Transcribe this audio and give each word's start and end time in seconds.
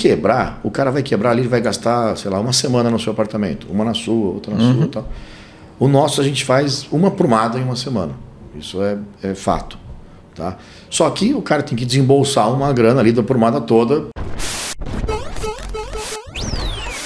quebrar, 0.00 0.58
o 0.64 0.70
cara 0.70 0.90
vai 0.90 1.02
quebrar 1.02 1.30
ali, 1.32 1.42
ele 1.42 1.48
vai 1.48 1.60
gastar, 1.60 2.16
sei 2.16 2.30
lá, 2.30 2.40
uma 2.40 2.52
semana 2.54 2.88
no 2.90 2.98
seu 2.98 3.12
apartamento, 3.12 3.66
uma 3.70 3.84
na 3.84 3.92
sua, 3.94 4.32
outra 4.32 4.54
na 4.54 4.62
Uhum. 4.62 4.74
sua, 4.76 4.84
e 4.84 4.88
tal. 4.88 5.08
O 5.78 5.86
nosso 5.88 6.20
a 6.20 6.24
gente 6.24 6.42
faz 6.44 6.86
uma 6.90 7.10
prumada 7.10 7.58
em 7.58 7.62
uma 7.62 7.76
semana. 7.76 8.12
Isso 8.58 8.82
é, 8.82 8.96
é 9.22 9.34
fato, 9.34 9.76
tá? 10.34 10.56
Só 10.88 11.08
que 11.10 11.34
o 11.34 11.42
cara 11.42 11.62
tem 11.62 11.76
que 11.76 11.84
desembolsar 11.84 12.50
uma 12.52 12.72
grana 12.72 13.00
ali 13.00 13.12
da 13.12 13.22
prumada 13.22 13.60
toda 13.60 14.06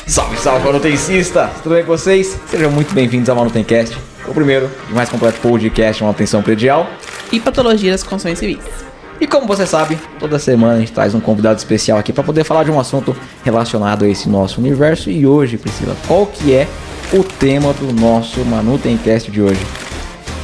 Salve, 0.07 0.37
salve, 0.39 0.65
manutencista! 0.67 1.51
Tudo 1.63 1.75
bem 1.75 1.85
com 1.85 1.91
vocês? 1.97 2.39
Sejam 2.47 2.71
muito 2.71 2.95
bem-vindos 2.95 3.29
ao 3.29 3.35
Manutencast, 3.35 3.97
o 4.29 4.33
primeiro 4.35 4.71
e 4.89 4.93
mais 4.93 5.09
completo 5.09 5.41
podcast 5.41 5.99
de 5.99 6.05
manutenção 6.05 6.41
predial. 6.43 6.87
e 7.33 7.41
patologia 7.41 7.91
das 7.91 8.03
construções 8.03 8.39
civis. 8.39 8.84
E 9.21 9.27
como 9.27 9.47
você 9.47 9.67
sabe, 9.67 9.99
toda 10.19 10.39
semana 10.39 10.75
a 10.75 10.79
gente 10.81 10.93
traz 10.93 11.15
um 11.15 11.21
convidado 11.21 11.59
especial 11.59 11.99
aqui 11.99 12.13
para 12.13 12.25
poder 12.25 12.45
falar 12.45 12.65
de 12.65 12.71
um 12.71 12.81
assunto 12.81 13.17
relacionado 13.45 14.05
a 14.05 14.09
esse 14.09 14.29
nosso 14.29 14.61
universo. 14.61 15.11
E 15.11 15.27
hoje, 15.27 15.57
Priscila, 15.57 15.97
qual 16.07 16.27
que 16.27 16.53
é 16.53 16.69
o 17.13 17.23
tema 17.23 17.73
do 17.75 17.93
nosso 17.93 18.45
Manutencast 18.45 19.31
de 19.31 19.41
hoje? 19.41 19.61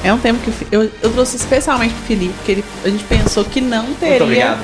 É 0.02 0.12
um 0.12 0.18
tema 0.18 0.38
que 0.38 0.50
o 0.50 0.54
eu, 0.70 0.90
eu 1.02 1.10
trouxe 1.10 1.36
especialmente 1.36 1.92
pro 1.94 2.04
Felipe, 2.04 2.32
porque 2.34 2.52
ele, 2.52 2.64
a 2.84 2.88
gente 2.88 3.04
pensou 3.04 3.44
que 3.44 3.60
não 3.60 3.92
teria 3.94 4.58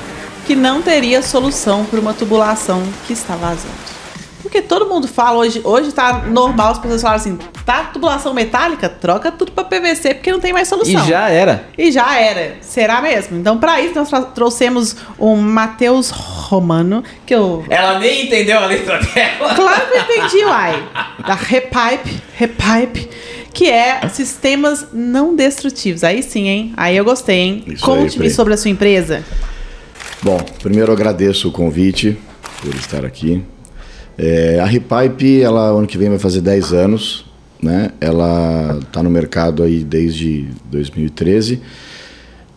que 0.47 0.55
não 0.55 0.81
teria 0.81 1.21
solução 1.21 1.83
para 1.83 1.99
uma 1.99 2.13
tubulação 2.13 2.81
que 3.05 3.11
está 3.11 3.35
vazando. 3.35 3.96
Porque 4.57 4.67
todo 4.67 4.87
mundo 4.89 5.07
fala 5.07 5.37
hoje, 5.37 5.61
hoje 5.63 5.91
tá 5.91 6.23
normal 6.27 6.71
as 6.71 6.79
pessoas 6.79 7.01
falam 7.03 7.15
assim, 7.17 7.37
tá 7.63 7.83
tubulação 7.93 8.33
metálica, 8.33 8.89
troca 8.89 9.31
tudo 9.31 9.51
para 9.51 9.63
PVC 9.65 10.15
porque 10.15 10.31
não 10.31 10.39
tem 10.39 10.51
mais 10.51 10.67
E 10.67 10.69
solução. 10.69 11.05
já 11.05 11.29
era. 11.29 11.65
E 11.77 11.91
já 11.91 12.19
era. 12.19 12.55
Será 12.61 12.99
mesmo? 12.99 13.37
Então, 13.37 13.59
para 13.59 13.79
isso, 13.79 13.93
nós 13.93 14.09
trouxemos 14.33 14.95
o 15.19 15.35
Matheus 15.35 16.09
Romano, 16.09 17.03
que 17.23 17.35
eu. 17.35 17.63
Ela 17.69 17.99
nem 17.99 18.25
entendeu 18.25 18.57
a 18.57 18.65
letra 18.65 18.99
dela. 18.99 19.53
Claro 19.53 19.81
que 19.91 19.95
eu 19.95 20.01
entendi, 20.01 20.43
uai. 20.45 20.83
Da 21.27 21.35
Repipe, 21.35 22.19
Repipe, 22.35 23.09
que 23.53 23.69
é 23.69 24.07
sistemas 24.09 24.87
não 24.91 25.35
destrutivos. 25.35 26.03
Aí 26.03 26.23
sim, 26.23 26.47
hein? 26.47 26.73
Aí 26.75 26.97
eu 26.97 27.05
gostei, 27.05 27.37
hein? 27.37 27.65
Conte-me 27.79 28.31
sobre 28.31 28.55
a 28.55 28.57
sua 28.57 28.71
empresa. 28.71 29.23
Bom, 30.23 30.37
primeiro 30.63 30.91
agradeço 30.91 31.47
o 31.47 31.51
convite 31.51 32.17
por 32.59 32.73
estar 32.73 33.05
aqui. 33.05 33.43
É, 34.17 34.59
a 34.59 34.65
Repipe, 34.65 35.41
ela 35.41 35.69
ano 35.69 35.85
que 35.85 35.97
vem 35.97 36.09
vai 36.09 36.17
fazer 36.17 36.41
10 36.41 36.73
anos, 36.73 37.25
né? 37.61 37.91
Ela 38.01 38.79
está 38.81 39.03
no 39.03 39.09
mercado 39.09 39.61
aí 39.61 39.83
desde 39.83 40.47
2013. 40.71 41.61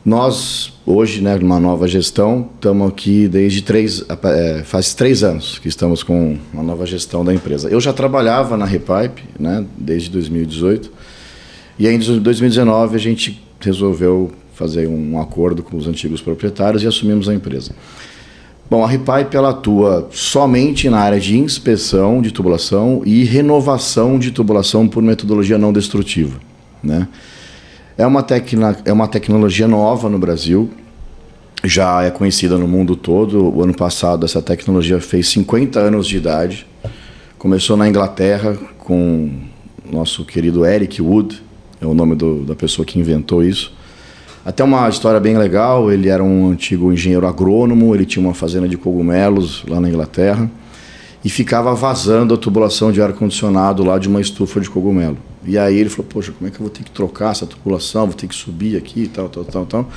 Nós, 0.03 0.73
hoje, 0.87 1.21
né, 1.21 1.37
numa 1.37 1.61
nova 1.61 1.87
gestão, 1.87 2.49
estamos 2.55 2.89
aqui 2.89 3.29
desde 3.29 3.61
três, 3.61 4.03
é, 4.25 4.63
faz 4.65 4.95
três 4.95 5.23
anos 5.23 5.59
que 5.59 5.69
estamos 5.69 6.03
com 6.03 6.39
uma 6.55 6.63
nova 6.63 6.87
gestão 6.87 7.23
da 7.23 7.35
empresa. 7.35 7.69
Eu 7.69 7.81
já 7.81 7.93
trabalhava 7.93 8.57
na 8.57 8.65
Repipe, 8.65 9.23
né, 9.39 9.63
desde 9.77 10.09
2018, 10.09 10.91
e 11.79 11.87
aí 11.87 11.95
em 11.95 11.99
2019 11.99 12.97
a 12.97 12.99
gente 12.99 13.43
resolveu 13.61 14.33
fazer 14.55 14.89
um 14.89 15.21
acordo 15.21 15.63
com 15.63 15.77
os 15.77 15.87
antigos 15.87 16.23
proprietários 16.23 16.83
e 16.83 16.87
assumimos 16.87 17.29
a 17.29 17.35
empresa. 17.35 17.73
Bom, 18.71 18.85
a 18.85 18.87
Repipe 18.87 19.37
ela 19.37 19.51
atua 19.51 20.09
somente 20.13 20.89
na 20.89 21.01
área 21.01 21.19
de 21.19 21.37
inspeção 21.37 22.23
de 22.23 22.31
tubulação 22.31 23.03
e 23.05 23.25
renovação 23.25 24.17
de 24.17 24.31
tubulação 24.31 24.87
por 24.87 25.03
metodologia 25.03 25.59
não 25.59 25.73
destrutiva, 25.73 26.39
né? 26.81 27.09
É 27.99 28.07
uma, 28.07 28.23
tecna, 28.23 28.79
é 28.85 28.93
uma 28.93 29.09
tecnologia 29.09 29.67
nova 29.67 30.09
no 30.09 30.21
Brasil, 30.21 30.71
já 31.65 32.05
é 32.05 32.13
conhecida 32.13 32.57
no 32.57 32.69
mundo 32.69 32.95
todo. 32.95 33.57
O 33.57 33.61
ano 33.61 33.75
passado 33.75 34.25
essa 34.25 34.41
tecnologia 34.41 35.01
fez 35.01 35.29
50 35.31 35.81
anos 35.81 36.07
de 36.07 36.17
idade. 36.17 36.65
Começou 37.39 37.77
na 37.77 37.89
Inglaterra 37.89 38.57
com 38.79 39.33
nosso 39.91 40.25
querido 40.25 40.65
Eric 40.65 41.03
Wood, 41.03 41.43
é 41.81 41.87
o 41.87 41.93
nome 41.93 42.15
do, 42.15 42.45
da 42.45 42.55
pessoa 42.55 42.87
que 42.87 43.01
inventou 43.01 43.43
isso. 43.43 43.75
Até 44.45 44.65
uma 44.65 44.89
história 44.89 45.21
bem 45.21 45.37
legal, 45.37 45.93
ele 45.93 46.09
era 46.09 46.25
um 46.25 46.51
antigo 46.51 46.91
engenheiro 46.93 47.27
agrônomo, 47.27 47.95
ele 47.95 48.07
tinha 48.07 48.25
uma 48.25 48.33
fazenda 48.35 48.67
de 48.67 48.77
cogumelos 48.79 49.65
lá 49.69 49.79
na 49.79 49.89
Inglaterra 49.89 50.51
e 51.23 51.29
ficava 51.29 51.75
vazando 51.75 52.33
a 52.33 52.37
tubulação 52.39 52.91
de 52.91 53.03
ar-condicionado 53.03 53.85
lá 53.85 53.99
de 53.99 54.09
uma 54.09 54.21
estufa 54.21 54.59
de 54.59 54.71
cogumelo. 54.71 55.19
E 55.45 55.59
aí 55.59 55.77
ele 55.77 55.91
falou, 55.91 56.07
poxa, 56.09 56.33
como 56.33 56.49
é 56.49 56.51
que 56.51 56.57
eu 56.57 56.63
vou 56.63 56.71
ter 56.71 56.83
que 56.83 56.91
trocar 56.91 57.33
essa 57.33 57.45
tubulação, 57.45 58.07
vou 58.07 58.15
ter 58.15 58.27
que 58.27 58.35
subir 58.35 58.77
aqui 58.77 59.03
e 59.03 59.09
tal, 59.09 59.29
tal, 59.29 59.45
tal, 59.45 59.67
tal. 59.67 59.89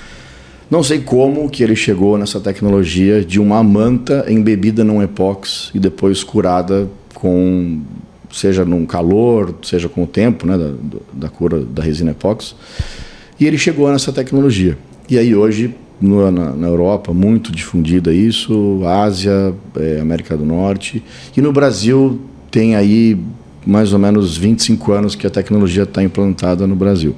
Não 0.69 0.83
sei 0.83 0.99
como 0.99 1.49
que 1.49 1.63
ele 1.63 1.75
chegou 1.75 2.17
nessa 2.17 2.39
tecnologia 2.39 3.23
de 3.23 3.39
uma 3.39 3.63
manta 3.63 4.25
embebida 4.27 4.83
num 4.83 5.01
epóxi 5.01 5.69
e 5.73 5.79
depois 5.79 6.23
curada 6.23 6.89
com, 7.13 7.81
seja 8.31 8.65
num 8.65 8.85
calor, 8.85 9.53
seja 9.61 9.87
com 9.87 10.03
o 10.03 10.07
tempo, 10.07 10.45
né, 10.45 10.57
da, 10.57 10.71
da 11.13 11.29
cura 11.29 11.59
da 11.61 11.81
resina 11.81 12.11
epóxi. 12.11 12.55
E 13.39 13.45
ele 13.45 13.57
chegou 13.57 13.91
nessa 13.91 14.11
tecnologia. 14.11 14.77
E 15.09 15.17
aí 15.17 15.35
hoje, 15.35 15.73
no- 15.99 16.29
na, 16.31 16.51
na 16.51 16.67
Europa, 16.67 17.13
muito 17.13 17.51
difundida 17.51 18.13
isso, 18.13 18.81
Ásia, 18.85 19.53
eh, 19.77 19.99
América 20.01 20.37
do 20.37 20.45
Norte. 20.45 21.03
E 21.35 21.41
no 21.41 21.51
Brasil 21.51 22.19
tem 22.51 22.75
aí 22.75 23.17
mais 23.65 23.93
ou 23.93 23.99
menos 23.99 24.37
25 24.37 24.91
anos 24.91 25.15
que 25.15 25.25
a 25.25 25.29
tecnologia 25.29 25.83
está 25.83 26.03
implantada 26.03 26.67
no 26.67 26.75
Brasil. 26.75 27.15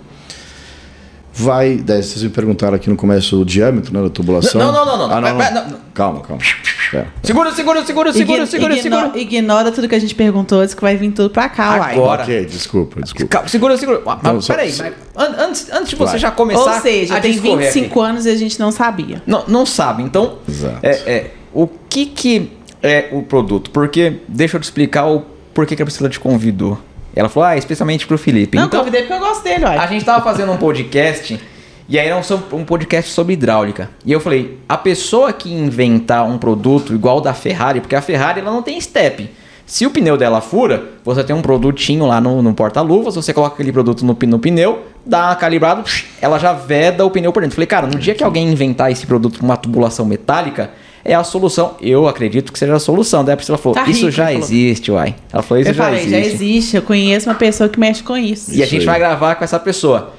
Vai, 1.38 1.76
daí 1.76 2.02
vocês 2.02 2.24
me 2.24 2.30
perguntaram 2.30 2.76
aqui 2.76 2.90
no 2.90 2.96
começo 2.96 3.42
o 3.42 3.44
diâmetro 3.44 3.94
né, 3.94 4.02
da 4.02 4.10
tubulação. 4.10 4.60
Não, 4.62 4.72
não, 4.72 4.86
não, 4.86 4.98
não. 5.10 5.16
Ah, 5.18 5.20
não, 5.22 5.38
Pera, 5.38 5.52
não. 5.52 5.62
pera, 5.64 5.68
não. 5.70 5.80
Calma, 5.94 6.22
calma. 6.22 6.42
Pera. 6.90 7.08
Segura, 7.24 7.52
segura, 7.52 7.86
segura, 7.86 8.14
segura, 8.14 8.38
Ign- 8.44 8.48
segura, 8.48 8.74
igno- 8.78 8.84
segura. 9.02 9.20
Ignora 9.20 9.72
tudo 9.72 9.90
que 9.90 9.96
a 9.96 10.00
gente 10.00 10.16
perguntou 10.16 10.62
antes, 10.62 10.74
que 10.74 10.82
vai 10.82 10.96
vir 10.96 11.12
tudo 11.12 11.30
pra 11.30 11.50
cá, 11.50 11.78
uai. 11.78 11.94
Agora. 11.96 12.24
Ok, 12.24 12.46
desculpa, 12.46 13.02
desculpa. 13.02 13.28
Calma, 13.28 13.48
segura, 13.50 13.78
segura. 13.78 14.02
Mas, 14.06 14.22
Não, 14.24 14.42
só- 14.42 14.54
peraí, 14.54 14.74
mas 14.78 14.94
an- 15.18 15.36
antes, 15.46 15.70
antes 15.74 15.90
de 15.90 15.96
você 15.98 16.12
Vai. 16.12 16.20
já 16.20 16.32
começar 16.32 16.76
Ou 16.76 16.82
seja, 16.82 17.18
a 17.18 17.20
tem 17.20 17.32
discorrer 17.34 17.58
25 17.74 18.00
aqui. 18.02 18.10
anos 18.12 18.26
e 18.26 18.30
a 18.30 18.36
gente 18.38 18.58
não 18.58 18.72
sabia. 18.72 19.22
Não, 19.28 19.44
não 19.48 19.66
sabe. 19.66 20.04
Então, 20.04 20.38
Exato. 20.48 20.80
é, 20.84 20.90
é, 21.06 21.32
o 21.54 21.68
que 21.68 22.06
que 22.06 22.52
é 22.82 23.10
o 23.12 23.22
produto? 23.24 23.72
Porque, 23.72 24.22
deixa 24.28 24.56
eu 24.56 24.62
te 24.62 24.66
explicar 24.66 25.06
o 25.08 25.22
porquê 25.54 25.76
que 25.76 25.82
a 25.82 25.86
Priscila 25.86 26.08
te 26.10 26.20
convidou. 26.20 26.80
Ela 27.16 27.30
falou, 27.30 27.48
ah, 27.48 27.58
especialmente 27.58 28.06
pro 28.06 28.18
Felipe. 28.18 28.58
Não, 28.58 28.66
então, 28.66 28.80
convidei 28.80 29.02
porque 29.02 29.14
eu 29.14 29.20
gosto 29.20 29.44
dele, 29.44 29.64
uai. 29.64 29.78
a 29.78 29.88
gente 29.88 30.04
tava 30.04 30.24
fazendo 30.24 30.52
um 30.52 30.58
podcast 30.58 31.40
e 31.88 32.00
aí 32.00 32.08
era 32.08 32.18
um, 32.18 32.58
um 32.58 32.66
podcast 32.66 33.12
sobre 33.12 33.34
hidráulica. 33.34 33.90
E 34.04 34.12
eu 34.12 34.20
falei, 34.20 34.60
a 34.68 34.78
pessoa 34.78 35.32
que 35.32 35.54
inventar 35.54 36.28
um 36.28 36.38
produto 36.38 36.94
igual 36.94 37.18
o 37.18 37.22
da 37.22 37.34
Ferrari, 37.34 37.80
porque 37.80 37.96
a 37.96 38.02
Ferrari 38.02 38.40
ela 38.40 38.52
não 38.52 38.64
tem 38.64 38.80
step. 38.82 39.30
Se 39.68 39.86
o 39.86 39.90
pneu 39.90 40.18
dela 40.18 40.42
fura, 40.42 40.84
você 41.04 41.24
tem 41.24 41.36
um 41.36 41.42
produtinho 41.42 42.06
lá 42.06 42.20
no, 42.20 42.42
no 42.42 42.54
porta-luvas, 42.54 43.16
você 43.16 43.34
coloca 43.34 43.56
aquele 43.56 43.72
produto 43.72 44.06
no, 44.06 44.18
no 44.28 44.40
pneu, 44.40 44.84
dá 45.06 45.28
uma 45.28 45.36
calibrada, 45.36 45.84
ela 46.22 46.38
já 46.38 46.54
veda 46.54 47.06
o 47.06 47.10
pneu 47.10 47.32
por 47.32 47.42
dentro. 47.42 47.56
Falei, 47.56 47.68
cara, 47.68 47.88
no 47.88 47.98
dia 47.98 48.14
que 48.14 48.24
alguém 48.24 48.48
inventar 48.48 48.92
esse 48.92 49.06
produto 49.08 49.40
com 49.40 49.46
uma 49.46 49.58
tubulação 49.58 50.06
metálica, 50.06 50.72
é 51.06 51.14
a 51.14 51.24
solução. 51.24 51.76
Eu 51.80 52.08
acredito 52.08 52.52
que 52.52 52.58
seja 52.58 52.76
a 52.76 52.80
solução. 52.80 53.24
Daí 53.24 53.34
a 53.34 53.38
Priscila 53.38 53.60
falou, 53.60 53.76
Tá 53.76 53.84
isso 53.84 54.08
rico, 54.08 54.12
já 54.12 54.26
falou. 54.26 54.40
existe, 54.40 54.92
uai. 54.92 55.16
Ela 55.32 55.44
falou, 55.44 55.62
isso 55.62 55.70
eu 55.70 55.74
já 55.76 55.84
falei, 55.84 56.00
existe. 56.00 56.12
já 56.12 56.20
existe. 56.20 56.76
Eu 56.78 56.82
conheço 56.82 57.30
uma 57.30 57.36
pessoa 57.36 57.70
que 57.70 57.80
mexe 57.80 58.02
com 58.02 58.18
isso. 58.18 58.52
E 58.52 58.64
a 58.64 58.66
gente 58.66 58.82
aí. 58.82 58.86
vai 58.88 58.98
gravar 59.00 59.36
com 59.36 59.44
essa 59.44 59.60
pessoa. 59.60 60.14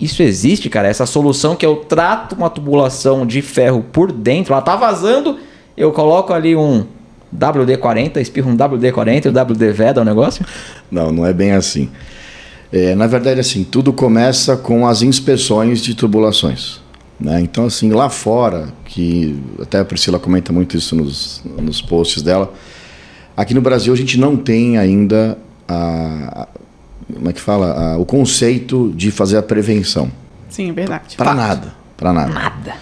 Isso 0.00 0.20
existe, 0.20 0.68
cara. 0.68 0.88
Essa 0.88 1.06
solução 1.06 1.54
que 1.54 1.64
eu 1.64 1.76
trato 1.76 2.34
uma 2.34 2.50
tubulação 2.50 3.24
de 3.24 3.40
ferro 3.40 3.84
por 3.92 4.10
dentro, 4.10 4.52
ela 4.52 4.60
tá 4.60 4.74
vazando, 4.74 5.38
eu 5.76 5.92
coloco 5.92 6.32
ali 6.32 6.56
um 6.56 6.84
WD-40, 7.34 8.16
espirro 8.16 8.50
um 8.50 8.56
WD-40 8.56 9.26
e 9.26 9.28
o 9.28 9.32
WD 9.54 9.72
veda 9.72 10.00
o 10.00 10.04
negócio. 10.04 10.44
Não, 10.90 11.12
não 11.12 11.24
é 11.24 11.32
bem 11.32 11.52
assim. 11.52 11.88
É, 12.72 12.96
na 12.96 13.06
verdade, 13.06 13.38
assim, 13.38 13.62
tudo 13.62 13.92
começa 13.92 14.56
com 14.56 14.88
as 14.88 15.02
inspeções 15.02 15.80
de 15.80 15.94
tubulações. 15.94 16.81
Né? 17.22 17.40
Então, 17.40 17.66
assim, 17.66 17.90
lá 17.92 18.08
fora, 18.08 18.68
que 18.84 19.38
até 19.60 19.78
a 19.78 19.84
Priscila 19.84 20.18
comenta 20.18 20.52
muito 20.52 20.76
isso 20.76 20.96
nos, 20.96 21.42
nos 21.60 21.80
posts 21.80 22.22
dela, 22.22 22.52
aqui 23.36 23.54
no 23.54 23.60
Brasil 23.60 23.92
a 23.92 23.96
gente 23.96 24.18
não 24.18 24.36
tem 24.36 24.76
ainda 24.76 25.38
a, 25.68 26.42
a- 26.42 26.48
como 27.14 27.28
é 27.28 27.32
que 27.32 27.40
fala? 27.40 27.92
A- 27.94 27.98
o 27.98 28.04
conceito 28.04 28.92
de 28.96 29.10
fazer 29.10 29.36
a 29.36 29.42
prevenção. 29.42 30.10
Sim, 30.48 30.70
é 30.70 30.72
verdade. 30.72 31.16
Para 31.16 31.34
nada. 31.34 31.74
Para 31.96 32.12
nada. 32.12 32.32
Nada. 32.32 32.74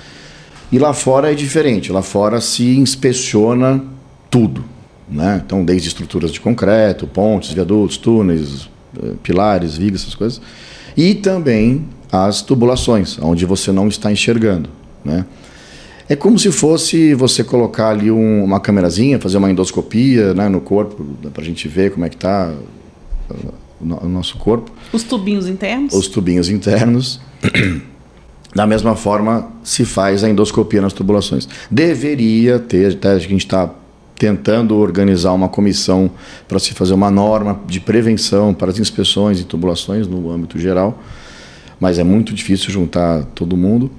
E 0.73 0.79
lá 0.79 0.93
fora 0.95 1.31
é 1.31 1.35
diferente. 1.35 1.93
Lá 1.93 2.01
fora 2.01 2.41
se 2.41 2.77
inspeciona 2.79 3.83
tudo. 4.31 4.65
Né? 5.09 5.43
Então, 5.45 5.65
desde 5.65 5.89
estruturas 5.89 6.31
de 6.31 6.41
concreto, 6.41 7.07
pontes, 7.07 7.53
viadutos, 7.53 7.97
túneis, 7.97 8.71
eh, 9.03 9.13
pilares, 9.23 9.77
vigas, 9.77 10.03
essas 10.03 10.15
coisas. 10.15 10.41
E 10.97 11.15
também 11.17 11.85
as 12.13 12.43
tubulações, 12.43 13.19
onde 13.21 13.45
você 13.47 13.71
não 13.73 13.89
está 13.89 14.11
enxergando. 14.11 14.69
Né? 15.05 15.25
É 16.09 16.17
como 16.17 16.39
se 16.39 16.51
fosse 16.51 17.15
você 17.15 17.45
colocar 17.45 17.91
ali 17.91 18.11
um- 18.11 18.43
uma 18.45 18.59
câmerazinha, 18.59 19.21
fazer 19.21 19.39
uma 19.39 19.51
endoscopia 19.51 20.35
né, 20.35 20.49
no 20.49 20.61
corpo, 20.61 21.05
para 21.33 21.43
a 21.43 21.45
gente 21.47 21.69
ver 21.69 21.93
como 21.93 22.05
é 22.05 22.09
que 22.09 22.17
está 22.17 22.53
o 23.81 23.85
no- 23.85 23.99
o 24.03 24.09
nosso 24.09 24.37
corpo 24.37 24.71
Os 24.93 25.03
tubinhos 25.05 25.47
internos. 25.49 25.95
os 25.95 26.09
tubinhos 26.09 26.49
internos. 26.49 27.21
Da 28.53 28.67
mesma 28.67 28.97
forma 28.97 29.49
se 29.63 29.85
faz 29.85 30.25
a 30.25 30.29
endoscopia 30.29 30.81
nas 30.83 30.93
tubulações. 30.93 31.49
Deveria 31.71 32.59
ter, 32.59 32.95
até 32.95 33.11
a 33.13 33.19
gente 33.21 33.37
está 33.47 33.71
tentando 34.19 34.77
organizar 34.77 35.33
uma 35.33 35.49
comissão 35.49 36.11
para 36.49 36.59
se 36.59 36.75
fazer 36.75 36.93
uma 36.93 37.13
norma 37.13 37.61
de 37.69 37.79
prevenção 37.79 38.53
para 38.53 38.71
as 38.73 38.79
inspeções 38.81 39.39
e 39.39 39.45
tubulações 39.45 40.09
no 40.09 40.29
âmbito 40.33 40.59
geral, 40.59 41.01
mas 41.81 41.99
é 41.99 42.05
muito 42.05 42.33
difícil 42.35 42.71
juntar 42.71 43.25
todo 43.35 43.57
mundo. 43.57 43.91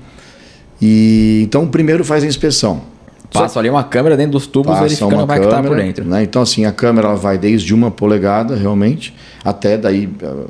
E 0.81 1.42
então 1.45 1.68
primeiro 1.68 2.04
faz 2.06 2.24
a 2.24 2.28
inspeção. 2.28 2.89
Passa 3.33 3.60
ali 3.60 3.69
uma 3.69 3.83
câmera 3.83 4.18
dentro 4.18 4.33
dos 4.33 4.45
tubos 4.45 4.72
Passa 4.74 4.81
verificando 4.83 5.13
uma 5.13 5.22
como 5.22 5.31
é 5.31 5.39
que 5.39 5.48
tá 5.48 5.56
por 5.57 5.63
câmera, 5.69 5.83
dentro. 5.86 6.04
né? 6.04 6.22
Então 6.22 6.42
assim 6.42 6.66
a 6.66 6.72
câmera 6.72 7.07
ela 7.07 7.16
vai 7.16 7.38
desde 7.38 7.74
uma 7.74 7.89
polegada 7.89 8.57
realmente 8.57 9.13
até 9.42 9.78
daí 9.78 10.10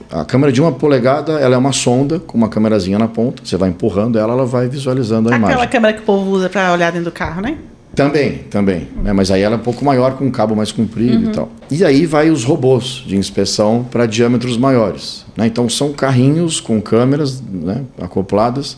a 0.10 0.26
câmera 0.26 0.52
de 0.52 0.60
uma 0.60 0.72
polegada 0.72 1.34
ela 1.34 1.54
é 1.54 1.58
uma 1.58 1.72
sonda 1.74 2.18
com 2.20 2.36
uma 2.38 2.50
câmerazinha 2.50 2.98
na 2.98 3.08
ponta. 3.08 3.44
Você 3.46 3.56
vai 3.56 3.70
empurrando 3.70 4.18
ela, 4.18 4.34
ela 4.34 4.46
vai 4.48 4.68
visualizando 4.68 5.30
a 5.30 5.36
Aquela 5.36 5.52
imagem. 5.54 5.70
câmera 5.70 5.94
que 5.94 6.00
o 6.00 6.04
povo 6.06 6.32
usa 6.32 6.50
pra 6.50 6.74
olhar 6.74 6.92
dentro 6.92 7.06
do 7.06 7.14
carro, 7.14 7.42
né? 7.42 7.58
Também, 7.96 8.40
também. 8.50 8.88
né? 9.04 9.12
Mas 9.12 9.32
aí 9.32 9.42
ela 9.42 9.56
é 9.56 9.58
um 9.58 9.62
pouco 9.62 9.84
maior, 9.84 10.16
com 10.16 10.26
um 10.26 10.32
cabo 10.32 10.56
mais 10.56 10.72
comprido 10.72 11.30
e 11.30 11.34
tal. 11.34 11.52
E 11.70 11.84
aí 11.84 12.06
vai 12.06 12.30
os 12.30 12.44
robôs 12.44 13.04
de 13.06 13.18
inspeção 13.18 13.86
para 13.90 14.06
diâmetros 14.06 14.58
maiores. 14.58 15.26
né? 15.36 15.48
Então 15.48 15.68
são 15.68 15.92
carrinhos 15.92 16.62
com 16.62 16.82
câmeras 16.82 17.42
né, 17.42 17.84
acopladas. 18.00 18.78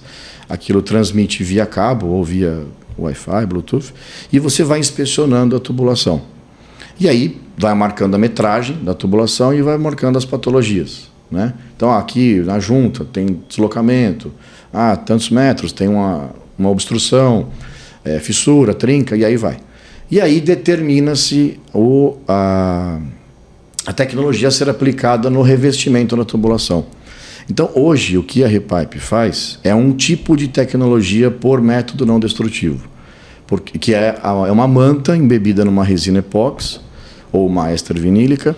Aquilo 0.49 0.81
transmite 0.81 1.43
via 1.43 1.65
cabo 1.65 2.07
ou 2.07 2.23
via 2.23 2.63
Wi-Fi, 2.97 3.45
Bluetooth. 3.45 3.93
E 4.31 4.39
você 4.39 4.63
vai 4.63 4.79
inspecionando 4.79 5.55
a 5.55 5.59
tubulação. 5.59 6.21
E 6.99 7.07
aí 7.07 7.39
vai 7.57 7.73
marcando 7.73 8.15
a 8.15 8.17
metragem 8.17 8.77
da 8.83 8.93
tubulação 8.93 9.53
e 9.53 9.61
vai 9.61 9.77
marcando 9.77 10.17
as 10.17 10.25
patologias. 10.25 11.07
Né? 11.29 11.53
Então 11.75 11.91
aqui 11.91 12.39
na 12.39 12.59
junta 12.59 13.05
tem 13.05 13.41
deslocamento, 13.47 14.31
ah, 14.71 14.95
tantos 14.95 15.29
metros, 15.29 15.71
tem 15.71 15.87
uma, 15.87 16.29
uma 16.57 16.69
obstrução, 16.69 17.47
é, 18.05 18.19
fissura, 18.19 18.73
trinca, 18.73 19.15
e 19.15 19.23
aí 19.25 19.37
vai. 19.37 19.57
E 20.11 20.19
aí 20.21 20.39
determina-se 20.41 21.59
a, 22.27 22.99
a 23.85 23.93
tecnologia 23.93 24.47
a 24.47 24.51
ser 24.51 24.69
aplicada 24.69 25.29
no 25.29 25.41
revestimento 25.41 26.15
da 26.15 26.23
tubulação. 26.25 26.85
Então 27.49 27.69
hoje 27.75 28.17
o 28.17 28.23
que 28.23 28.43
a 28.43 28.47
Repipe 28.47 28.99
faz 28.99 29.59
é 29.63 29.73
um 29.75 29.91
tipo 29.93 30.37
de 30.37 30.47
tecnologia 30.47 31.29
por 31.29 31.61
método 31.61 32.05
não 32.05 32.19
destrutivo, 32.19 32.87
porque, 33.45 33.77
que 33.77 33.93
é, 33.93 34.17
a- 34.21 34.47
é 34.47 34.51
uma 34.51 34.67
manta 34.67 35.15
embebida 35.17 35.65
numa 35.65 35.83
resina 35.83 36.19
epóxi 36.19 36.79
ou 37.31 37.47
uma 37.47 37.69
éster 37.71 37.99
vinílica, 37.99 38.55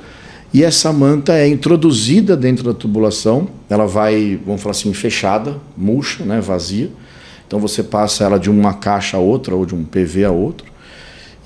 e 0.54 0.64
essa 0.64 0.94
manta 0.94 1.34
é 1.34 1.48
introduzida 1.48 2.36
dentro 2.38 2.64
da 2.64 2.74
tubulação, 2.74 3.48
ela 3.70 3.86
vai, 3.86 4.40
vamos 4.46 4.62
falar 4.62 4.72
assim, 4.72 4.94
fechada, 4.94 5.58
murcha, 5.76 6.24
né, 6.24 6.40
vazia. 6.40 6.90
Então 7.48 7.60
você 7.60 7.84
passa 7.84 8.24
ela 8.24 8.40
de 8.40 8.50
uma 8.50 8.74
caixa 8.74 9.18
a 9.18 9.20
outra 9.20 9.56
ou 9.56 9.66
de 9.66 9.76
um 9.76 9.84
PV 9.84 10.26
a 10.26 10.32
outro, 10.32 10.66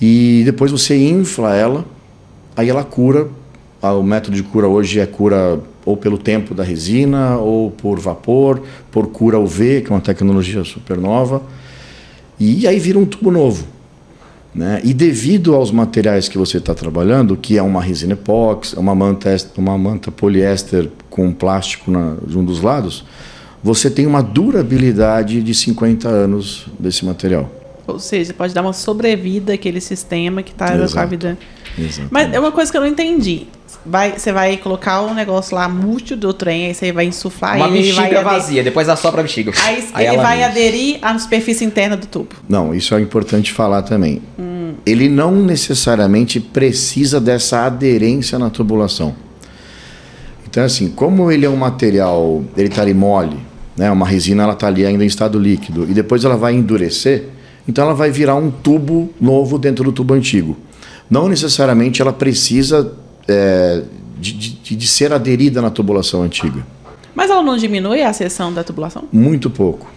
e 0.02 0.42
depois 0.46 0.72
você 0.72 0.96
infla 0.96 1.56
ela, 1.56 1.86
aí 2.56 2.70
ela 2.70 2.84
cura. 2.84 3.28
O 3.82 4.04
método 4.04 4.36
de 4.36 4.44
cura 4.44 4.68
hoje 4.68 5.00
é 5.00 5.06
cura 5.06 5.60
ou 5.86 5.96
pelo 5.96 6.18
tempo 6.18 6.54
da 6.54 6.64
resina, 6.64 7.38
ou 7.38 7.72
por 7.72 8.00
vapor, 8.00 8.62
por 8.92 9.08
cura 9.08 9.40
UV, 9.40 9.82
que 9.82 9.92
é 9.92 9.96
uma 9.96 10.02
tecnologia 10.02 10.64
super 10.64 10.98
nova. 10.98 11.42
E 12.40 12.68
aí 12.68 12.80
vira 12.80 13.00
um 13.00 13.06
tubo 13.06 13.32
novo. 13.32 13.66
Né? 14.54 14.82
E 14.84 14.94
devido 14.94 15.56
aos 15.56 15.72
materiais 15.72 16.28
que 16.28 16.38
você 16.38 16.58
está 16.58 16.74
trabalhando, 16.74 17.38
que 17.38 17.58
é 17.58 17.62
uma 17.62 17.82
resina 17.82 18.14
epóxi, 18.14 18.76
uma 18.76 18.96
manta, 18.96 19.36
uma 19.58 19.78
manta 19.78 20.12
poliéster 20.12 20.90
com 21.10 21.32
plástico 21.32 21.92
na, 21.92 22.16
de 22.26 22.38
um 22.38 22.44
dos 22.44 22.62
lados, 22.62 23.06
você 23.64 23.90
tem 23.90 24.06
uma 24.06 24.22
durabilidade 24.24 25.42
de 25.42 25.54
50 25.54 26.08
anos 26.08 26.66
desse 26.80 27.06
material. 27.06 27.50
Ou 27.88 28.00
seja, 28.00 28.34
pode 28.34 28.54
dar 28.54 28.62
uma 28.62 28.74
sobrevida 28.74 29.54
àquele 29.54 29.82
sistema 29.82 30.44
que 30.44 30.54
tá 30.54 30.68
com 30.68 30.74
a 30.82 30.84
Exato. 30.84 31.08
vida. 31.10 31.38
Exato. 31.78 32.08
Mas 32.12 32.32
é 32.32 32.40
uma 32.40 32.52
coisa 32.52 32.72
que 32.72 32.78
eu 32.78 32.82
não 32.82 32.88
entendi. 32.88 33.48
Vai, 33.86 34.18
você 34.20 34.32
vai 34.32 34.58
colocar 34.58 35.02
um 35.02 35.14
negócio 35.14 35.56
lá 35.56 35.68
mútil 35.68 36.16
do 36.18 36.32
trem, 36.34 36.68
aí 36.68 36.74
você 36.76 36.92
vai 36.92 37.06
insuflar 37.06 37.56
Uma 37.56 37.68
ele, 37.68 37.80
ele 37.80 37.92
vai 37.94 38.04
bexiga 38.06 38.20
aderir- 38.20 38.40
vazia, 38.42 38.64
depois 38.64 38.90
assopra 38.90 39.22
a 39.22 39.24
bexiga. 39.24 39.52
Aí, 39.64 39.88
ele 39.96 40.06
ela 40.06 40.22
vai 40.22 40.44
aderir 40.44 41.00
à 41.02 41.18
superfície 41.18 41.64
interna 41.66 41.96
do 41.98 42.06
tubo. 42.06 42.36
Não, 42.48 42.76
isso 42.76 42.94
é 42.94 43.02
importante 43.02 43.52
falar 43.54 43.82
também. 43.84 44.22
Ele 44.86 45.10
não 45.10 45.36
necessariamente 45.36 46.40
precisa 46.40 47.20
dessa 47.20 47.66
aderência 47.66 48.38
na 48.38 48.50
tubulação. 48.50 49.16
Então, 50.48 50.64
assim, 50.64 50.90
como 50.90 51.32
ele 51.32 51.46
é 51.46 51.50
um 51.50 51.56
material, 51.56 52.44
ele 52.58 52.68
está 52.68 52.82
ali 52.82 52.94
mole, 52.94 53.38
né? 53.80 53.90
uma 53.90 54.06
resina 54.06 54.44
ela 54.44 54.54
está 54.54 54.68
ali 54.68 54.86
ainda 54.86 55.04
em 55.04 55.08
estado 55.08 55.40
líquido, 55.40 55.88
e 55.90 55.94
depois 55.94 56.24
ela 56.26 56.36
vai 56.36 56.54
endurecer, 56.54 57.24
então 57.68 57.86
ela 57.86 57.94
vai 57.94 58.12
virar 58.12 58.36
um 58.36 58.52
tubo 58.52 59.10
novo 59.20 59.58
dentro 59.58 59.84
do 59.84 59.92
tubo 59.92 60.14
antigo. 60.14 60.58
Não 61.10 61.28
necessariamente 61.30 62.02
ela 62.02 62.14
precisa 62.14 62.94
é, 63.28 63.84
de, 64.20 64.34
de- 64.34 64.76
de 64.76 64.88
ser 64.88 65.14
aderida 65.14 65.62
na 65.62 65.70
tubulação 65.70 66.22
antiga. 66.24 66.66
Mas 67.16 67.30
ela 67.32 67.42
não 67.42 67.58
diminui 67.58 68.02
a 68.04 68.14
seção 68.14 68.54
da 68.54 68.64
tubulação? 68.64 69.04
Muito 69.12 69.50
pouco. 69.50 69.92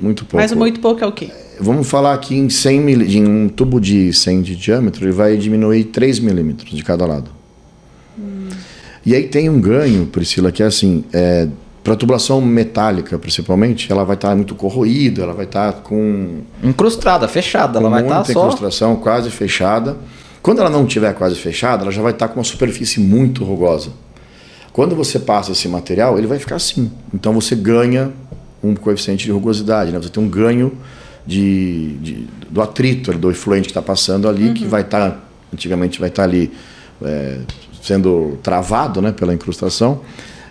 Muito 0.00 0.24
pouco. 0.24 0.36
Mas 0.42 0.52
muito 0.52 0.80
pouco 0.80 1.02
é 1.02 1.06
o 1.06 1.12
quê? 1.12 1.30
Vamos 1.60 1.88
falar 1.88 2.14
aqui 2.14 2.34
em 2.36 2.48
100 2.48 2.80
mil, 2.80 3.02
em 3.02 3.26
um 3.26 3.48
tubo 3.48 3.80
de 3.80 4.12
100 4.12 4.42
de 4.42 4.56
diâmetro, 4.56 5.04
ele 5.04 5.12
vai 5.12 5.36
diminuir 5.36 5.84
3 5.84 6.18
milímetros 6.20 6.70
de 6.74 6.82
cada 6.82 7.04
lado. 7.06 7.30
E 9.04 9.14
aí 9.14 9.26
tem 9.26 9.50
um 9.50 9.60
ganho, 9.60 10.06
Priscila, 10.06 10.52
que 10.52 10.62
é 10.62 10.66
assim, 10.66 11.04
é, 11.12 11.48
para 11.82 11.96
tubulação 11.96 12.40
metálica, 12.40 13.18
principalmente, 13.18 13.90
ela 13.90 14.04
vai 14.04 14.14
estar 14.14 14.34
muito 14.36 14.54
corroída, 14.54 15.22
ela 15.22 15.32
vai 15.34 15.44
estar 15.46 15.72
com, 15.82 16.42
Incrustada, 16.62 17.26
fechada, 17.26 17.78
ela 17.80 17.88
vai 17.90 18.02
estar 18.02 18.14
muita 18.16 18.32
só. 18.32 18.46
incrustação 18.46 18.96
quase 18.96 19.30
fechada. 19.30 19.96
Quando 20.40 20.60
ela 20.60 20.70
não 20.70 20.84
estiver 20.86 21.12
quase 21.14 21.34
fechada, 21.36 21.82
ela 21.82 21.90
já 21.92 22.00
vai 22.02 22.12
estar 22.12 22.28
com 22.28 22.36
uma 22.38 22.44
superfície 22.44 23.00
muito 23.00 23.44
rugosa. 23.44 23.90
Quando 24.72 24.94
você 24.96 25.18
passa 25.18 25.52
esse 25.52 25.68
material, 25.68 26.16
ele 26.18 26.26
vai 26.26 26.38
ficar 26.38 26.56
assim. 26.56 26.90
Então 27.12 27.32
você 27.32 27.54
ganha 27.56 28.10
um 28.62 28.74
coeficiente 28.74 29.24
de 29.24 29.30
rugosidade, 29.32 29.90
né? 29.92 29.98
Você 30.00 30.08
tem 30.08 30.22
um 30.22 30.28
ganho 30.28 30.72
de, 31.26 31.96
de- 32.00 32.26
do 32.48 32.62
atrito, 32.62 33.12
do 33.12 33.30
efluente 33.30 33.64
que 33.64 33.70
está 33.70 33.82
passando 33.82 34.28
ali, 34.28 34.52
que 34.54 34.64
vai 34.64 34.82
estar, 34.82 35.20
antigamente 35.52 35.98
vai 36.00 36.08
estar 36.08 36.22
ali 36.24 36.50
é, 37.04 37.38
sendo 37.82 38.38
travado 38.42 39.02
né, 39.02 39.10
pela 39.12 39.34
incrustação. 39.34 40.00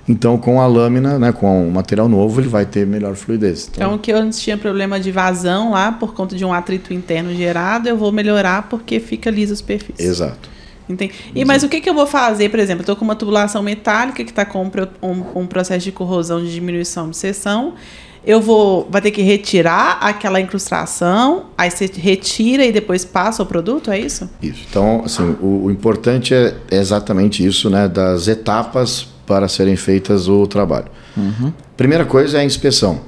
Então 0.09 0.37
com 0.37 0.59
a 0.59 0.65
lâmina, 0.67 1.17
né, 1.19 1.31
com 1.31 1.67
o 1.67 1.71
material 1.71 2.09
novo, 2.09 2.41
ele 2.41 2.47
vai 2.49 2.65
ter 2.65 2.85
melhor 2.87 3.15
fluidez. 3.15 3.69
Então, 3.73 3.97
que 3.97 4.11
eu 4.11 4.17
antes 4.17 4.39
tinha 4.41 4.57
problema 4.57 4.99
de 4.99 5.11
vazão 5.11 5.71
lá 5.71 5.91
por 5.91 6.13
conta 6.13 6.35
de 6.35 6.43
um 6.43 6.51
atrito 6.53 6.93
interno 6.93 7.33
gerado, 7.35 7.87
eu 7.87 7.95
vou 7.95 8.11
melhorar 8.11 8.63
porque 8.69 8.99
fica 8.99 9.29
lisa 9.29 9.53
a 9.53 9.57
superfície. 9.57 10.03
Exato. 10.03 10.49
Entendi. 10.89 11.13
E, 11.33 11.45
mas 11.45 11.63
o 11.63 11.69
que, 11.69 11.79
que 11.79 11.89
eu 11.89 11.93
vou 11.93 12.07
fazer, 12.07 12.49
por 12.49 12.59
exemplo? 12.59 12.79
Eu 12.81 12.83
estou 12.83 12.95
com 12.97 13.05
uma 13.05 13.15
tubulação 13.15 13.61
metálica 13.63 14.23
que 14.25 14.29
está 14.31 14.43
com 14.43 14.63
um, 14.63 14.71
um- 15.07 15.41
um 15.41 15.47
processo 15.47 15.85
de 15.85 15.91
corrosão 15.91 16.43
de 16.43 16.51
diminuição 16.51 17.09
de 17.09 17.15
seção. 17.15 17.75
Eu 18.25 18.41
vou 18.41 18.87
vai 18.91 19.01
ter 19.01 19.11
que 19.11 19.21
retirar 19.21 19.97
aquela 20.01 20.39
incrustação, 20.41 21.45
aí 21.57 21.71
você 21.71 21.89
retira 21.95 22.65
e 22.65 22.71
depois 22.71 23.03
passa 23.05 23.41
o 23.41 23.45
produto, 23.45 23.89
é 23.89 23.99
isso? 23.99 24.29
Isso. 24.41 24.65
Então, 24.69 25.01
assim, 25.05 25.35
o, 25.41 25.65
o 25.65 25.71
importante 25.71 26.33
é 26.33 26.55
é 26.69 26.77
exatamente 26.77 27.45
isso, 27.45 27.69
né? 27.69 27.87
Das 27.87 28.27
etapas 28.27 29.07
para 29.31 29.47
serem 29.47 29.77
feitas 29.77 30.27
o 30.27 30.45
trabalho. 30.45 30.87
Primeira 31.77 32.03
coisa 32.03 32.37
é 32.37 32.41
a 32.41 32.43
inspeção. 32.43 32.99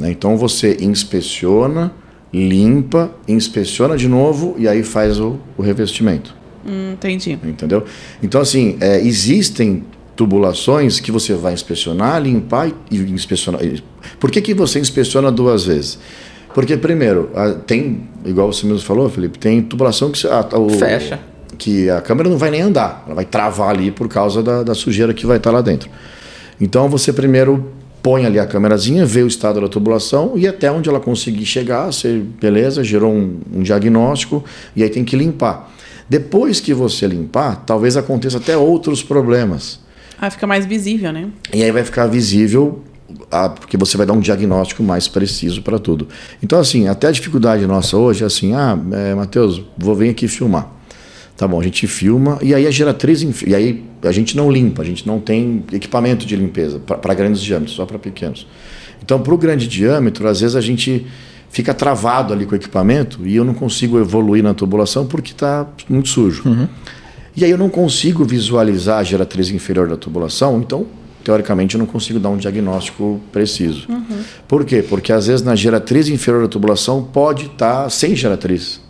né? 0.00 0.10
Então 0.10 0.34
você 0.38 0.78
inspeciona, 0.80 1.92
limpa, 2.32 3.10
inspeciona 3.28 3.94
de 3.94 4.08
novo 4.08 4.54
e 4.58 4.66
aí 4.66 4.82
faz 4.82 5.20
o, 5.20 5.36
o 5.58 5.62
revestimento. 5.62 6.34
Hum, 6.66 6.92
entendi. 6.94 7.38
Entendeu? 7.44 7.84
Então, 8.22 8.40
assim, 8.40 8.78
é, 8.80 8.98
existem 8.98 9.84
tubulações 10.16 11.00
que 11.00 11.12
você 11.12 11.34
vai 11.34 11.52
inspecionar, 11.52 12.18
limpar 12.22 12.68
e 12.90 12.96
e 12.96 13.10
inspecionar. 13.12 13.62
E- 13.62 13.82
Por 14.18 14.30
que, 14.30 14.40
que 14.40 14.54
você 14.54 14.80
inspeciona 14.80 15.30
duas 15.30 15.66
vezes? 15.66 15.98
Porque, 16.54 16.78
primeiro, 16.78 17.28
a- 17.34 17.52
tem, 17.52 18.08
igual 18.24 18.50
você 18.50 18.64
mesmo 18.66 18.80
falou, 18.80 19.10
Felipe, 19.10 19.38
tem 19.38 19.60
tubulação 19.60 20.10
que, 20.10 20.18
o- 20.58 20.70
Fecha. 20.70 21.20
Que 21.56 21.88
a 21.88 22.00
câmera 22.00 22.28
não 22.28 22.36
vai 22.36 22.50
nem 22.50 22.60
andar, 22.60 23.04
ela 23.06 23.14
vai 23.14 23.24
travar 23.24 23.70
ali 23.70 23.90
por 23.90 24.08
causa 24.08 24.42
da, 24.42 24.62
da 24.62 24.74
sujeira 24.74 25.14
que 25.14 25.26
vai 25.26 25.38
estar 25.38 25.50
lá 25.50 25.60
dentro. 25.60 25.88
Então, 26.60 26.88
você 26.88 27.12
primeiro 27.12 27.72
põe 28.02 28.24
ali 28.26 28.38
a 28.38 28.46
câmerazinha, 28.46 29.04
vê 29.04 29.22
o 29.22 29.26
estado 29.26 29.60
da 29.60 29.68
tubulação 29.68 30.32
e 30.36 30.46
até 30.46 30.70
onde 30.70 30.88
ela 30.88 31.00
conseguir 31.00 31.44
chegar, 31.44 31.86
você, 31.86 32.22
beleza, 32.40 32.82
gerou 32.84 33.12
um, 33.12 33.38
um 33.52 33.62
diagnóstico 33.62 34.44
e 34.74 34.82
aí 34.82 34.88
tem 34.88 35.04
que 35.04 35.16
limpar. 35.16 35.72
Depois 36.08 36.58
que 36.60 36.72
você 36.72 37.06
limpar, 37.06 37.64
talvez 37.66 37.96
aconteça 37.96 38.38
até 38.38 38.56
outros 38.56 39.02
problemas. 39.02 39.80
Aí 40.18 40.30
fica 40.30 40.46
mais 40.46 40.64
visível, 40.64 41.12
né? 41.12 41.28
E 41.52 41.62
aí 41.62 41.70
vai 41.70 41.84
ficar 41.84 42.06
visível, 42.06 42.82
ah, 43.30 43.50
porque 43.50 43.76
você 43.76 43.96
vai 43.96 44.06
dar 44.06 44.14
um 44.14 44.20
diagnóstico 44.20 44.82
mais 44.82 45.06
preciso 45.06 45.62
para 45.62 45.78
tudo. 45.78 46.08
Então, 46.42 46.58
assim, 46.58 46.88
até 46.88 47.08
a 47.08 47.12
dificuldade 47.12 47.66
nossa 47.66 47.96
hoje 47.96 48.24
é 48.24 48.26
assim: 48.26 48.54
ah, 48.54 48.78
é, 48.92 49.14
Matheus, 49.14 49.62
vou 49.76 49.94
vir 49.94 50.10
aqui 50.10 50.26
filmar. 50.26 50.77
Tá 51.38 51.46
bom, 51.46 51.60
a 51.60 51.62
gente 51.62 51.86
filma 51.86 52.36
e 52.42 52.52
aí 52.52 52.66
a 52.66 52.70
geratriz. 52.70 53.22
E 53.46 53.54
aí 53.54 53.84
a 54.02 54.10
gente 54.10 54.36
não 54.36 54.50
limpa, 54.50 54.82
a 54.82 54.84
gente 54.84 55.06
não 55.06 55.20
tem 55.20 55.64
equipamento 55.72 56.26
de 56.26 56.34
limpeza 56.34 56.80
para 56.80 57.14
grandes 57.14 57.40
diâmetros, 57.40 57.76
só 57.76 57.86
para 57.86 57.96
pequenos. 57.96 58.44
Então, 59.00 59.20
para 59.20 59.32
o 59.32 59.38
grande 59.38 59.68
diâmetro, 59.68 60.26
às 60.26 60.40
vezes 60.40 60.56
a 60.56 60.60
gente 60.60 61.06
fica 61.48 61.72
travado 61.72 62.32
ali 62.32 62.44
com 62.44 62.54
o 62.54 62.56
equipamento 62.56 63.24
e 63.24 63.36
eu 63.36 63.44
não 63.44 63.54
consigo 63.54 64.00
evoluir 64.00 64.42
na 64.42 64.52
tubulação 64.52 65.06
porque 65.06 65.30
está 65.30 65.64
muito 65.88 66.08
sujo. 66.08 66.42
E 67.36 67.44
aí 67.44 67.50
eu 67.52 67.56
não 67.56 67.68
consigo 67.68 68.24
visualizar 68.24 68.98
a 68.98 69.04
geratriz 69.04 69.48
inferior 69.48 69.88
da 69.88 69.96
tubulação, 69.96 70.58
então, 70.58 70.88
teoricamente, 71.22 71.76
eu 71.76 71.78
não 71.78 71.86
consigo 71.86 72.18
dar 72.18 72.30
um 72.30 72.36
diagnóstico 72.36 73.20
preciso. 73.30 73.86
Por 74.48 74.64
quê? 74.64 74.82
Porque 74.82 75.12
às 75.12 75.28
vezes 75.28 75.42
na 75.42 75.54
geratriz 75.54 76.08
inferior 76.08 76.42
da 76.42 76.48
tubulação 76.48 77.00
pode 77.04 77.46
estar 77.46 77.88
sem 77.90 78.16
geratriz. 78.16 78.87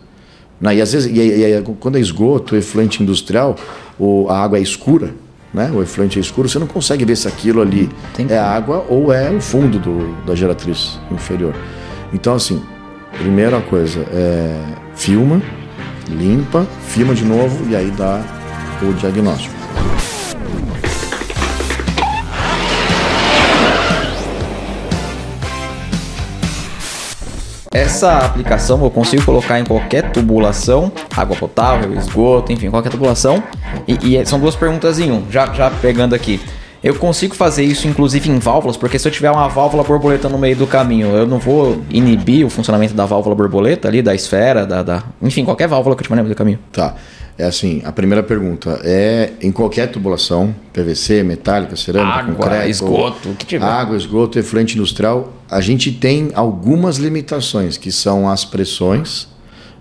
Né? 0.59 0.75
E 0.75 0.81
às 0.81 0.91
vezes, 0.91 1.09
e, 1.11 1.19
e- 1.19 1.63
quando 1.79 1.97
é 1.97 2.01
esgoto, 2.01 2.55
efluente 2.55 3.01
industrial, 3.01 3.55
o, 3.97 4.27
a 4.29 4.43
água 4.43 4.57
é 4.57 4.61
escura, 4.61 5.13
né? 5.53 5.71
o 5.73 5.81
efluente 5.81 6.17
é 6.17 6.21
escuro, 6.21 6.49
você 6.49 6.59
não 6.59 6.67
consegue 6.67 7.05
ver 7.05 7.15
se 7.15 7.27
aquilo 7.27 7.61
ali 7.61 7.89
Tem 8.13 8.27
é 8.29 8.37
água 8.37 8.85
ou 8.89 9.11
é 9.13 9.29
o 9.31 9.41
fundo 9.41 9.79
do, 9.79 10.15
da 10.25 10.35
geratriz 10.35 10.99
inferior. 11.11 11.53
Então, 12.13 12.35
assim, 12.35 12.61
primeira 13.17 13.59
coisa, 13.61 13.99
é, 14.11 14.55
filma, 14.95 15.41
limpa, 16.09 16.65
filma 16.87 17.13
de 17.13 17.23
novo 17.23 17.69
e 17.69 17.75
aí 17.75 17.91
dá 17.91 18.21
o 18.81 18.93
diagnóstico. 18.93 19.55
Essa 27.71 28.17
aplicação 28.25 28.83
eu 28.83 28.89
consigo 28.89 29.23
colocar 29.23 29.59
em 29.59 29.63
qualquer 29.63 30.11
tubulação, 30.11 30.91
água 31.15 31.35
potável, 31.35 31.93
esgoto, 31.93 32.51
enfim, 32.51 32.69
qualquer 32.69 32.89
tubulação. 32.89 33.43
E, 33.87 34.15
e 34.17 34.25
são 34.25 34.39
duas 34.39 34.55
perguntas 34.55 34.99
em 34.99 35.11
um, 35.11 35.23
já, 35.29 35.45
já 35.53 35.69
pegando 35.69 36.15
aqui. 36.15 36.39
Eu 36.81 36.95
consigo 36.95 37.35
fazer 37.35 37.63
isso 37.63 37.87
inclusive 37.87 38.29
em 38.31 38.39
válvulas, 38.39 38.77
porque 38.77 38.97
se 38.97 39.07
eu 39.07 39.11
tiver 39.11 39.29
uma 39.29 39.47
válvula 39.49 39.83
borboleta 39.83 40.29
no 40.29 40.37
meio 40.37 40.55
do 40.55 40.65
caminho, 40.65 41.09
eu 41.09 41.27
não 41.27 41.37
vou 41.37 41.81
inibir 41.89 42.45
o 42.45 42.49
funcionamento 42.49 42.93
da 42.93 43.05
válvula 43.05 43.35
borboleta 43.35 43.87
ali, 43.87 44.01
da 44.01 44.15
esfera, 44.15 44.65
da, 44.65 44.81
da- 44.81 45.03
enfim, 45.21 45.43
qualquer 45.43 45.67
válvula 45.67 45.95
que 45.95 46.01
eu 46.01 46.03
tiver 46.05 46.15
no 46.15 46.23
meio 46.23 46.33
do 46.33 46.37
caminho. 46.37 46.57
Tá. 46.71 46.95
É 47.39 47.45
assim, 47.45 47.81
a 47.85 47.91
primeira 47.93 48.21
pergunta 48.21 48.81
é 48.83 49.31
em 49.41 49.49
qualquer 49.49 49.87
tubulação, 49.89 50.53
PVC, 50.73 51.23
metálica, 51.23 51.73
cerâmica, 51.77 52.17
Água, 52.17 52.35
concreto, 52.35 52.69
esgoto, 52.69 53.29
o 53.29 53.35
que 53.35 53.45
tiver. 53.45 53.65
Água, 53.65 53.95
esgoto, 53.95 54.37
efluente 54.37 54.75
industrial, 54.75 55.31
a 55.49 55.61
gente 55.61 55.89
tem 55.89 56.31
algumas 56.33 56.97
limitações, 56.97 57.77
que 57.77 57.93
são 57.93 58.27
as 58.27 58.43
pressões, 58.43 59.29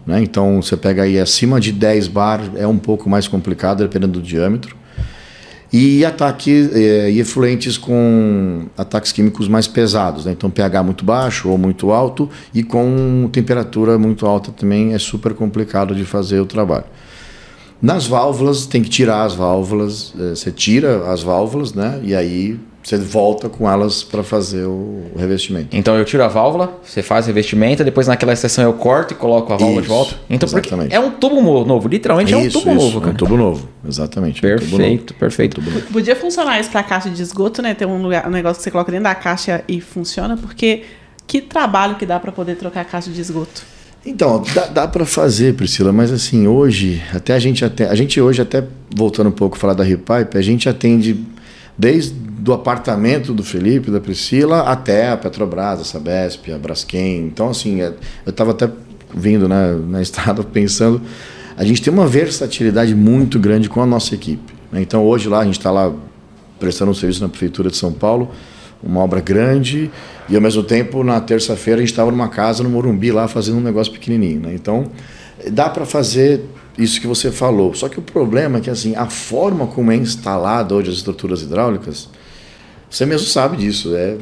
né? 0.07 0.23
Então 0.23 0.62
você 0.62 0.77
pega 0.77 1.03
aí 1.03 1.19
acima 1.19 1.61
de 1.61 1.73
10 1.73 2.07
bar, 2.07 2.43
é 2.55 2.65
um 2.65 2.79
pouco 2.79 3.11
mais 3.11 3.27
complicado 3.27 3.79
dependendo 3.83 4.21
do 4.21 4.23
diâmetro. 4.23 4.77
E 5.73 6.05
ataque 6.05 6.71
eh, 6.73 7.11
e 7.11 7.19
efluentes 7.19 7.77
com 7.77 8.67
ataques 8.79 9.11
químicos 9.11 9.49
mais 9.49 9.67
pesados, 9.67 10.27
né? 10.27 10.33
então 10.33 10.49
pH 10.49 10.83
muito 10.85 11.05
baixo 11.05 11.49
ou 11.49 11.59
muito 11.59 11.91
alto 11.91 12.31
e 12.55 12.62
com 12.62 13.29
temperatura 13.33 13.99
muito 13.99 14.25
alta 14.25 14.53
também 14.53 14.95
é 14.95 14.99
super 14.99 15.35
complicado 15.35 15.93
de 15.93 16.05
fazer 16.05 16.41
o 16.41 16.47
trabalho. 16.47 16.87
Nas 17.80 18.06
válvulas, 18.06 18.66
tem 18.66 18.82
que 18.82 18.88
tirar 18.88 19.25
as 19.25 19.35
válvulas, 19.35 20.12
eh, 20.18 20.35
você 20.35 20.50
tira 20.50 21.11
as 21.12 21.23
válvulas, 21.23 21.73
né? 21.73 22.00
E 22.02 22.14
aí 22.14 22.58
você 22.82 22.97
volta 22.97 23.49
com 23.49 23.70
elas 23.70 24.02
para 24.02 24.23
fazer 24.23 24.64
o 24.64 25.11
revestimento. 25.16 25.76
Então 25.76 25.97
eu 25.97 26.04
tiro 26.04 26.25
a 26.25 26.28
válvula, 26.28 26.80
você 26.82 27.02
faz 27.02 27.26
o 27.26 27.28
revestimento, 27.28 27.85
depois 27.85 28.06
naquela 28.06 28.32
exceção 28.32 28.64
eu 28.64 28.73
corto 28.73 29.12
e 29.12 29.16
coloco 29.16 29.52
a 29.52 29.56
válvula 29.56 29.82
de 29.82 29.87
Isso, 29.87 29.94
volta. 29.94 30.14
Então 30.30 30.49
porque 30.49 30.68
exatamente. 30.68 30.94
é 30.94 30.99
um 30.99 31.11
tubo 31.11 31.40
novo, 31.64 31.88
literalmente 31.88 32.32
é 32.32 32.37
um 32.37 32.49
tubo 32.49 32.75
novo, 32.75 32.99
é 32.99 33.00
cara. 33.00 33.12
um 33.12 33.16
tubo 33.16 33.37
novo, 33.37 33.68
exatamente. 33.87 34.44
é 34.44 34.54
um 34.54 34.58
tubo 34.58 34.70
novo. 34.70 34.78
Perfeito, 34.78 35.14
perfeito. 35.14 35.62
Podia 35.92 36.16
funcionar 36.16 36.58
isso 36.61 36.70
pra 36.70 36.82
caixa 36.82 37.11
de 37.11 37.20
esgoto, 37.20 37.61
né? 37.61 37.75
Ter 37.75 37.87
um, 37.87 38.00
lugar, 38.00 38.26
um 38.26 38.30
negócio 38.30 38.58
que 38.58 38.64
você 38.64 38.70
coloca 38.70 38.90
dentro 38.90 39.04
da 39.04 39.14
caixa 39.14 39.62
e 39.68 39.80
funciona, 39.80 40.37
porque 40.37 40.85
que 41.26 41.42
trabalho 41.42 41.97
que 41.97 42.06
dá 42.06 42.18
pra 42.18 42.32
poder 42.32 42.56
trocar 42.56 42.80
a 42.80 42.85
caixa 42.85 43.11
de 43.11 43.20
esgoto. 43.20 43.77
Então, 44.09 44.43
dá, 44.55 44.67
dá 44.67 44.88
para 44.88 45.05
fazer, 45.05 45.55
Priscila, 45.55 45.93
mas 45.93 46.11
assim, 46.11 46.47
hoje, 46.47 47.03
até 47.15 47.35
a 47.35 47.38
gente 47.38 47.62
até, 47.65 47.87
a 47.88 47.95
gente 47.95 48.19
hoje 48.19 48.41
até 48.41 48.65
voltando 48.95 49.29
um 49.29 49.33
pouco 49.33 49.57
a 49.57 49.61
falar 49.61 49.75
da 49.75 49.85
Repipe, 49.85 50.37
a 50.38 50.41
gente 50.41 50.67
atende 50.67 51.25
desde 51.77 52.15
do 52.15 52.55
apartamento 52.55 53.35
do 53.35 53.45
Felipe, 53.45 53.91
da 53.91 54.00
Priscila, 54.00 54.61
até 54.62 55.11
a 55.11 55.17
Petrobras, 55.17 55.81
a 55.81 55.85
Sabesp, 55.85 56.50
a 56.50 56.57
Braskem. 56.59 57.27
Então, 57.27 57.50
assim, 57.50 57.83
é- 57.83 57.93
eu 58.25 58.31
estava 58.31 58.53
até 58.53 58.71
vindo 59.15 59.47
né, 59.47 59.79
na 59.87 60.00
estrada 60.03 60.43
pensando, 60.43 61.03
a 61.57 61.62
gente 61.65 61.83
tem 61.83 61.93
uma 61.93 62.07
versatilidade 62.07 62.95
muito 62.95 63.38
grande 63.38 63.69
com 63.69 63.83
a 63.83 63.87
nossa 63.87 64.15
equipe. 64.15 64.55
né? 64.73 64.81
Então, 64.81 65.05
hoje 65.05 65.29
lá, 65.29 65.41
a 65.41 65.45
gente 65.45 65.59
está 65.59 65.71
lá 65.71 65.93
prestando 66.59 66.93
um 66.93 66.95
serviço 66.95 67.21
na 67.21 67.29
Prefeitura 67.29 67.69
de 67.71 67.77
São 67.77 67.93
Paulo, 67.93 68.31
uma 68.82 69.00
obra 69.00 69.20
grande, 69.20 69.90
e 70.28 70.37
ao 70.37 70.42
mesmo 70.42 70.62
tempo, 70.62 71.02
na 71.02 71.20
terça-feira, 71.20 71.78
a 71.78 71.82
gente 71.82 71.90
estava 71.90 72.11
numa 72.11 72.28
casa 72.28 72.62
no 72.62 72.70
Morumbi 72.70 73.11
lá 73.11 73.26
fazendo 73.26 73.58
um 73.58 73.62
negócio 73.62 73.92
pequenininho. 73.92 74.40
Né? 74.40 74.54
Então, 74.54 74.90
dá 75.50 75.68
para 75.68 75.85
fazer 75.85 76.44
isso 76.76 77.00
que 77.00 77.06
você 77.06 77.30
falou. 77.30 77.75
Só 77.75 77.88
que 77.88 77.99
o 77.99 78.02
problema 78.02 78.58
é 78.58 78.61
que 78.61 78.70
assim, 78.70 78.94
a 78.94 79.06
forma 79.06 79.66
como 79.66 79.90
é 79.90 79.97
instalada 79.97 80.75
hoje 80.75 80.90
as 80.90 80.97
estruturas 80.97 81.42
hidráulicas, 81.42 82.08
você 82.88 83.04
mesmo 83.04 83.26
sabe 83.26 83.56
disso. 83.56 83.94
É, 83.97 84.16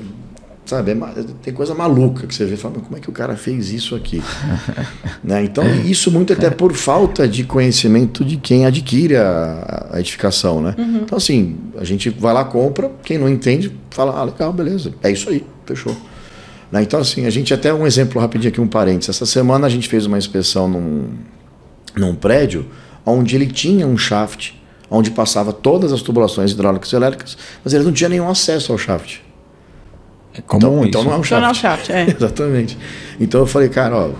sabe, 0.66 0.90
é 0.90 0.96
tem 1.42 1.54
coisa 1.54 1.74
maluca 1.74 2.26
que 2.26 2.34
você 2.34 2.44
vê 2.44 2.54
e 2.54 2.56
fala, 2.56 2.74
"Mas 2.76 2.84
como 2.84 2.96
é 2.96 3.00
que 3.00 3.08
o 3.08 3.12
cara 3.12 3.36
fez 3.36 3.72
isso 3.72 3.94
aqui? 3.94 4.22
né? 5.22 5.44
Então, 5.44 5.64
isso 5.84 6.10
muito 6.10 6.32
até 6.32 6.50
por 6.50 6.74
falta 6.74 7.26
de 7.26 7.44
conhecimento 7.44 8.24
de 8.24 8.36
quem 8.36 8.66
adquire 8.66 9.16
a, 9.16 9.86
a 9.92 10.00
edificação. 10.00 10.60
Né? 10.60 10.74
Então, 11.02 11.16
assim, 11.16 11.56
a 11.78 11.84
gente 11.84 12.10
vai 12.10 12.34
lá, 12.34 12.44
compra, 12.44 12.90
quem 13.02 13.16
não 13.16 13.28
entende, 13.28 13.72
fala, 13.90 14.18
ah, 14.18 14.24
legal, 14.24 14.52
beleza, 14.52 14.92
é 15.02 15.10
isso 15.10 15.30
aí, 15.30 15.44
fechou. 15.64 15.96
Né? 16.70 16.82
Então, 16.82 17.00
assim, 17.00 17.26
a 17.26 17.30
gente 17.30 17.54
até 17.54 17.72
um 17.72 17.86
exemplo 17.86 18.20
rapidinho 18.20 18.50
aqui, 18.50 18.60
um 18.60 18.66
parênteses. 18.66 19.10
Essa 19.10 19.26
semana 19.26 19.66
a 19.66 19.70
gente 19.70 19.88
fez 19.88 20.04
uma 20.04 20.18
inspeção 20.18 20.68
num, 20.68 21.08
num 21.96 22.14
prédio 22.14 22.66
onde 23.04 23.36
ele 23.36 23.46
tinha 23.46 23.86
um 23.86 23.96
shaft, 23.96 24.52
onde 24.90 25.10
passava 25.12 25.52
todas 25.52 25.92
as 25.92 26.02
tubulações 26.02 26.50
hidráulicas 26.50 26.92
e 26.92 26.96
elétricas, 26.96 27.38
mas 27.64 27.72
ele 27.72 27.84
não 27.84 27.92
tinha 27.92 28.08
nenhum 28.08 28.28
acesso 28.28 28.72
ao 28.72 28.78
shaft. 28.78 29.25
É 30.36 30.40
comum 30.42 30.58
Então, 30.58 30.80
isso. 30.80 30.88
então 30.88 31.04
não 31.04 31.12
é 31.12 31.16
um 31.16 31.20
Então 31.20 31.40
não 31.40 31.46
é 31.48 31.50
um 31.50 31.54
shaft. 31.54 31.86
shaft, 31.86 31.90
é. 31.90 32.10
Exatamente. 32.16 32.78
Então 33.20 33.40
eu 33.40 33.46
falei, 33.46 33.68
cara, 33.68 33.96
ó, 33.96 34.10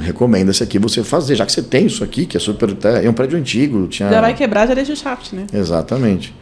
recomendo 0.00 0.50
esse 0.50 0.62
aqui 0.62 0.78
você 0.78 1.02
fazer, 1.04 1.34
já 1.36 1.44
que 1.46 1.52
você 1.52 1.62
tem 1.62 1.86
isso 1.86 2.02
aqui, 2.04 2.26
que 2.26 2.36
é 2.36 2.40
super. 2.40 2.76
É 3.02 3.08
um 3.08 3.12
prédio 3.12 3.38
antigo, 3.38 3.86
tinha. 3.88 4.08
Já 4.10 4.20
vai 4.20 4.34
quebrar, 4.34 4.66
já 4.66 4.74
deixa 4.74 4.92
o 4.92 4.96
shaft, 4.96 5.32
né? 5.32 5.46
Exatamente. 5.52 6.34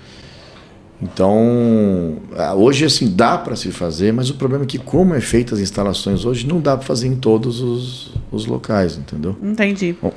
Então, 1.02 2.16
ah, 2.37 2.54
hoje 2.54 2.85
assim 2.85 3.14
dá 3.14 3.37
para 3.37 3.57
se 3.57 3.71
fazer, 3.71 4.12
mas 4.12 4.31
o 4.31 4.35
problema 4.35 4.64
é 4.64 4.66
que 4.66 4.78
como 4.78 5.14
é 5.14 5.21
feita 5.21 5.54
as 5.54 5.61
instalações 5.61 6.25
hoje, 6.25 6.47
não 6.47 6.61
dá 6.61 6.76
para 6.76 6.87
fazer 6.87 7.09
em 7.09 7.16
todos 7.16 7.61
os, 7.61 8.12
os 8.33 8.47
locais, 8.47 8.97
entendeu? 8.97 9.37
Entendi. 9.43 9.95
Bom. 10.00 10.12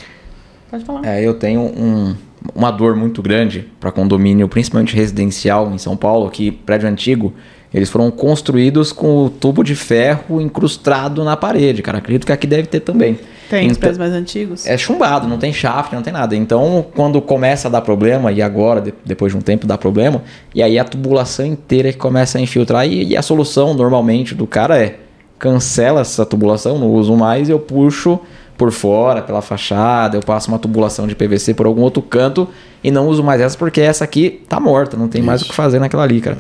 Pode 0.69 0.85
falar. 0.85 1.05
É, 1.05 1.25
eu 1.25 1.33
tenho 1.33 1.61
um- 1.61 2.15
uma 2.55 2.71
dor 2.71 2.95
muito 2.95 3.21
grande 3.21 3.67
para 3.79 3.91
condomínio, 3.91 4.47
principalmente 4.47 4.95
residencial 4.95 5.71
em 5.73 5.77
São 5.77 5.97
Paulo, 5.97 6.29
que 6.29 6.51
prédio 6.51 6.87
antigo, 6.87 7.33
eles 7.73 7.89
foram 7.89 8.09
construídos 8.09 8.91
com 8.91 9.25
o 9.25 9.29
tubo 9.29 9.63
de 9.63 9.75
ferro 9.75 10.39
incrustado 10.41 11.23
na 11.23 11.35
parede, 11.35 11.81
cara. 11.81 11.97
Acredito 11.97 12.25
que 12.25 12.31
aqui 12.31 12.47
deve 12.47 12.67
ter 12.67 12.79
também. 12.79 13.19
Tem 13.49 13.61
os 13.65 13.71
Então- 13.71 13.79
prédios 13.79 13.97
mais 13.97 14.11
antigos? 14.13 14.65
É 14.65 14.77
chumbado, 14.77 15.27
não 15.27 15.37
tem 15.37 15.53
shaft, 15.53 15.93
não 15.93 16.01
tem 16.01 16.11
nada. 16.13 16.35
Então, 16.35 16.85
quando 16.95 17.21
começa 17.21 17.67
a 17.67 17.71
dar 17.71 17.81
problema, 17.81 18.31
e 18.31 18.41
agora, 18.41 18.81
de- 18.81 18.93
depois 19.05 19.31
de 19.31 19.37
um 19.37 19.41
tempo, 19.41 19.65
dá 19.67 19.77
problema, 19.77 20.21
e 20.53 20.61
aí 20.63 20.77
a 20.79 20.83
tubulação 20.83 21.45
inteira 21.45 21.91
que 21.91 21.97
começa 21.97 22.37
a 22.37 22.41
infiltrar, 22.41 22.85
e, 22.87 23.03
e 23.09 23.17
a 23.17 23.21
solução 23.21 23.73
normalmente 23.73 24.33
do 24.35 24.45
cara 24.47 24.77
é 24.77 24.97
cancela 25.39 26.01
essa 26.01 26.25
tubulação, 26.25 26.77
não 26.79 26.87
uso 26.91 27.15
mais, 27.15 27.47
eu 27.49 27.59
puxo 27.59 28.19
por 28.57 28.71
fora, 28.71 29.21
pela 29.21 29.41
fachada, 29.41 30.17
eu 30.17 30.21
passo 30.21 30.49
uma 30.49 30.57
tubulação 30.57 31.05
de 31.07 31.15
PVC 31.15 31.53
por 31.53 31.67
algum 31.67 31.81
outro 31.81 32.01
canto 32.01 32.47
e 32.83 32.89
não 32.89 33.07
uso 33.07 33.23
mais 33.23 33.39
essa 33.39 33.55
porque 33.55 33.79
essa 33.79 34.03
aqui 34.03 34.41
tá 34.49 34.59
morta, 34.59 34.97
não 34.97 35.07
tem 35.07 35.21
mais 35.21 35.43
o 35.43 35.45
que 35.45 35.53
fazer 35.53 35.79
naquela 35.79 36.01
ali, 36.03 36.19
cara. 36.19 36.39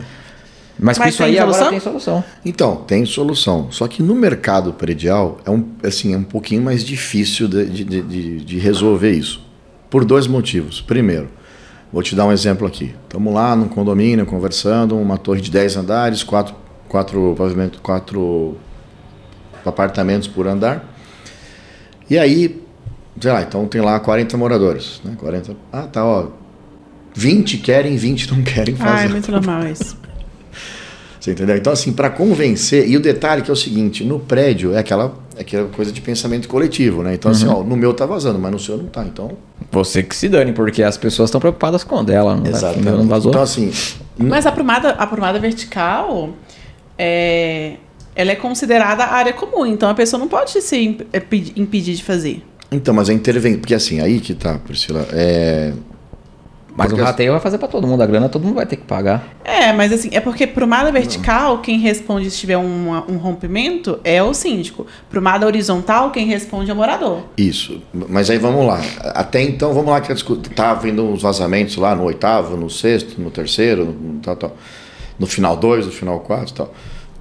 Mas, 0.79 0.97
Mas 0.97 1.13
isso 1.13 1.23
aí 1.23 1.39
agora 1.39 1.53
solução? 1.53 1.69
tem 1.71 1.79
solução. 1.79 2.23
Então, 2.45 2.75
tem 2.75 3.05
solução. 3.05 3.71
Só 3.71 3.87
que 3.87 4.03
no 4.03 4.13
mercado 4.13 4.73
predial 4.73 5.39
é 5.43 5.49
um, 5.49 5.65
assim, 5.83 6.13
é 6.13 6.17
um 6.17 6.23
pouquinho 6.23 6.61
mais 6.61 6.83
difícil 6.83 7.47
de, 7.47 7.65
de, 7.65 8.01
de, 8.01 8.39
de 8.41 8.59
resolver 8.59 9.11
isso. 9.11 9.41
Por 9.89 10.05
dois 10.05 10.27
motivos. 10.27 10.79
Primeiro, 10.79 11.29
vou 11.91 12.03
te 12.03 12.15
dar 12.15 12.25
um 12.25 12.31
exemplo 12.31 12.67
aqui. 12.67 12.93
Estamos 13.03 13.33
lá 13.33 13.55
num 13.55 13.67
condomínio 13.67 14.25
conversando, 14.25 14.95
uma 14.97 15.17
torre 15.17 15.41
de 15.41 15.49
10 15.49 15.77
andares, 15.77 16.21
quatro, 16.21 16.53
quatro, 16.87 17.33
pavimento, 17.35 17.81
quatro 17.81 18.55
apartamentos 19.65 20.27
por 20.27 20.47
andar. 20.47 20.93
E 22.09 22.19
aí, 22.19 22.61
sei 23.19 23.31
lá, 23.31 23.41
então 23.41 23.65
tem 23.67 23.81
lá 23.81 23.99
40 23.99 24.37
moradores. 24.37 25.01
Né? 25.03 25.15
40, 25.17 25.55
ah, 25.71 25.81
tá, 25.83 26.05
ó. 26.05 26.27
20 27.15 27.57
querem, 27.57 27.97
20 27.97 28.31
não 28.31 28.43
querem 28.43 28.75
fazer. 28.75 28.91
Ah, 28.91 29.03
é 29.05 29.07
muito 29.07 29.31
normal 29.31 29.65
isso. 29.67 29.97
Você 31.27 31.31
entendeu? 31.33 31.57
Então, 31.57 31.73
assim, 31.73 31.91
para 31.91 32.09
convencer. 32.09 32.87
E 32.89 32.95
o 32.95 33.01
detalhe 33.01 33.41
que 33.41 33.49
é 33.49 33.53
o 33.53 33.55
seguinte: 33.57 34.01
no 34.05 34.17
prédio 34.17 34.73
é 34.73 34.79
aquela, 34.79 35.13
é 35.35 35.41
aquela 35.41 35.67
coisa 35.67 35.91
de 35.91 35.99
pensamento 35.99 36.47
coletivo, 36.47 37.03
né? 37.03 37.13
Então, 37.15 37.29
assim, 37.29 37.45
ó, 37.47 37.61
no 37.63 37.75
meu 37.75 37.93
tá 37.93 38.05
vazando, 38.05 38.39
mas 38.39 38.49
no 38.51 38.57
seu 38.59 38.77
não 38.77 38.85
tá. 38.85 39.03
Então. 39.03 39.31
Você 39.69 40.01
que 40.03 40.15
se 40.15 40.29
dane, 40.29 40.53
porque 40.53 40.81
as 40.81 40.95
pessoas 40.97 41.27
estão 41.27 41.41
preocupadas 41.41 41.83
com 41.83 41.97
a 41.99 42.03
dela, 42.03 42.33
não, 42.35 42.43
tá- 42.43 42.49
Exatamente. 42.49 42.89
não 42.91 43.07
vazou. 43.07 43.31
Então, 43.31 43.41
assim. 43.41 43.69
Mas 44.17 44.45
a 44.45 44.49
aprumada, 44.49 44.91
a 44.91 45.03
aprumada 45.03 45.37
vertical 45.37 46.29
é, 46.97 47.73
ela 48.15 48.31
é 48.31 48.35
considerada 48.35 49.03
área 49.03 49.33
comum, 49.33 49.65
então 49.65 49.89
a 49.89 49.93
pessoa 49.93 50.17
não 50.19 50.29
pode 50.29 50.61
se 50.61 50.77
imp- 50.77 51.01
é, 51.11 51.19
pedi- 51.19 51.53
impedir 51.57 51.93
de 51.95 52.03
fazer. 52.03 52.41
Então, 52.71 52.93
mas 52.93 53.09
a 53.09 53.13
intervenção. 53.13 53.59
Porque 53.59 53.75
assim, 53.75 53.99
aí 53.99 54.19
que 54.21 54.33
tá, 54.33 54.57
Priscila. 54.59 55.05
É. 55.11 55.73
Mas 56.77 56.89
Porque 56.89 57.01
o 57.01 57.03
rateio 57.03 57.31
vai 57.31 57.41
fazer 57.41 57.57
pra 57.57 57.67
todo 57.67 57.87
mundo. 57.87 58.03
A 58.03 58.05
grana 58.05 58.29
todo 58.29 58.43
mundo 58.43 58.53
vai 58.53 58.65
ter 58.67 58.75
que 58.75 58.83
pagar. 58.83 59.27
É, 59.43 59.73
mas 59.73 59.91
assim, 59.91 60.09
é 60.11 60.19
porque 60.19 60.45
pro 60.45 60.67
MADA 60.67 60.91
vertical, 60.91 61.57
quem 61.57 61.79
responde 61.79 62.29
se 62.29 62.37
tiver 62.37 62.55
um, 62.55 62.91
um 63.09 63.17
rompimento 63.17 63.99
é 64.03 64.21
o 64.21 64.31
síndico. 64.31 64.85
Pro 65.09 65.19
MADA 65.19 65.47
horizontal, 65.47 66.11
quem 66.11 66.27
responde 66.27 66.69
é 66.69 66.73
o 66.75 66.77
morador. 66.77 67.23
Isso. 67.35 67.81
Mas 67.91 68.29
aí 68.29 68.37
vamos 68.37 68.63
lá. 68.63 68.79
Até 68.99 69.41
então, 69.41 69.73
vamos 69.73 69.89
lá 69.89 69.99
que 69.99 70.13
tá 70.53 70.75
vendo 70.75 71.03
uns 71.03 71.23
vazamentos 71.23 71.77
lá 71.77 71.95
no 71.95 72.03
oitavo, 72.03 72.55
no 72.55 72.69
sexto, 72.69 73.19
no 73.19 73.31
terceiro, 73.31 73.83
no, 73.85 74.19
tal, 74.19 74.35
tal. 74.35 74.55
no 75.17 75.25
final 75.25 75.57
dois, 75.57 75.83
no 75.83 75.91
final 75.91 76.19
quatro 76.19 76.53
e 76.53 76.53
tal. 76.53 76.73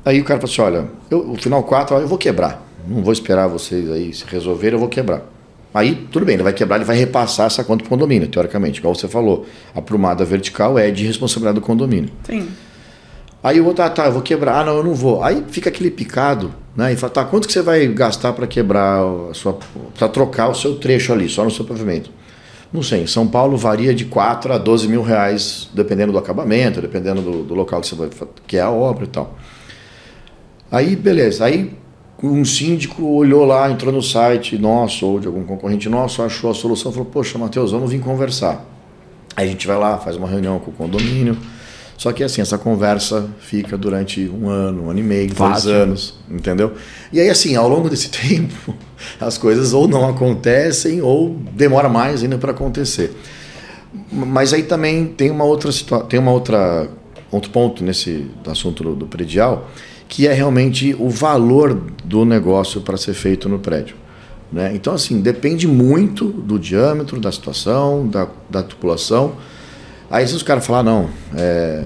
Aí 0.05 0.21
o 0.21 0.25
cara 0.25 0.39
falou 0.39 0.53
assim: 0.53 0.61
olha, 0.61 0.87
eu, 1.11 1.31
o 1.31 1.37
final 1.37 1.63
quatro 1.63 1.97
eu 1.97 2.07
vou 2.07 2.19
quebrar. 2.19 2.63
Não 2.87 3.03
vou 3.03 3.13
esperar 3.13 3.47
vocês 3.47 3.91
aí 3.91 4.13
se 4.13 4.27
resolverem, 4.27 4.75
eu 4.75 4.81
vou 4.81 4.89
quebrar. 4.91 5.23
Aí, 5.77 5.95
tudo 6.11 6.25
bem, 6.25 6.37
ele 6.37 6.43
vai 6.43 6.55
quebrar, 6.55 6.77
ele 6.77 6.87
vai 6.87 6.97
repassar 6.97 7.49
essa 7.49 7.63
conta 7.63 7.85
para 7.85 7.89
o 7.89 7.91
condomínio, 7.91 8.27
teoricamente. 8.29 8.79
Igual 8.79 8.95
você 8.95 9.07
falou, 9.07 9.45
a 9.75 9.83
prumada 9.83 10.25
vertical 10.25 10.79
é 10.79 10.91
de 10.91 11.07
responsabilidade 11.07 11.57
do 11.57 11.61
condomínio. 11.61 12.09
Sim. 12.25 12.49
Aí 13.43 13.61
o 13.61 13.67
outro, 13.67 13.85
ah, 13.85 13.91
tá, 13.91 14.07
eu 14.07 14.13
vou 14.13 14.23
quebrar. 14.23 14.61
Ah, 14.61 14.65
não, 14.65 14.79
eu 14.79 14.83
não 14.83 14.95
vou. 14.95 15.23
Aí 15.23 15.45
fica 15.51 15.69
aquele 15.69 15.91
picado, 15.91 16.51
né? 16.75 16.95
E 16.95 16.97
fala, 16.97 17.13
tá, 17.13 17.25
quanto 17.27 17.47
que 17.47 17.53
você 17.53 17.61
vai 17.61 17.87
gastar 17.89 18.33
para 18.33 18.47
quebrar 18.47 19.03
a 19.31 19.35
sua. 19.35 19.59
para 19.99 20.09
trocar 20.09 20.49
o 20.49 20.55
seu 20.55 20.77
trecho 20.77 21.13
ali, 21.13 21.29
só 21.29 21.45
no 21.45 21.51
seu 21.51 21.67
pavimento? 21.67 22.11
Não 22.73 22.83
sei, 22.83 23.03
em 23.03 23.07
São 23.07 23.29
Paulo 23.29 23.59
varia 23.59 23.95
de 23.95 24.07
4 24.07 24.55
a 24.55 24.59
12 24.59 24.89
mil 24.89 25.03
reais, 25.03 25.69
dependendo 25.75 26.11
do 26.11 26.17
acabamento, 26.17 26.81
dependendo 26.81 27.21
do, 27.21 27.43
do 27.43 27.55
local 27.55 27.83
que 27.83 27.89
você 27.89 27.95
vai 27.95 28.09
que 28.47 28.57
é 28.57 28.63
a 28.63 28.71
obra 28.71 29.05
e 29.05 29.09
tal. 29.09 29.37
Aí, 30.73 30.97
beleza. 30.97 31.45
Aí 31.45 31.71
um 32.23 32.45
síndico 32.45 33.05
olhou 33.05 33.45
lá, 33.45 33.71
entrou 33.71 33.93
no 33.93 34.03
site 34.03 34.57
nosso 34.57 35.07
ou 35.07 35.21
de 35.21 35.27
algum 35.27 35.45
concorrente 35.45 35.89
nosso, 35.89 36.23
achou 36.23 36.51
a 36.51 36.55
solução, 36.55 36.91
falou: 36.91 37.07
Poxa, 37.07 37.39
Matheus, 37.39 37.73
vamos 37.73 37.91
vir 37.91 38.01
conversar. 38.01 38.65
Aí 39.37 39.47
a 39.47 39.51
gente 39.51 39.67
vai 39.67 39.79
lá, 39.79 39.99
faz 39.99 40.17
uma 40.17 40.27
reunião 40.27 40.59
com 40.59 40.71
o 40.71 40.75
condomínio. 40.75 41.37
Só 41.99 42.13
que 42.13 42.23
assim, 42.23 42.43
essa 42.43 42.59
conversa 42.59 43.29
fica 43.39 43.77
durante 43.77 44.29
um 44.29 44.49
ano, 44.49 44.85
um 44.85 44.91
ano 44.91 44.99
e 44.99 45.03
meio, 45.03 45.29
dois 45.29 45.39
Fácil. 45.39 45.71
anos, 45.73 46.15
entendeu? 46.31 46.75
E 47.13 47.21
aí, 47.21 47.29
assim, 47.31 47.57
ao 47.57 47.69
longo 47.69 47.89
desse 47.89 48.11
tempo, 48.13 48.75
as 49.19 49.39
coisas 49.39 49.73
ou 49.73 49.89
não 49.89 50.09
acontecem 50.09 51.01
ou 51.01 51.37
demora 51.53 51.89
mais 51.89 52.23
ainda 52.23 52.37
para 52.37 52.51
acontecer. 52.51 53.17
Mas 54.13 54.53
aí 54.53 54.63
também 54.63 55.07
tem 55.07 55.31
uma 55.31 55.45
outra 55.45 55.73
situação, 55.73 56.07
tem 56.07 56.21
uma 56.21 56.33
outra 56.33 56.89
outro 57.31 57.51
ponto 57.51 57.83
nesse 57.83 58.27
assunto 58.47 58.85
do, 58.85 58.95
do 58.95 59.07
predial, 59.07 59.69
que 60.09 60.27
é 60.27 60.33
realmente 60.33 60.95
o 60.99 61.09
valor 61.11 61.75
do 62.05 62.25
negócio 62.25 62.81
para 62.81 62.97
ser 62.97 63.15
feito 63.15 63.49
no 63.49 63.59
prédio. 63.59 63.97
Né? 64.53 64.73
Então, 64.75 64.95
assim, 64.95 65.21
depende 65.21 65.67
muito 65.67 66.27
do 66.27 66.59
diâmetro, 66.59 67.21
da 67.21 67.33
situação, 67.33 68.07
da, 68.07 68.29
da 68.49 68.63
tubulação. 68.63 69.33
Aí 70.11 70.27
se 70.27 70.35
os 70.35 70.43
caras 70.43 70.65
falar, 70.65 70.85
não, 70.85 71.09
é, 71.37 71.85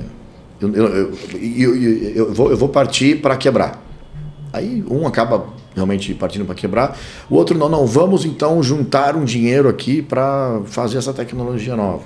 eu, 0.60 0.74
eu, 0.74 0.86
eu- 1.42 2.12
eu 2.14 2.32
vou, 2.34 2.50
eu 2.50 2.56
vou 2.56 2.68
partir 2.68 3.20
para 3.22 3.34
quebrar. 3.36 3.82
Aí 4.52 4.84
um 4.90 5.06
acaba 5.06 5.46
realmente 5.74 6.12
partindo 6.12 6.44
para 6.44 6.54
quebrar, 6.54 6.98
o 7.30 7.36
outro 7.36 7.56
não, 7.56 7.68
não, 7.68 7.86
vamos 7.86 8.24
então 8.24 8.62
juntar 8.62 9.16
um 9.16 9.24
dinheiro 9.24 9.68
aqui 9.68 10.02
para 10.02 10.60
fazer 10.66 10.98
essa 10.98 11.12
tecnologia 11.14 11.76
nova. 11.76 12.02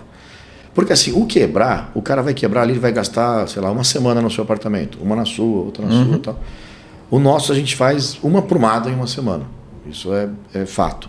Porque 0.74 0.92
assim, 0.92 1.12
o 1.12 1.24
quebrar, 1.26 1.90
o 1.94 2.02
cara 2.02 2.22
vai 2.22 2.34
quebrar 2.34 2.62
ali, 2.62 2.72
ele 2.72 2.80
vai 2.80 2.92
gastar, 2.92 3.48
sei 3.48 3.62
lá, 3.62 3.70
uma 3.70 3.84
semana 3.84 4.20
no 4.20 4.30
seu 4.30 4.42
apartamento, 4.42 4.98
uma 5.00 5.14
na 5.14 5.24
sua, 5.24 5.64
outra 5.64 5.86
na 5.86 6.04
sua 6.04 6.16
e 6.16 6.18
tal. 6.18 6.40
O 7.10 7.18
nosso 7.18 7.52
a 7.52 7.54
gente 7.54 7.76
faz 7.76 8.18
uma 8.22 8.42
prumada 8.42 8.90
em 8.90 8.94
uma 8.94 9.06
semana. 9.06 9.44
Isso 9.86 10.12
é, 10.12 10.28
é 10.52 10.66
fato. 10.66 11.08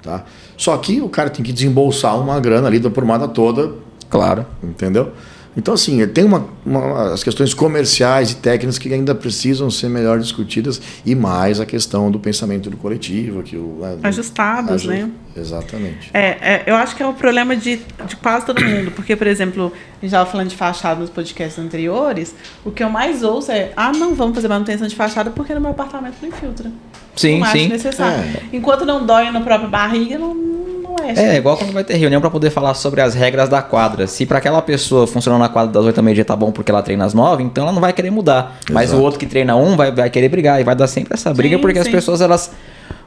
Tá? 0.00 0.24
Só 0.56 0.76
que 0.78 1.00
o 1.00 1.08
cara 1.08 1.28
tem 1.28 1.44
que 1.44 1.52
desembolsar 1.52 2.18
uma 2.18 2.38
grana 2.38 2.68
ali 2.68 2.78
da 2.78 2.88
prumada 2.88 3.26
toda 3.26 3.74
Claro. 4.10 4.44
Entendeu? 4.62 5.12
Então, 5.56 5.74
assim, 5.74 6.06
tem 6.06 6.24
uma, 6.24 6.46
uma- 6.64 7.12
as 7.12 7.24
questões 7.24 7.52
comerciais 7.52 8.30
e 8.30 8.36
técnicas 8.36 8.78
que 8.78 8.92
ainda 8.92 9.14
precisam 9.14 9.68
ser 9.68 9.88
melhor 9.88 10.20
discutidas 10.20 10.80
e 11.04 11.14
mais 11.14 11.58
a 11.60 11.66
questão 11.66 12.08
do 12.10 12.20
pensamento 12.20 12.70
do 12.70 12.76
coletivo. 12.76 13.42
Que 13.42 13.56
o, 13.56 13.78
né, 13.80 13.96
do- 13.96 14.06
Ajustados, 14.06 14.70
aju- 14.82 14.88
né? 14.88 15.10
Exatamente. 15.36 16.10
É, 16.14 16.20
é, 16.40 16.62
eu 16.66 16.76
acho 16.76 16.94
que 16.94 17.02
é 17.02 17.06
o 17.06 17.12
problema 17.12 17.56
de, 17.56 17.80
de 18.06 18.16
quase 18.16 18.46
todo 18.46 18.64
mundo. 18.64 18.92
Porque, 18.92 19.16
por 19.16 19.26
exemplo, 19.26 19.66
a 19.66 19.94
gente 19.94 20.04
estava 20.06 20.30
falando 20.30 20.48
de 20.48 20.56
fachada 20.56 21.00
nos 21.00 21.10
podcasts 21.10 21.58
anteriores. 21.58 22.34
O 22.64 22.70
que 22.70 22.82
eu 22.84 22.88
mais 22.90 23.22
ouço 23.24 23.50
é: 23.50 23.72
ah, 23.76 23.90
não, 23.92 24.14
vamos 24.14 24.36
fazer 24.36 24.46
manutenção 24.48 24.86
de 24.86 24.94
fachada 24.94 25.30
porque 25.30 25.52
no 25.54 25.60
meu 25.60 25.70
apartamento 25.70 26.14
não 26.22 26.28
infiltra. 26.28 26.70
Sim, 27.16 27.38
não 27.40 27.44
acho 27.46 27.52
sim. 27.58 27.68
necessário. 27.68 28.22
É. 28.24 28.42
Enquanto 28.56 28.84
não 28.84 29.04
dói 29.04 29.30
na 29.32 29.40
própria 29.40 29.68
barriga, 29.68 30.16
não, 30.16 30.32
não 30.98 31.04
é. 31.04 31.34
É, 31.34 31.36
igual 31.36 31.56
quando 31.56 31.72
vai 31.72 31.82
ter 31.84 31.94
reunião 31.96 32.20
pra 32.20 32.30
poder 32.30 32.50
falar 32.50 32.74
sobre 32.74 33.00
as 33.00 33.14
regras 33.14 33.48
da 33.48 33.62
quadra. 33.62 34.06
Se 34.06 34.24
pra 34.26 34.38
aquela 34.38 34.60
pessoa 34.62 35.06
funcionar 35.06 35.38
na 35.38 35.48
quadra 35.48 35.72
das 35.72 35.84
8 35.84 35.96
da 35.96 36.02
meia-dia 36.02 36.24
tá 36.24 36.36
bom 36.36 36.50
porque 36.52 36.70
ela 36.70 36.82
treina 36.82 37.04
às 37.04 37.14
9, 37.14 37.42
então 37.42 37.64
ela 37.64 37.72
não 37.72 37.80
vai 37.80 37.92
querer 37.92 38.10
mudar. 38.10 38.58
Mas 38.70 38.90
Exato. 38.90 39.00
o 39.00 39.04
outro 39.04 39.18
que 39.18 39.26
treina 39.26 39.56
um 39.56 39.76
vai, 39.76 39.90
vai 39.92 40.10
querer 40.10 40.28
brigar 40.28 40.60
e 40.60 40.64
vai 40.64 40.74
dar 40.74 40.86
sempre 40.86 41.14
essa 41.14 41.32
briga 41.32 41.56
Sim, 41.56 41.62
porque 41.62 41.78
as 41.78 41.86
sim. 41.86 41.92
pessoas, 41.92 42.20
elas, 42.20 42.50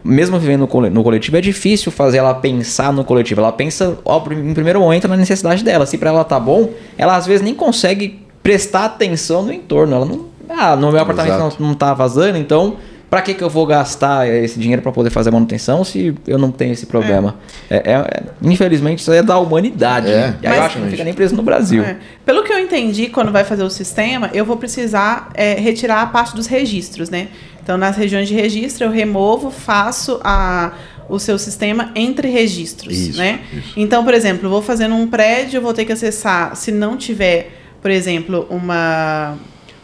mesmo 0.04 0.38
vivendo 0.40 0.62
no 0.62 0.68
cole- 0.68 0.90
no 0.90 1.04
coletivo, 1.04 1.38
é 1.38 1.42
difícil 1.42 1.92
fazer 1.92 2.18
ela 2.18 2.34
pensar 2.34 2.92
no 2.92 3.04
coletivo. 3.04 3.42
Ela 3.42 3.52
pensa, 3.52 3.98
ó, 4.04 4.18
em 4.32 4.54
primeiro 4.54 4.80
momento, 4.80 5.08
na 5.08 5.16
necessidade 5.18 5.64
dela. 5.64 5.86
Se 5.86 5.98
pra 5.98 6.10
ela 6.10 6.24
tá 6.24 6.40
bom, 6.40 6.70
ela 6.98 7.16
às 7.16 7.26
vezes 7.26 7.42
nem 7.42 7.54
consegue 7.54 8.26
prestar 8.42 8.86
atenção 8.86 9.44
no 9.44 9.54
entorno. 9.54 9.96
Ela 9.96 10.06
não. 10.06 10.26
Ah, 10.50 10.76
no 10.76 10.92
meu 10.92 11.02
apartamento 11.02 11.38
não, 11.60 11.68
não 11.70 11.74
tá 11.74 11.94
vazando, 11.94 12.38
então. 12.38 12.76
Pra 13.14 13.22
que, 13.22 13.36
que 13.36 13.44
eu 13.44 13.50
vou 13.50 13.68
gastar 13.68 14.28
esse 14.28 14.58
dinheiro 14.60 14.82
pra 14.82 14.92
poder 14.92 15.12
fazer 15.12 15.30
a 15.30 15.32
manutenção 15.32 15.84
se 15.84 16.16
eu 16.26 16.40
não 16.40 16.52
tenho 16.52 16.74
esse 16.74 16.88
problema? 16.88 17.36
É, 17.70 17.76
é- 17.76 17.92
é- 17.94 18.24
infelizmente, 18.42 19.02
isso 19.02 19.12
aí 19.12 19.20
é 19.20 19.22
da 19.22 19.38
humanidade. 19.38 20.08
É, 20.08 20.12
e 20.12 20.18
aí 20.18 20.34
eu 20.42 20.50
mas- 20.50 20.60
acho 20.62 20.76
que 20.78 20.82
não 20.82 20.90
fica 20.90 21.04
nem 21.04 21.14
preso 21.14 21.36
no 21.36 21.44
Brasil. 21.44 21.84
É. 21.84 21.98
Pelo 22.26 22.44
que 22.44 22.52
eu 22.52 22.58
entendi, 22.58 23.10
quando 23.10 23.32
vai 23.32 23.44
fazer 23.44 23.62
o 23.62 23.70
sistema, 23.70 24.32
eu 24.34 24.44
vou 24.44 24.58
precisar 24.58 25.30
é, 25.36 25.54
retirar 25.54 26.02
a 26.02 26.08
parte 26.08 26.36
dos 26.36 26.48
registros, 26.48 27.12
né? 27.12 27.28
Então, 27.62 27.78
nas 27.78 27.96
regiões 27.96 28.28
de 28.28 28.34
registro, 28.34 28.86
eu 28.86 28.90
removo, 28.92 29.52
faço 29.52 30.20
a, 30.24 30.72
o 31.08 31.20
seu 31.20 31.38
sistema 31.38 31.92
entre 31.96 32.28
registros, 32.30 32.98
Isso, 32.98 33.20
né? 33.20 33.42
isso. 33.54 33.74
Então, 33.78 34.04
por 34.04 34.16
exemplo, 34.16 34.48
eu 34.48 34.50
vou 34.50 34.62
fazer 34.64 34.88
num 34.88 35.06
prédio, 35.06 35.58
eu 35.58 35.62
vou 35.62 35.72
ter 35.76 35.86
que 35.86 35.92
acessar, 35.92 36.56
se 36.56 36.72
não 36.72 36.98
tiver, 36.98 37.52
por 37.80 37.92
exemplo, 37.92 38.48
uma 38.50 39.38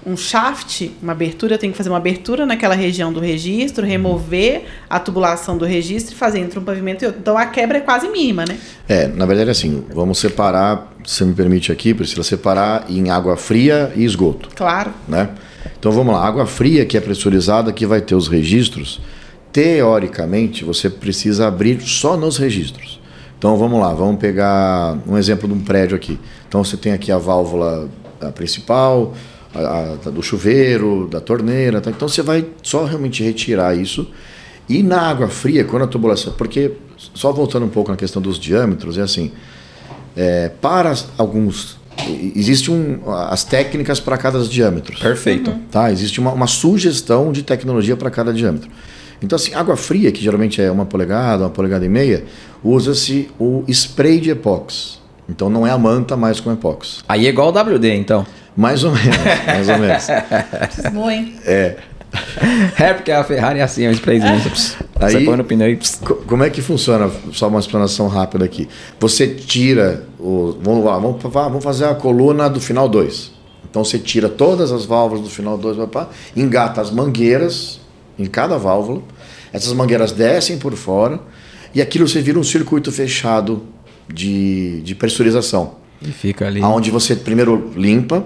um 0.05 0.15
shaft, 0.15 0.91
uma 1.01 1.11
abertura, 1.11 1.55
eu 1.55 1.57
tenho 1.57 1.73
que 1.73 1.77
fazer 1.77 1.89
uma 1.89 1.97
abertura 1.97 2.45
naquela 2.45 2.75
região 2.75 3.11
do 3.11 3.19
registro, 3.19 3.85
remover 3.85 4.63
a 4.89 4.99
tubulação 4.99 5.57
do 5.57 5.65
registro 5.65 6.13
e 6.13 6.17
fazer 6.17 6.39
entre 6.39 6.57
um 6.57 6.63
pavimento 6.63 7.03
e 7.03 7.07
outro. 7.07 7.19
Então 7.21 7.37
a 7.37 7.45
quebra 7.45 7.79
é 7.79 7.81
quase 7.81 8.07
mínima, 8.09 8.45
né? 8.45 8.57
É, 8.87 9.07
na 9.07 9.25
verdade, 9.25 9.49
assim, 9.49 9.83
vamos 9.93 10.19
separar, 10.19 10.93
se 11.05 11.15
você 11.15 11.25
me 11.25 11.33
permite 11.33 11.71
aqui, 11.71 11.93
precisa 11.93 12.23
separar 12.23 12.85
em 12.89 13.09
água 13.09 13.35
fria 13.35 13.91
e 13.95 14.05
esgoto. 14.05 14.49
Claro. 14.55 14.91
né? 15.07 15.29
Então 15.77 15.91
vamos 15.91 16.13
lá, 16.13 16.25
água 16.25 16.45
fria 16.45 16.85
que 16.85 16.97
é 16.97 17.01
pressurizada, 17.01 17.71
que 17.71 17.85
vai 17.85 18.01
ter 18.01 18.15
os 18.15 18.27
registros, 18.27 19.01
teoricamente 19.51 20.63
você 20.63 20.89
precisa 20.89 21.47
abrir 21.47 21.81
só 21.81 22.15
nos 22.15 22.37
registros. 22.37 22.99
Então 23.37 23.57
vamos 23.57 23.79
lá, 23.79 23.93
vamos 23.93 24.19
pegar 24.19 24.97
um 25.07 25.17
exemplo 25.17 25.47
de 25.47 25.53
um 25.53 25.61
prédio 25.61 25.95
aqui. 25.95 26.19
Então 26.47 26.63
você 26.63 26.75
tem 26.75 26.91
aqui 26.91 27.11
a 27.11 27.17
válvula 27.17 27.89
principal, 28.35 29.13
a, 29.53 29.95
a- 30.05 30.09
do 30.09 30.21
chuveiro, 30.21 31.07
da 31.09 31.19
torneira, 31.19 31.81
tá? 31.81 31.89
então 31.89 32.07
você 32.07 32.21
vai 32.21 32.45
só 32.61 32.85
realmente 32.85 33.23
retirar 33.23 33.75
isso. 33.77 34.07
E 34.67 34.83
na 34.83 35.01
água 35.01 35.27
fria, 35.27 35.63
quando 35.63 35.83
a 35.83 35.87
tubulação, 35.87 36.33
porque 36.33 36.71
só 37.13 37.31
voltando 37.31 37.65
um 37.65 37.69
pouco 37.69 37.89
na 37.89 37.97
questão 37.97 38.21
dos 38.21 38.37
diâmetros, 38.37 38.97
é 38.97 39.01
assim, 39.01 39.31
é, 40.15 40.49
para 40.61 40.93
alguns 41.17 41.77
existe 42.35 42.71
um, 42.71 42.99
as 43.29 43.43
técnicas 43.43 43.99
para 43.99 44.17
cada 44.17 44.39
diâmetro. 44.43 44.97
Perfeito. 44.97 45.53
Tá? 45.71 45.91
Existe 45.91 46.19
uma, 46.19 46.31
uma 46.31 46.47
sugestão 46.47 47.31
de 47.31 47.43
tecnologia 47.43 47.97
para 47.97 48.09
cada 48.09 48.31
diâmetro. 48.31 48.69
Então, 49.21 49.35
assim, 49.35 49.53
água 49.53 49.75
fria, 49.75 50.11
que 50.11 50.21
geralmente 50.21 50.61
é 50.61 50.71
uma 50.71 50.85
polegada, 50.85 51.43
uma 51.43 51.49
polegada 51.49 51.85
e 51.85 51.89
meia, 51.89 52.23
usa-se 52.63 53.29
o 53.37 53.63
spray 53.67 54.19
de 54.21 54.29
epox. 54.29 54.99
Então, 55.27 55.49
não 55.49 55.67
é 55.67 55.71
a 55.71 55.77
manta 55.77 56.15
mais 56.15 56.39
com 56.39 56.51
epox. 56.53 57.03
Aí 57.07 57.25
é 57.25 57.29
igual 57.29 57.49
o 57.49 57.59
WD, 57.75 57.93
então. 57.95 58.25
Mais 58.55 58.83
ou 58.83 58.91
menos, 58.91 59.17
mais 59.45 59.69
ou 59.69 59.77
menos. 59.77 60.07
Boa, 60.93 61.13
hein? 61.13 61.33
É. 61.45 61.75
É 62.77 62.93
porque 62.93 63.11
a 63.11 63.23
Ferrari 63.23 63.59
é 63.59 63.61
assim, 63.61 63.85
é 63.85 63.89
um 63.89 63.91
sprayzinho. 63.91 64.39
Você 64.39 64.75
Aí- 64.99 65.25
põe 65.25 65.37
no 65.37 65.43
pneu 65.43 65.69
e... 65.69 65.75
pss, 65.75 65.99
Como 66.25 66.43
é 66.43 66.49
que 66.49 66.61
funciona? 66.61 67.09
Só 67.31 67.47
uma 67.47 67.59
explanação 67.59 68.07
rápida 68.07 68.43
aqui. 68.45 68.67
Você 68.99 69.27
tira 69.27 70.03
o. 70.19 70.57
Vamos 70.61 70.83
lá, 70.83 70.97
vamos, 70.97 71.21
vamos 71.21 71.63
fazer 71.63 71.85
a 71.85 71.93
coluna 71.95 72.49
do 72.49 72.59
final 72.59 72.89
2. 72.89 73.31
Então 73.69 73.83
você 73.83 73.99
tira 73.99 74.27
todas 74.27 74.71
as 74.71 74.85
válvulas 74.85 75.23
do 75.23 75.29
final 75.29 75.57
2, 75.57 75.77
engata 76.35 76.81
as 76.81 76.89
mangueiras 76.89 77.79
em 78.17 78.25
cada 78.25 78.57
válvula. 78.57 79.03
Essas 79.53 79.73
mangueiras 79.73 80.11
descem 80.11 80.57
por 80.57 80.73
fora 80.73 81.19
e 81.73 81.81
aquilo 81.81 82.07
você 82.07 82.21
vira 82.21 82.39
um 82.39 82.43
circuito 82.43 82.91
fechado 82.91 83.63
de, 84.11 84.81
de 84.81 84.95
pressurização. 84.95 85.75
E 86.01 86.11
fica 86.11 86.47
ali. 86.47 86.61
Onde 86.61 86.91
você 86.91 87.15
primeiro 87.15 87.71
limpa, 87.75 88.23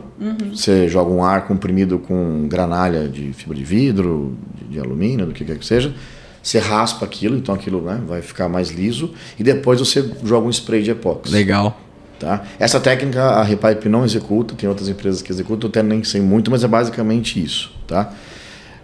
você 0.52 0.88
joga 0.88 1.12
um 1.12 1.24
ar 1.24 1.48
comprimido 1.48 1.98
com 1.98 2.48
granalha 2.48 3.08
de 3.08 3.34
fibra 3.34 3.58
de 3.58 3.64
vidro, 3.64 4.38
de, 4.56 4.74
de 4.74 4.80
alumínio, 4.80 5.26
do 5.26 5.34
que 5.34 5.44
quer 5.44 5.58
que 5.58 5.66
seja. 5.66 5.94
Você 6.42 6.60
raspa 6.60 7.06
aquilo, 7.06 7.38
então 7.38 7.56
aquilo 7.56 7.82
né, 7.82 8.02
vai 8.06 8.22
ficar 8.22 8.48
mais 8.50 8.70
liso. 8.70 9.14
E 9.40 9.44
depois 9.44 9.80
você 9.80 10.08
joga 10.24 10.46
um 10.46 10.50
spray 10.50 10.84
de 10.84 10.92
epóxi. 10.92 11.34
Legal. 11.34 11.80
Tá? 12.20 12.44
Essa 12.60 12.80
técnica 12.80 13.22
a 13.22 13.44
Repipe 13.44 13.90
não 13.90 14.06
executa, 14.06 14.54
tem 14.56 14.70
outras 14.70 14.88
empresas 14.88 15.22
que 15.22 15.32
executam, 15.32 15.68
eu 15.68 15.70
até 15.70 15.82
nem 15.82 16.04
sei 16.04 16.22
muito, 16.22 16.52
mas 16.52 16.64
é 16.64 16.68
basicamente 16.68 17.42
isso. 17.42 17.72
Tá? 17.88 18.14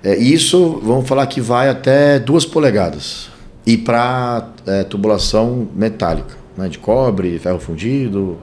É, 0.04 0.18
isso, 0.18 0.82
vamos 0.84 1.08
falar 1.08 1.28
que 1.28 1.40
vai 1.40 1.70
até 1.70 2.18
duas 2.18 2.46
polegadas. 2.46 3.30
E 3.66 3.78
para 3.78 4.50
é, 4.66 4.84
tubulação 4.84 5.68
metálica, 5.76 6.36
né, 6.58 6.68
de 6.70 6.80
cobre, 6.80 7.38
ferro 7.40 7.60
fundido, 7.60 8.38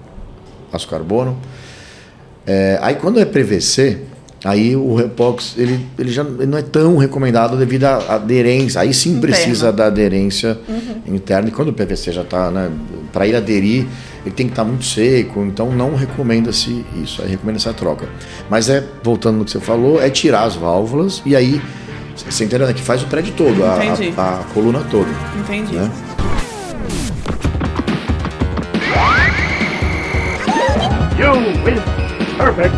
aço 0.73 0.89
carbono. 0.89 1.37
É, 2.47 2.79
aí 2.81 2.95
quando 2.95 3.19
é 3.19 3.25
PVC, 3.25 3.99
aí 4.45 4.77
o 4.77 4.95
Repox 4.95 5.55
ele, 5.57 5.85
ele 5.99 6.11
já 6.13 6.23
ele 6.23 6.47
não 6.47 6.59
é 6.59 6.63
tão 6.63 6.97
recomendado 6.97 7.57
devido 7.57 7.85
à 7.85 8.15
aderência. 8.15 8.81
Aí 8.81 8.95
sim 8.95 9.11
Interna. 9.17 9.35
precisa 9.37 9.73
da 9.73 9.87
aderência 9.87 10.57
interna. 11.07 11.49
E 11.49 11.51
quando 11.51 11.69
o 11.69 11.73
PVC 11.73 12.13
já 12.13 12.23
está, 12.23 12.51
né, 12.51 12.71
para 13.13 13.27
ele 13.27 13.37
aderir, 13.37 13.87
ele 14.25 14.35
tem 14.35 14.47
que 14.47 14.53
estar 14.53 14.65
muito 14.65 14.85
seco. 14.85 15.41
Então 15.45 15.73
não 15.73 15.97
recomenda-se 15.97 16.85
isso. 17.03 17.23
Aí 17.23 17.31
recomenda 17.31 17.59
essa 17.59 17.75
troca. 17.75 18.09
Mas 18.49 18.69
é, 18.69 18.85
voltando 19.03 19.39
no 19.39 19.45
que 19.45 19.51
você 19.51 19.61
falou, 19.61 20.01
é 20.01 20.09
tirar 20.09 20.45
as 20.45 20.55
válvulas 20.55 21.21
e 21.27 21.35
aí, 21.35 21.61
você 22.15 22.45
entendeu, 22.45 22.67
né, 22.67 22.73
que 22.73 22.83
faz 22.83 23.03
o 23.03 23.07
prédio 23.07 23.35
todo, 23.37 23.65
a, 23.65 23.75
a, 24.17 24.41
a 24.41 24.45
coluna 24.55 24.85
toda. 24.91 25.11
Entendi. 25.41 25.75
Né? 25.75 25.91
You 31.19 31.33
win. 31.65 31.81
Perfect. 32.37 32.77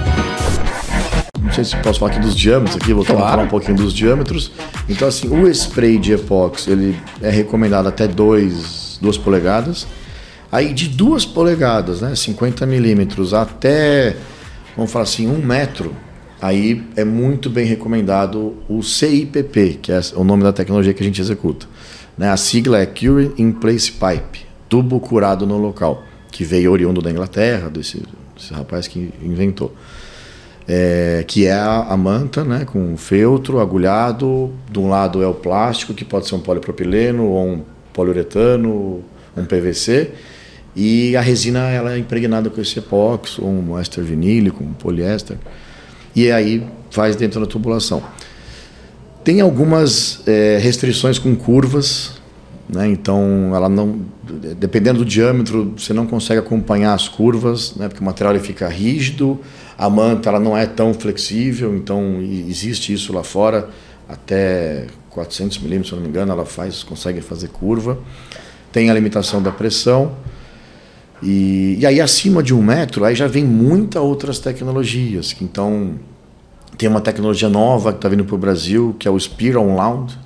Não 1.42 1.52
sei 1.52 1.64
se 1.64 1.76
posso 1.78 1.98
falar 1.98 2.12
aqui 2.12 2.20
dos 2.20 2.36
diâmetros 2.36 2.76
aqui, 2.76 2.92
a 2.92 2.94
Claro. 2.94 3.06
falar 3.06 3.42
um 3.42 3.48
pouquinho 3.48 3.76
dos 3.76 3.92
diâmetros. 3.92 4.52
Então, 4.88 5.08
assim, 5.08 5.28
o 5.28 5.48
spray 5.48 5.98
de 5.98 6.12
epóxi, 6.12 6.70
ele 6.70 6.96
é 7.20 7.30
recomendado 7.30 7.88
até 7.88 8.06
2 8.06 9.00
polegadas. 9.24 9.86
Aí 10.52 10.72
de 10.72 10.88
2 10.88 11.24
polegadas, 11.26 12.00
né, 12.00 12.14
50 12.14 12.64
milímetros, 12.64 13.34
até, 13.34 14.16
vamos 14.76 14.90
falar 14.90 15.02
assim, 15.02 15.26
1 15.26 15.34
um 15.34 15.44
metro, 15.44 15.94
aí 16.40 16.82
é 16.96 17.04
muito 17.04 17.50
bem 17.50 17.66
recomendado 17.66 18.54
o 18.68 18.82
CIPP, 18.82 19.80
que 19.82 19.92
é 19.92 20.00
o 20.14 20.24
nome 20.24 20.42
da 20.42 20.52
tecnologia 20.52 20.94
que 20.94 21.02
a 21.02 21.06
gente 21.06 21.20
executa. 21.20 21.66
Né? 22.16 22.30
A 22.30 22.36
sigla 22.36 22.78
é 22.78 22.86
Cure 22.86 23.32
in 23.36 23.52
Place 23.52 23.92
Pipe, 23.92 24.46
tubo 24.68 24.98
curado 25.00 25.46
no 25.46 25.58
local, 25.58 26.02
que 26.30 26.44
veio 26.44 26.72
oriundo 26.72 27.02
da 27.02 27.10
Inglaterra, 27.10 27.68
desse, 27.68 28.02
desse 28.38 28.54
rapaz 28.54 28.88
que 28.88 29.12
inventou 29.22 29.74
é, 30.68 31.24
que 31.26 31.46
é 31.46 31.52
a, 31.52 31.86
a 31.88 31.96
manta, 31.96 32.44
né, 32.44 32.66
com 32.66 32.94
feltro 32.96 33.58
agulhado. 33.58 34.52
De 34.70 34.78
um 34.78 34.88
lado 34.88 35.22
é 35.22 35.26
o 35.26 35.32
plástico, 35.32 35.94
que 35.94 36.04
pode 36.04 36.28
ser 36.28 36.34
um 36.34 36.40
polipropileno 36.40 37.24
ou 37.24 37.46
um 37.46 37.62
poliuretano, 37.92 39.02
um 39.34 39.44
PVC. 39.46 40.10
E 40.76 41.16
a 41.16 41.22
resina 41.22 41.70
ela 41.70 41.94
é 41.94 41.98
impregnada 41.98 42.50
com 42.50 42.60
esse 42.60 42.78
epóxi, 42.78 43.40
ou 43.40 43.48
um 43.48 43.78
éster 43.78 44.04
vinílico, 44.04 44.62
um 44.62 44.74
poliéster. 44.74 45.38
E 46.14 46.30
aí 46.30 46.62
faz 46.90 47.16
dentro 47.16 47.40
da 47.40 47.46
tubulação. 47.46 48.02
Tem 49.24 49.40
algumas 49.40 50.20
é, 50.26 50.58
restrições 50.60 51.18
com 51.18 51.34
curvas, 51.34 52.17
né? 52.68 52.88
então 52.88 53.52
ela 53.54 53.68
não, 53.68 54.00
dependendo 54.56 55.00
do 55.00 55.04
diâmetro, 55.04 55.74
você 55.76 55.92
não 55.92 56.06
consegue 56.06 56.40
acompanhar 56.40 56.94
as 56.94 57.08
curvas, 57.08 57.74
né? 57.74 57.88
porque 57.88 58.00
o 58.00 58.04
material 58.04 58.34
ele 58.34 58.44
fica 58.44 58.68
rígido, 58.68 59.40
a 59.76 59.88
manta 59.88 60.28
ela 60.28 60.40
não 60.40 60.56
é 60.56 60.66
tão 60.66 60.92
flexível, 60.92 61.74
então 61.74 62.20
existe 62.20 62.92
isso 62.92 63.12
lá 63.12 63.22
fora, 63.22 63.70
até 64.08 64.86
400 65.10 65.58
milímetros, 65.58 65.88
se 65.88 65.94
não 65.94 66.02
me 66.02 66.08
engano, 66.08 66.32
ela 66.32 66.44
faz, 66.44 66.82
consegue 66.82 67.20
fazer 67.20 67.48
curva. 67.48 67.98
Tem 68.70 68.90
a 68.90 68.94
limitação 68.94 69.42
da 69.42 69.50
pressão. 69.50 70.12
E, 71.22 71.76
e 71.80 71.86
aí 71.86 72.00
acima 72.00 72.42
de 72.42 72.54
um 72.54 72.62
metro, 72.62 73.04
aí 73.04 73.14
já 73.14 73.26
vem 73.26 73.44
muitas 73.44 74.00
outras 74.00 74.38
tecnologias. 74.38 75.34
Então 75.40 75.94
tem 76.76 76.88
uma 76.88 77.00
tecnologia 77.00 77.48
nova 77.48 77.92
que 77.92 77.98
está 77.98 78.08
vindo 78.08 78.24
para 78.24 78.34
o 78.34 78.38
Brasil, 78.38 78.94
que 78.98 79.08
é 79.08 79.10
o 79.10 79.18
Spiral 79.18 79.66
Loud, 79.66 80.16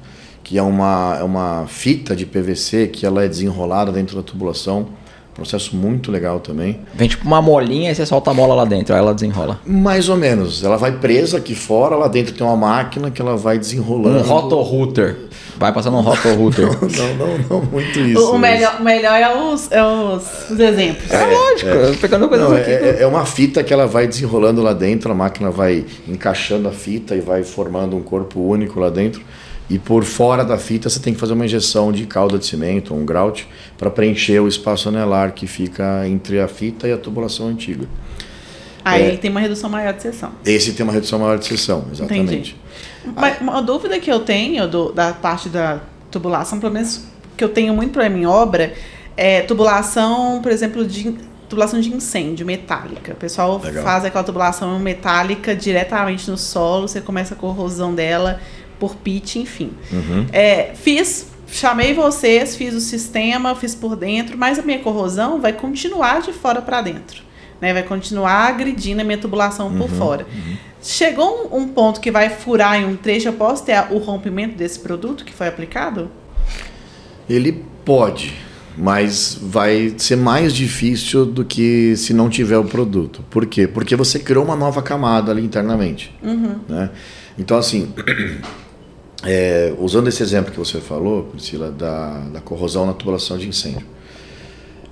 que 0.42 0.58
é 0.58 0.62
uma, 0.62 1.16
é 1.20 1.22
uma 1.22 1.66
fita 1.68 2.14
de 2.16 2.26
PVC 2.26 2.88
que 2.88 3.06
ela 3.06 3.24
é 3.24 3.28
desenrolada 3.28 3.92
dentro 3.92 4.16
da 4.16 4.22
tubulação. 4.22 4.88
Processo 5.34 5.74
muito 5.74 6.12
legal 6.12 6.40
também. 6.40 6.80
Vem 6.92 7.08
tipo 7.08 7.26
uma 7.26 7.40
molinha 7.40 7.90
e 7.90 7.94
você 7.94 8.04
solta 8.04 8.30
a 8.30 8.34
mola 8.34 8.54
lá 8.54 8.66
dentro, 8.66 8.94
aí 8.94 9.00
ela 9.00 9.14
desenrola. 9.14 9.58
Mais 9.64 10.10
ou 10.10 10.16
menos. 10.16 10.62
Ela 10.62 10.76
vai 10.76 10.92
presa 10.92 11.38
aqui 11.38 11.54
fora, 11.54 11.96
lá 11.96 12.06
dentro 12.06 12.34
tem 12.34 12.46
uma 12.46 12.56
máquina 12.56 13.10
que 13.10 13.22
ela 13.22 13.34
vai 13.34 13.58
desenrolando. 13.58 14.18
Um 14.18 14.22
rotorrouter. 14.22 15.16
Vai 15.56 15.72
passando 15.72 15.96
um 15.96 16.00
rotorrouter. 16.02 16.66
Não, 16.82 17.14
não, 17.14 17.38
não 17.48 17.62
muito 17.62 17.98
isso. 18.00 18.20
O, 18.20 18.34
o 18.34 18.38
melhor, 18.38 18.78
o 18.80 18.84
melhor 18.84 19.14
é, 19.14 19.34
os, 19.34 19.70
é 19.70 19.82
os, 19.82 20.50
os 20.50 20.58
exemplos. 20.58 21.10
É, 21.10 21.24
lógico, 21.24 21.70
eu 21.70 21.92
tô 21.92 21.98
pegando 22.00 22.28
coisas 22.28 22.48
Não, 22.48 22.56
aqui. 22.56 22.70
é, 22.70 22.98
é 23.00 23.06
uma 23.06 23.24
fita 23.24 23.62
que 23.62 23.72
ela 23.72 23.86
vai 23.86 24.06
desenrolando 24.06 24.60
lá 24.60 24.72
dentro, 24.74 25.12
a 25.12 25.14
máquina 25.14 25.50
vai 25.50 25.84
encaixando 26.06 26.68
a 26.68 26.72
fita 26.72 27.14
e 27.14 27.20
vai 27.20 27.42
formando 27.42 27.96
um 27.96 28.02
corpo 28.02 28.40
único 28.40 28.80
lá 28.80 28.90
dentro. 28.90 29.22
E 29.72 29.78
por 29.78 30.04
fora 30.04 30.44
da 30.44 30.58
fita 30.58 30.90
você 30.90 31.00
tem 31.00 31.14
que 31.14 31.18
fazer 31.18 31.32
uma 31.32 31.46
injeção 31.46 31.90
de 31.90 32.04
calda 32.04 32.38
de 32.38 32.44
cimento, 32.44 32.92
um 32.92 33.06
grout, 33.06 33.48
para 33.78 33.90
preencher 33.90 34.38
o 34.38 34.46
espaço 34.46 34.90
anelar 34.90 35.32
que 35.32 35.46
fica 35.46 36.06
entre 36.06 36.38
a 36.40 36.46
fita 36.46 36.86
e 36.86 36.92
a 36.92 36.98
tubulação 36.98 37.46
antiga. 37.48 37.86
Aí 38.84 39.14
É. 39.14 39.16
tem 39.16 39.30
uma 39.30 39.40
redução 39.40 39.70
maior 39.70 39.94
de 39.94 40.02
seção. 40.02 40.32
Esse 40.44 40.74
tem 40.74 40.84
uma 40.84 40.92
redução 40.92 41.18
maior 41.18 41.38
de 41.38 41.46
seção, 41.46 41.86
exatamente. 41.90 42.54
Mas 43.16 43.40
uma 43.40 43.62
dúvida 43.62 43.98
que 43.98 44.12
eu 44.12 44.20
tenho 44.20 44.68
do- 44.68 44.92
da 44.92 45.14
parte 45.14 45.48
da 45.48 45.80
tubulação, 46.10 46.60
pelo 46.60 46.72
menos 46.74 47.06
que 47.34 47.42
eu 47.42 47.48
tenho 47.48 47.72
muito 47.72 47.92
problema 47.92 48.18
em 48.18 48.26
obra, 48.26 48.74
é 49.16 49.40
tubulação, 49.40 50.42
por 50.42 50.52
exemplo, 50.52 50.84
de 50.86 51.14
tubulação 51.48 51.80
de 51.80 51.90
incêndio 51.94 52.44
metálica. 52.44 53.12
O 53.12 53.16
pessoal 53.16 53.58
Legal. 53.62 53.82
faz 53.84 54.04
aquela 54.04 54.24
tubulação 54.24 54.78
metálica 54.78 55.56
diretamente 55.56 56.30
no 56.30 56.36
solo, 56.36 56.88
você 56.88 57.00
começa 57.00 57.32
a 57.34 57.36
corrosão 57.38 57.94
dela 57.94 58.38
por 58.82 58.96
pitch, 58.96 59.36
enfim. 59.36 59.70
Uhum. 59.92 60.26
É, 60.32 60.72
fiz, 60.74 61.28
chamei 61.46 61.94
vocês, 61.94 62.56
fiz 62.56 62.74
o 62.74 62.80
sistema, 62.80 63.54
fiz 63.54 63.76
por 63.76 63.94
dentro, 63.94 64.36
mas 64.36 64.58
a 64.58 64.62
minha 64.62 64.80
corrosão 64.80 65.40
vai 65.40 65.52
continuar 65.52 66.20
de 66.20 66.32
fora 66.32 66.60
para 66.60 66.82
dentro. 66.82 67.22
Né? 67.60 67.72
Vai 67.72 67.84
continuar 67.84 68.48
agredindo 68.48 69.00
a 69.00 69.04
minha 69.04 69.18
tubulação 69.18 69.72
por 69.72 69.88
fora. 69.88 70.26
Chegou 70.82 71.48
um, 71.52 71.58
um 71.58 71.68
ponto 71.68 72.00
que 72.00 72.10
vai 72.10 72.28
furar 72.28 72.74
em 72.80 72.84
um 72.84 72.96
trecho, 72.96 73.28
eu 73.28 73.34
posso 73.34 73.64
ter 73.64 73.80
o 73.92 73.98
rompimento 73.98 74.56
desse 74.56 74.80
produto 74.80 75.24
que 75.24 75.32
foi 75.32 75.46
aplicado? 75.46 76.10
Ele 77.30 77.64
pode, 77.84 78.34
mas 78.76 79.38
vai 79.40 79.94
ser 79.96 80.16
mais 80.16 80.52
difícil 80.52 81.24
do 81.24 81.44
que 81.44 81.94
se 81.96 82.12
não 82.12 82.28
tiver 82.28 82.58
o 82.58 82.64
produto. 82.64 83.24
Por 83.30 83.46
quê? 83.46 83.68
Porque 83.68 83.94
você 83.94 84.18
criou 84.18 84.44
uma 84.44 84.56
nova 84.56 84.82
camada 84.82 85.30
ali 85.30 85.44
internamente. 85.44 86.12
Né? 86.68 86.90
Então, 87.38 87.56
assim, 87.56 87.92
é, 89.24 89.72
usando 89.78 90.08
esse 90.08 90.22
exemplo 90.22 90.50
que 90.50 90.58
você 90.58 90.80
falou, 90.80 91.24
Priscila, 91.24 91.70
da, 91.70 92.18
da 92.32 92.40
corrosão 92.40 92.86
na 92.86 92.92
tubulação 92.92 93.38
de 93.38 93.48
incêndio. 93.48 93.86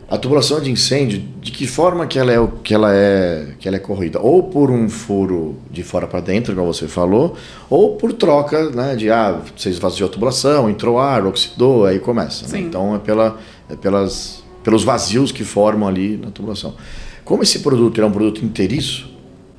A 0.08 0.18
tubulação 0.18 0.60
de 0.60 0.72
incêndio, 0.72 1.22
de 1.40 1.52
que 1.52 1.68
forma 1.68 2.04
que 2.04 2.18
ela 2.18 2.32
é, 2.32 2.48
que 2.64 2.74
ela 2.74 2.92
é, 2.92 3.54
que 3.60 3.68
ela 3.68 3.76
é 3.76 3.80
corroída? 3.80 4.18
Ou 4.20 4.42
por 4.42 4.68
um 4.68 4.88
furo 4.88 5.56
de 5.70 5.84
fora 5.84 6.04
para 6.04 6.18
dentro, 6.18 6.52
igual 6.52 6.66
você 6.66 6.88
falou, 6.88 7.36
ou 7.68 7.94
por 7.94 8.12
troca, 8.12 8.70
né, 8.70 8.96
de 8.96 9.08
ah, 9.08 9.40
você 9.56 9.70
esvaziou 9.70 10.08
a 10.08 10.12
tubulação, 10.12 10.68
entrou 10.68 10.98
ar, 10.98 11.24
oxidou, 11.24 11.86
aí 11.86 12.00
começa. 12.00 12.44
né? 12.48 12.58
Então 12.58 12.96
é, 12.96 12.98
pela, 12.98 13.38
é 13.68 13.76
pelas, 13.76 14.42
pelos 14.64 14.82
vazios 14.82 15.30
que 15.30 15.44
formam 15.44 15.88
ali 15.88 16.16
na 16.16 16.32
tubulação. 16.32 16.74
Como 17.24 17.44
esse 17.44 17.60
produto 17.60 18.00
é 18.00 18.04
um 18.04 18.10
produto 18.10 18.44
inteiriço, 18.44 19.08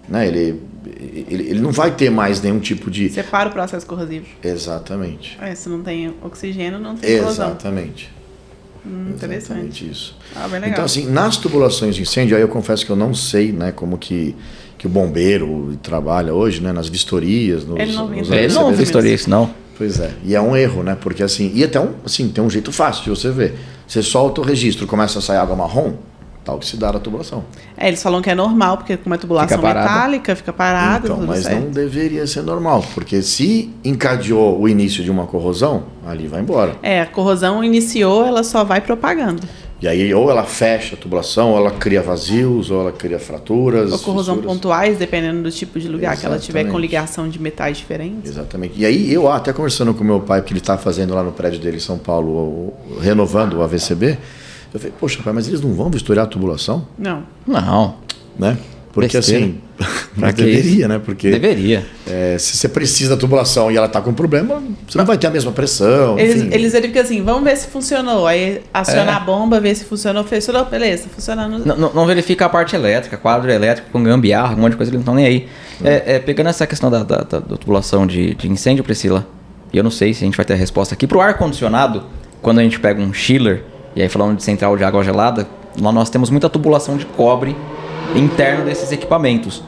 né, 0.10 0.28
ele, 0.28 0.62
ele, 0.86 1.50
ele 1.50 1.60
não 1.60 1.72
vai 1.72 1.92
ter 1.92 2.10
mais 2.10 2.42
nenhum 2.42 2.60
tipo 2.60 2.90
de. 2.90 3.10
Separa 3.10 3.50
o 3.50 3.52
processo 3.52 3.86
corrosivo. 3.86 4.26
Exatamente. 4.44 5.38
É, 5.42 5.54
se 5.54 5.70
não 5.70 5.82
tem 5.82 6.14
oxigênio, 6.24 6.80
não 6.80 6.96
tem 6.96 7.20
corrosão. 7.20 7.50
Exatamente. 7.50 8.12
Hum, 8.86 9.10
interessante. 9.10 9.52
Exatamente 9.52 9.92
isso. 9.92 10.18
Ah, 10.36 10.48
bem 10.48 10.60
legal. 10.60 10.70
Então, 10.70 10.86
assim, 10.86 11.06
nas 11.10 11.38
tubulações 11.38 11.96
de 11.96 12.02
incêndio, 12.02 12.36
aí 12.36 12.42
eu 12.42 12.48
confesso 12.48 12.86
que 12.86 12.92
eu 12.92 12.96
não 12.96 13.14
sei, 13.14 13.52
né, 13.52 13.72
como 13.72 13.98
que, 13.98 14.36
que 14.78 14.88
o 14.88 14.90
bombeiro 14.90 15.78
trabalha 15.84 16.34
hoje, 16.34 16.62
né, 16.62 16.72
nas 16.72 16.90
vistorias, 16.90 17.64
nos, 17.64 17.80
Ele 17.80 17.94
não 17.94 18.10
nos 18.10 18.28
vê. 18.28 18.46
Ele 18.46 18.54
não 18.54 18.62
ABCDs. 18.68 18.80
vistoria 18.80 19.14
isso, 19.14 19.30
não. 19.30 19.54
Pois 19.78 20.00
é, 20.00 20.12
e 20.24 20.36
é 20.36 20.42
um 20.42 20.56
erro, 20.56 20.84
né, 20.84 20.98
porque 21.00 21.24
assim, 21.24 21.52
e 21.54 21.64
até 21.64 21.80
um, 21.80 21.94
assim, 22.06 22.30
tem 22.30 22.44
um 22.44 22.50
jeito 22.50 22.72
fácil 22.72 23.04
de 23.04 23.10
você 23.10 23.30
ver. 23.32 23.56
Você 23.88 24.02
solta 24.02 24.42
o 24.42 24.44
registro, 24.44 24.88
começa 24.88 25.20
a 25.20 25.22
sair 25.22 25.38
água 25.38 25.56
marrom, 25.56 25.94
tá 26.44 26.54
oxidada 26.54 26.98
a 26.98 27.00
tubulação. 27.00 27.44
É, 27.78 27.88
eles 27.88 28.02
falam 28.02 28.22
que 28.22 28.30
é 28.30 28.36
normal, 28.36 28.78
porque 28.78 28.98
como 28.98 29.14
é 29.14 29.18
tubulação 29.18 29.58
Fica 29.58 29.74
metálica, 29.74 30.36
fica 30.36 30.54
parada, 30.54 31.08
então, 31.08 31.24
mas 31.26 31.44
certo. 31.44 31.64
não 31.64 31.72
deveria 31.72 32.26
ser 32.26 32.42
normal, 32.42 32.84
porque 32.94 33.22
se 33.22 33.70
encadeou 33.84 34.60
o 34.60 34.68
início 34.68 35.04
de 35.04 35.12
uma 35.12 35.26
corrosão, 35.26 35.84
ali 36.06 36.28
vai 36.28 36.42
embora. 36.42 36.76
É, 36.82 37.02
a 37.02 37.06
corrosão 37.06 37.64
iniciou, 37.64 38.26
ela 38.26 38.44
só 38.44 38.64
vai 38.64 38.82
propagando. 38.82 39.42
E 39.82 39.88
aí, 39.88 40.14
ou 40.14 40.30
ela 40.30 40.44
fecha 40.44 40.94
a 40.94 40.98
tubulação, 40.98 41.52
ou 41.52 41.58
ela 41.58 41.72
cria 41.72 42.04
vazios, 42.04 42.70
ou 42.70 42.82
ela 42.82 42.92
cria 42.92 43.18
fraturas. 43.18 43.92
Ou 43.92 43.98
corrosão 43.98 44.36
fissuras. 44.36 44.56
pontuais, 44.56 45.00
dependendo 45.00 45.42
do 45.42 45.50
tipo 45.50 45.80
de 45.80 45.88
lugar 45.88 46.16
que 46.16 46.24
ela 46.24 46.38
tiver 46.38 46.60
com 46.60 46.68
Exatamente. 46.68 46.88
ligação 46.88 47.28
de 47.28 47.42
metais 47.42 47.78
diferentes. 47.78 48.30
Exatamente. 48.30 48.76
E 48.78 48.86
aí, 48.86 49.12
eu 49.12 49.28
até 49.28 49.52
conversando 49.52 49.92
com 49.96 50.04
meu 50.04 50.20
pai, 50.20 50.44
que 50.44 50.54
ele 50.54 50.60
está 50.60 50.78
fazendo 50.78 51.16
lá 51.16 51.24
no 51.24 51.32
prédio 51.32 51.60
dele 51.60 51.78
em 51.78 51.80
São 51.80 51.98
Paulo, 51.98 52.72
renovando 53.02 53.54
o 53.54 53.64
AVCB, 53.64 54.20
eu 54.74 54.80
falei, 54.80 54.94
poxa, 55.00 55.20
pai, 55.24 55.34
mas 55.34 55.48
eles 55.48 55.62
não 55.62 55.74
vão 55.74 55.90
vistoriar 55.90 56.26
a 56.26 56.30
tubulação? 56.30 56.88
Não. 56.98 57.24
Não. 57.48 57.96
Né? 58.38 58.58
Porque 58.94 59.18
Besteira. 59.18 59.46
assim, 59.46 59.62
Pra 59.78 59.88
mas 60.28 60.36
que 60.36 60.44
deveria, 60.44 60.72
isso? 60.80 60.88
né? 60.90 61.00
Porque 61.04 61.32
Deveria. 61.32 61.86
é, 62.08 62.38
se 62.38 62.56
você 62.58 62.68
precisa 62.70 63.12
da 63.16 63.18
tubulação 63.18 63.72
e 63.72 63.78
ela 63.78 63.88
está 63.88 64.00
com 64.02 64.14
problema, 64.14 64.62
você 64.88 64.98
não 64.98 65.06
vai 65.06 65.18
ter 65.18 65.28
a 65.28 65.30
mesma 65.32 65.52
pressão. 65.54 66.20
Eles, 66.20 66.36
enfim. 66.44 66.50
eles 66.54 66.74
verificam 66.74 67.02
assim, 67.02 67.24
vamos 67.24 67.44
ver 67.44 67.56
se 67.56 67.68
funcionou. 67.68 68.28
Aí 68.28 68.62
aciona 68.74 69.12
É. 69.12 69.16
a 69.16 69.20
bomba, 69.22 69.60
ver 69.62 69.74
se 69.76 69.86
funcionou. 69.86 70.24
Funcionou, 70.26 70.66
beleza, 70.66 71.06
funcionando. 71.10 71.66
Não, 71.66 71.78
não- 71.78 71.94
não 71.94 72.06
verifica 72.06 72.46
a 72.46 72.50
parte 72.50 72.76
elétrica, 72.76 73.16
quadro 73.18 73.50
elétrico 73.50 73.90
com 73.92 74.04
gambiarra, 74.04 74.54
um 74.56 74.60
monte 74.60 74.72
de 74.72 74.78
coisa, 74.78 74.92
eles 74.92 74.96
não 74.98 75.02
estão 75.02 75.16
nem 75.16 75.26
aí. 75.26 75.48
É, 75.84 76.16
é, 76.16 76.20
pegando 76.20 76.50
essa 76.50 76.68
questão 76.68 76.92
da, 76.92 77.02
da, 77.04 77.18
da- 77.24 77.40
da 77.40 77.58
tubulação 77.58 78.06
de, 78.06 78.36
de 78.36 78.50
incêndio, 78.52 78.84
Priscila, 78.84 79.26
e 79.74 79.78
eu 79.78 79.84
não 79.84 79.90
sei 79.92 80.14
se 80.14 80.24
a 80.24 80.26
gente 80.26 80.36
vai 80.36 80.46
ter 80.46 80.54
a 80.54 80.58
resposta 80.58 80.94
aqui. 80.94 81.08
Pro 81.08 81.22
ar-condicionado, 81.22 82.04
quando 82.42 82.60
a 82.60 82.64
gente 82.64 82.78
pega 82.80 83.02
um 83.02 83.14
chiller, 83.14 83.64
e 83.96 84.02
aí 84.02 84.10
falando 84.10 84.38
de 84.38 84.44
central 84.44 84.78
de 84.78 84.84
água 84.84 85.04
gelada, 85.04 85.48
lá 85.80 85.92
nós 85.92 86.10
temos 86.10 86.30
muita 86.30 86.50
tubulação 86.50 86.98
de 86.98 87.06
cobre 87.06 87.56
interno 88.16 88.66
desses 88.66 88.92
equipamentos. 88.92 89.64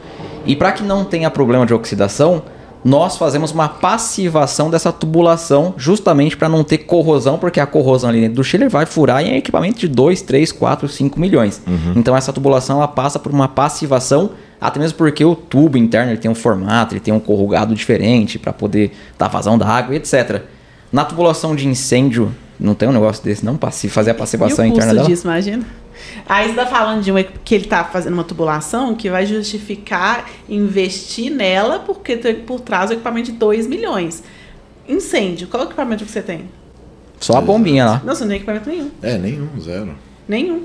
E 0.46 0.56
para 0.56 0.72
que 0.72 0.84
não 0.84 1.06
tenha 1.06 1.30
problema 1.30 1.66
de 1.66 1.74
oxidação, 1.74 2.44
nós 2.84 3.16
fazemos 3.16 3.52
uma 3.52 3.70
passivação 3.70 4.70
dessa 4.70 4.92
tubulação 4.92 5.74
justamente 5.78 6.36
para 6.36 6.50
não 6.50 6.64
ter 6.66 6.80
corrosão, 6.80 7.38
porque 7.38 7.60
a 7.60 7.66
corrosão 7.66 8.10
ali 8.10 8.20
dentro 8.20 8.36
do 8.36 8.44
chiller 8.44 8.70
vai 8.70 8.86
furar 8.86 9.24
em 9.24 9.38
equipamento 9.38 9.80
de 9.80 9.88
2, 9.88 10.22
3, 10.22 10.52
4, 10.52 10.90
5 10.90 11.20
milhões. 11.20 11.62
Então 11.96 12.16
essa 12.16 12.34
tubulação 12.34 12.78
ela 12.78 12.88
passa 12.88 13.18
por 13.18 13.32
uma 13.32 13.48
passivação, 13.48 14.32
até 14.60 14.80
mesmo 14.80 14.98
porque 14.98 15.24
o 15.24 15.34
tubo 15.36 15.78
interno 15.78 16.12
ele 16.12 16.20
tem 16.20 16.30
um 16.30 16.36
formato, 16.36 16.94
ele 16.94 17.00
tem 17.00 17.14
um 17.14 17.20
corrugado 17.22 17.74
diferente 17.74 18.38
para 18.38 18.52
poder 18.52 18.92
dar 19.18 19.30
vazão 19.30 19.58
da 19.58 19.68
água 19.68 19.94
e 19.94 19.98
etc. 19.98 20.42
Na 20.92 21.06
tubulação 21.06 21.56
de 21.56 21.68
incêndio, 21.68 22.34
não 22.60 22.74
tem 22.76 22.88
um 22.88 22.92
negócio 22.92 23.24
desse 23.24 23.44
não, 23.46 23.58
passi- 23.58 23.90
fazer 23.90 24.12
a 24.12 24.14
E 24.14 24.18
passivação 24.18 24.64
o 24.66 24.68
interna 24.68 24.94
dela? 24.94 25.08
disso, 25.08 25.26
imagina? 25.28 25.66
Aí 26.28 26.50
você 26.50 26.56
tá 26.56 26.66
falando 26.66 27.02
de 27.02 27.12
um, 27.12 27.16
que 27.44 27.56
ele 27.56 27.66
tá 27.66 27.84
fazendo 27.84 28.14
uma 28.14 28.24
tubulação 28.24 28.96
que 28.96 29.10
vai 29.10 29.26
justificar 29.26 30.30
investir 30.50 31.32
nela 31.32 31.80
porque 31.80 32.18
tem 32.18 32.36
por 32.36 32.60
trás 32.60 32.90
o 32.90 32.94
equipamento 32.94 33.32
de 33.32 33.38
2 33.38 33.68
milhões. 33.68 34.24
Incêndio, 34.88 35.48
qual 35.48 35.64
é 35.64 35.66
o 35.66 35.70
equipamento 35.70 36.04
que 36.04 36.12
você 36.12 36.22
tem? 36.22 36.46
Só 37.20 37.38
a 37.38 37.42
bombinha 37.42 37.86
lá. 37.86 38.02
Não, 38.04 38.14
você 38.14 38.22
não 38.24 38.30
tem 38.30 38.38
equipamento 38.38 38.70
nenhum. 38.70 38.92
É, 39.02 39.18
nenhum, 39.18 39.48
zero. 39.60 39.96
Nenhum. 40.28 40.64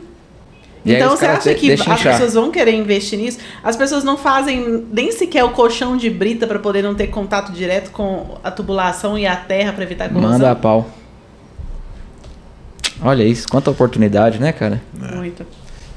E 0.85 0.95
então 0.95 1.11
você 1.17 1.27
acha 1.27 1.55
que 1.55 1.73
as 1.73 1.81
inchar. 1.81 2.13
pessoas 2.13 2.35
vão 2.35 2.51
querer 2.51 2.73
investir 2.73 3.19
nisso? 3.19 3.39
As 3.63 3.77
pessoas 3.77 4.03
não 4.05 4.17
fazem 4.17 4.85
nem 4.93 5.13
sequer 5.13 5.45
o 5.45 5.51
colchão 5.51 5.97
de 5.97 6.09
brita 6.09 6.47
para 6.47 6.59
poder 6.59 6.83
não 6.83 6.95
ter 6.95 7.09
contato 7.09 7.53
direto 7.53 7.91
com 7.91 8.39
a 8.43 8.51
tubulação 8.51 9.19
e 9.19 9.27
a 9.27 9.37
terra 9.37 9.73
para 9.73 9.85
evitar 9.85 10.09
corrosão? 10.09 10.31
Manda 10.33 10.51
a 10.51 10.55
pau. 10.57 10.89
Olha 13.03 13.23
isso, 13.23 13.47
quanta 13.49 13.71
oportunidade, 13.71 14.39
né, 14.39 14.53
cara? 14.53 14.81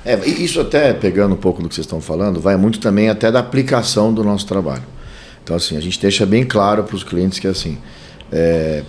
É, 0.05 0.19
e 0.27 0.43
isso 0.43 0.59
até, 0.59 0.93
pegando 0.93 1.33
um 1.33 1.37
pouco 1.37 1.61
do 1.61 1.69
que 1.69 1.75
vocês 1.75 1.85
estão 1.85 2.01
falando, 2.01 2.39
vai 2.39 2.55
muito 2.55 2.79
também 2.79 3.09
até 3.09 3.31
da 3.31 3.39
aplicação 3.39 4.13
do 4.13 4.23
nosso 4.23 4.45
trabalho. 4.47 4.83
Então, 5.43 5.55
assim, 5.55 5.77
a 5.77 5.79
gente 5.81 5.99
deixa 5.99 6.25
bem 6.25 6.43
claro 6.43 6.83
para 6.83 6.95
os 6.95 7.03
clientes 7.03 7.39
que, 7.39 7.47
assim, 7.47 7.77
é, 8.31 8.83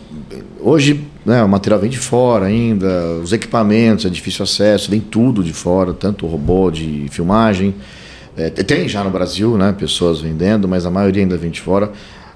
hoje 0.60 1.04
né, 1.24 1.42
o 1.42 1.48
material 1.48 1.80
vem 1.80 1.90
de 1.90 1.98
fora 1.98 2.46
ainda, 2.46 3.18
os 3.22 3.32
equipamentos, 3.32 4.04
é 4.04 4.08
difícil 4.08 4.44
acesso, 4.44 4.90
vem 4.90 5.00
tudo 5.00 5.42
de 5.42 5.52
fora, 5.52 5.92
tanto 5.92 6.26
o 6.26 6.28
robô 6.28 6.70
de 6.70 7.06
filmagem. 7.10 7.74
É, 8.36 8.48
tem 8.50 8.88
já 8.88 9.04
no 9.04 9.10
Brasil, 9.10 9.58
né, 9.58 9.74
pessoas 9.76 10.20
vendendo, 10.20 10.68
mas 10.68 10.86
a 10.86 10.90
maioria 10.90 11.22
ainda 11.22 11.36
vem 11.36 11.50
de 11.50 11.60
fora. 11.60 11.92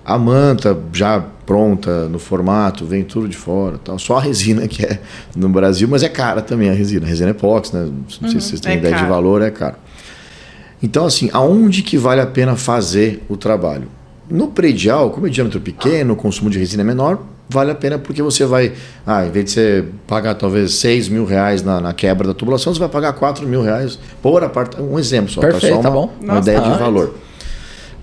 A 0.07 0.17
manta 0.17 0.79
já 0.93 1.21
pronta 1.45 2.09
no 2.09 2.21
formato, 2.21 2.85
vem 2.85 3.03
tudo 3.03 3.29
de 3.29 3.37
fora. 3.37 3.77
Tal. 3.83 3.99
Só 3.99 4.19
a 4.19 4.21
resina 4.21 4.69
que 4.69 4.85
é 4.85 5.01
no 5.35 5.49
Brasil, 5.49 5.89
mas 5.91 6.05
é 6.05 6.09
cara 6.09 6.41
também 6.41 6.71
a 6.71 6.73
resina. 6.73 7.05
A 7.05 7.09
resina 7.09 7.31
é 7.31 7.33
epóxi, 7.33 7.75
né? 7.75 7.89
Não 8.21 8.31
sei 8.31 8.41
se 8.41 8.49
vocês 8.49 8.61
têm 8.61 8.75
é 8.75 8.77
ideia 8.77 8.95
de 8.95 9.01
caro. 9.01 9.13
valor, 9.13 9.43
é 9.43 9.51
caro. 9.51 9.75
Então, 10.81 11.07
assim, 11.07 11.29
aonde 11.33 11.83
que 11.83 11.99
vale 11.99 12.21
a 12.21 12.27
pena 12.27 12.55
fazer 12.55 13.25
o 13.29 13.37
trabalho? 13.37 13.89
No 14.31 14.49
predial, 14.49 15.11
como 15.11 15.27
é 15.27 15.31
diâmetro 15.31 15.61
pequeno, 15.61 16.15
o 16.15 16.17
consumo 16.17 16.51
de 16.51 16.59
resina 16.59 16.83
é 16.83 16.87
menor, 16.87 17.21
vale 17.49 17.71
a 17.71 17.75
pena 17.75 17.99
porque 17.99 18.23
você 18.23 18.45
vai, 18.45 18.73
ah, 19.07 19.27
em 19.27 19.31
vez 19.31 19.47
de 19.47 19.51
você 19.53 19.85
pagar 20.07 20.35
talvez 20.35 20.75
6 20.75 21.09
mil 21.09 21.25
reais 21.25 21.63
na, 21.63 21.81
na 21.81 21.93
quebra 21.93 22.29
da 22.29 22.35
tubulação, 22.35 22.73
você 22.73 22.81
vai 22.81 22.89
pagar 22.89 23.13
4 23.13 23.47
mil 23.47 23.63
reais 23.63 23.99
por 24.23 24.45
apart... 24.45 24.79
Um 24.79 24.99
exemplo 24.99 25.31
só, 25.31 25.41
Perfeito, 25.41 25.69
só 25.69 25.75
uma, 25.75 25.83
tá 25.83 25.91
bom. 25.91 26.13
uma 26.21 26.35
Nossa, 26.35 26.51
ideia 26.51 26.61
tá. 26.61 26.73
de 26.73 26.79
valor. 26.79 27.15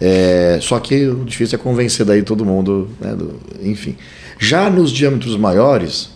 É, 0.06 0.60
só 0.62 0.82
que 0.82 1.08
o 1.08 1.24
difícil 1.24 1.58
é 1.58 1.62
convencer 1.62 2.06
daí 2.06 2.24
todo 2.24 2.44
mundo, 2.44 2.89
né, 3.00 3.16
do- 3.16 3.39
enfim. 3.62 3.96
Já 4.38 4.70
nos 4.70 4.92
diâmetros 4.92 5.38
maiores, 5.38 6.10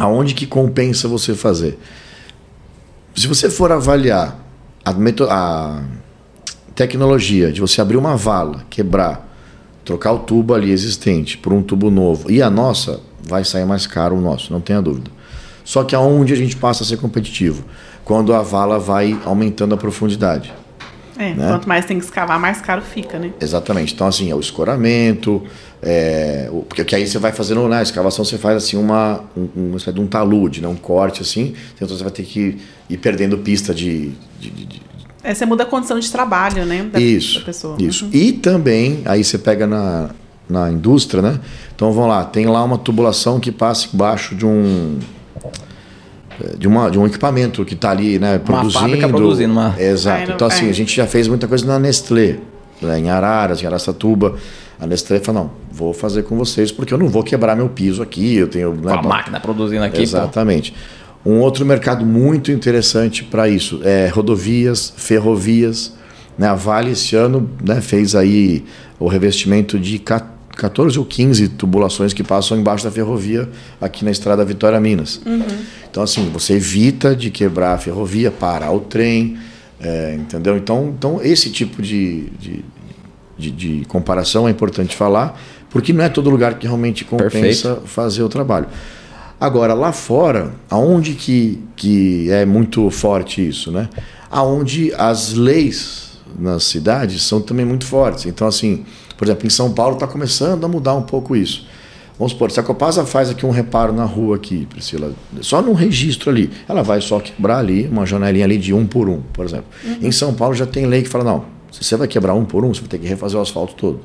aonde 0.00 0.34
que 0.34 0.44
compensa 0.44 1.06
você 1.06 1.32
fazer? 1.32 1.78
Se 3.14 3.28
você 3.28 3.48
for 3.48 3.70
avaliar 3.70 4.36
a, 4.84 4.92
a 5.30 5.82
tecnologia 6.74 7.52
de 7.52 7.60
você 7.60 7.80
abrir 7.80 7.96
uma 7.96 8.16
vala, 8.16 8.64
quebrar, 8.68 9.24
trocar 9.84 10.12
o 10.12 10.18
tubo 10.20 10.52
ali 10.52 10.72
existente 10.72 11.38
por 11.38 11.52
um 11.52 11.62
tubo 11.62 11.92
novo 11.92 12.28
e 12.28 12.42
a 12.42 12.50
nossa, 12.50 12.98
vai 13.22 13.44
sair 13.44 13.64
mais 13.64 13.86
caro 13.86 14.16
o 14.16 14.20
nosso, 14.20 14.52
não 14.52 14.60
tenha 14.60 14.82
dúvida. 14.82 15.12
Só 15.64 15.84
que 15.84 15.94
aonde 15.94 16.32
a 16.32 16.36
gente 16.36 16.56
passa 16.56 16.82
a 16.82 16.86
ser 16.86 16.96
competitivo? 16.96 17.64
Quando 18.04 18.34
a 18.34 18.42
vala 18.42 18.80
vai 18.80 19.16
aumentando 19.24 19.76
a 19.76 19.78
profundidade. 19.78 20.52
É, 21.20 21.34
Né? 21.34 21.48
quanto 21.48 21.68
mais 21.68 21.84
tem 21.84 21.98
que 21.98 22.04
escavar, 22.04 22.40
mais 22.40 22.60
caro 22.60 22.80
fica, 22.82 23.18
né? 23.18 23.30
Exatamente. 23.40 23.92
Então, 23.94 24.06
assim, 24.06 24.30
é 24.30 24.34
o 24.34 24.40
escoramento, 24.40 25.42
é, 25.82 26.48
o- 26.50 26.62
porque 26.62 26.84
que 26.84 26.94
aí 26.96 27.06
você 27.06 27.18
vai 27.18 27.30
fazendo, 27.32 27.68
na 27.68 27.82
escavação 27.82 28.24
você 28.24 28.38
faz 28.38 28.56
assim 28.56 28.76
uma, 28.76 29.22
um, 29.36 29.48
uma 29.68 29.76
espécie 29.76 29.94
de 29.94 30.00
um 30.00 30.06
talude, 30.06 30.60
né? 30.62 30.68
um 30.68 30.76
corte 30.76 31.20
assim, 31.22 31.54
então 31.76 31.86
você 31.86 32.02
vai 32.02 32.12
ter 32.12 32.22
que 32.22 32.56
ir 32.88 32.96
perdendo 32.96 33.36
pista 33.38 33.74
de. 33.74 34.12
de- 34.40 34.50
de- 34.50 34.64
de- 34.66 34.82
É, 35.22 35.34
você 35.34 35.44
muda 35.44 35.64
a 35.64 35.66
condição 35.66 35.98
de 35.98 36.10
trabalho, 36.10 36.64
né? 36.64 36.82
Da, 36.90 36.98
isso. 36.98 37.38
da 37.40 37.44
pessoa. 37.44 37.76
Isso. 37.78 38.06
Uhum. 38.06 38.10
E 38.14 38.32
também, 38.32 39.02
aí 39.04 39.22
você 39.22 39.36
pega 39.36 39.66
na, 39.66 40.08
na 40.48 40.70
indústria, 40.72 41.20
né? 41.20 41.38
Então 41.76 41.92
vamos 41.92 42.08
lá, 42.08 42.24
tem 42.24 42.46
lá 42.46 42.64
uma 42.64 42.78
tubulação 42.78 43.38
que 43.38 43.52
passa 43.52 43.88
embaixo 43.92 44.34
de 44.34 44.46
um. 44.46 44.98
De, 46.58 46.66
uma, 46.68 46.90
de 46.90 46.98
um 46.98 47.06
equipamento 47.06 47.64
que 47.64 47.74
está 47.74 47.90
ali, 47.90 48.18
né, 48.18 48.38
produzindo. 48.38 48.72
fábrica 48.80 49.08
produzindo 49.08 49.52
uma- 49.52 49.74
Exato. 49.78 50.32
Então, 50.32 50.46
assim, 50.46 50.66
é. 50.66 50.70
a 50.70 50.74
gente 50.74 50.94
já 50.94 51.06
fez 51.06 51.28
muita 51.28 51.46
coisa 51.48 51.66
na 51.66 51.78
Nestlé, 51.78 52.36
né, 52.80 52.98
em 52.98 53.10
Araras, 53.10 53.62
em 53.62 53.66
Araçatuba. 53.66 54.34
A 54.80 54.86
Nestlé 54.86 55.20
falou: 55.20 55.42
não, 55.44 55.50
vou 55.70 55.92
fazer 55.92 56.22
com 56.22 56.36
vocês 56.36 56.72
porque 56.72 56.94
eu 56.94 56.98
não 56.98 57.08
vou 57.08 57.22
quebrar 57.22 57.54
meu 57.54 57.68
piso 57.68 58.02
aqui. 58.02 58.36
Eu 58.36 58.48
tenho. 58.48 58.72
Né, 58.74 58.92
a 58.92 58.96
bom, 58.96 59.08
máquina 59.08 59.38
produzindo 59.40 59.84
aqui, 59.84 59.96
pô. 59.98 60.02
Exatamente. 60.02 60.74
Um 61.24 61.40
outro 61.40 61.66
mercado 61.66 62.06
muito 62.06 62.50
interessante 62.50 63.22
para 63.22 63.46
isso 63.48 63.80
é 63.84 64.08
rodovias, 64.08 64.94
ferrovias. 64.96 65.94
Né? 66.38 66.46
A 66.48 66.54
Vale 66.54 66.92
esse 66.92 67.14
ano 67.14 67.50
né, 67.62 67.82
fez 67.82 68.14
aí 68.14 68.64
o 68.98 69.06
revestimento 69.06 69.78
de 69.78 69.98
ca- 69.98 70.26
14 70.60 70.98
ou 70.98 71.06
15 71.06 71.48
tubulações 71.48 72.12
que 72.12 72.22
passam 72.22 72.58
embaixo 72.58 72.84
da 72.84 72.90
ferrovia 72.90 73.48
aqui 73.80 74.04
na 74.04 74.10
estrada 74.10 74.44
Vitória 74.44 74.78
Minas. 74.78 75.18
Então 75.90 76.02
assim, 76.02 76.28
você 76.30 76.54
evita 76.54 77.16
de 77.16 77.30
quebrar 77.30 77.72
a 77.72 77.78
ferrovia, 77.78 78.30
parar 78.30 78.70
o 78.70 78.80
trem, 78.80 79.38
é, 79.80 80.14
entendeu? 80.14 80.58
Então, 80.58 80.94
então 80.96 81.20
esse 81.22 81.50
tipo 81.50 81.80
de, 81.80 82.28
de, 82.38 82.64
de, 83.38 83.50
de 83.50 83.84
comparação 83.86 84.46
é 84.46 84.50
importante 84.50 84.94
falar, 84.94 85.40
porque 85.70 85.94
não 85.94 86.04
é 86.04 86.10
todo 86.10 86.28
lugar 86.28 86.58
que 86.58 86.66
realmente 86.66 87.06
compensa 87.06 87.30
Perfeito. 87.30 87.86
fazer 87.86 88.22
o 88.22 88.28
trabalho. 88.28 88.66
Agora, 89.40 89.72
lá 89.72 89.92
fora, 89.92 90.52
aonde 90.68 91.14
que, 91.14 91.58
que 91.74 92.30
é 92.30 92.44
muito 92.44 92.90
forte 92.90 93.48
isso, 93.48 93.72
né? 93.72 93.88
Aonde 94.30 94.92
as 94.94 95.32
leis 95.32 96.10
nas 96.38 96.64
cidades 96.64 97.22
são 97.22 97.40
também 97.40 97.64
muito 97.64 97.86
fortes. 97.86 98.26
Então, 98.26 98.46
assim, 98.46 98.84
por 99.20 99.26
exemplo, 99.26 99.46
em 99.46 99.50
São 99.50 99.70
Paulo 99.70 99.96
está 99.96 100.06
começando 100.06 100.64
a 100.64 100.68
mudar 100.68 100.94
um 100.94 101.02
pouco 101.02 101.36
isso. 101.36 101.66
Vamos 102.18 102.32
supor, 102.32 102.50
se 102.50 102.58
a 102.58 102.62
Copasa 102.62 103.04
faz 103.04 103.28
aqui 103.28 103.44
um 103.44 103.50
reparo 103.50 103.92
na 103.92 104.06
rua 104.06 104.36
aqui, 104.36 104.64
Priscila, 104.64 105.12
só 105.42 105.60
num 105.60 105.74
registro 105.74 106.30
ali, 106.30 106.50
ela 106.66 106.82
vai 106.82 107.02
só 107.02 107.20
quebrar 107.20 107.58
ali 107.58 107.86
uma 107.86 108.06
janelinha 108.06 108.46
ali 108.46 108.56
de 108.56 108.72
um 108.72 108.86
por 108.86 109.10
um, 109.10 109.20
por 109.20 109.44
exemplo. 109.44 109.66
Em 110.00 110.10
São 110.10 110.32
Paulo 110.32 110.54
já 110.54 110.64
tem 110.64 110.86
lei 110.86 111.02
que 111.02 111.08
fala, 111.10 111.22
não, 111.24 111.44
se 111.70 111.84
você 111.84 111.98
vai 111.98 112.08
quebrar 112.08 112.32
um 112.32 112.46
por 112.46 112.64
um, 112.64 112.72
você 112.72 112.80
vai 112.80 112.88
ter 112.88 112.98
que 112.98 113.06
refazer 113.06 113.38
o 113.38 113.42
asfalto 113.42 113.74
todo, 113.74 114.00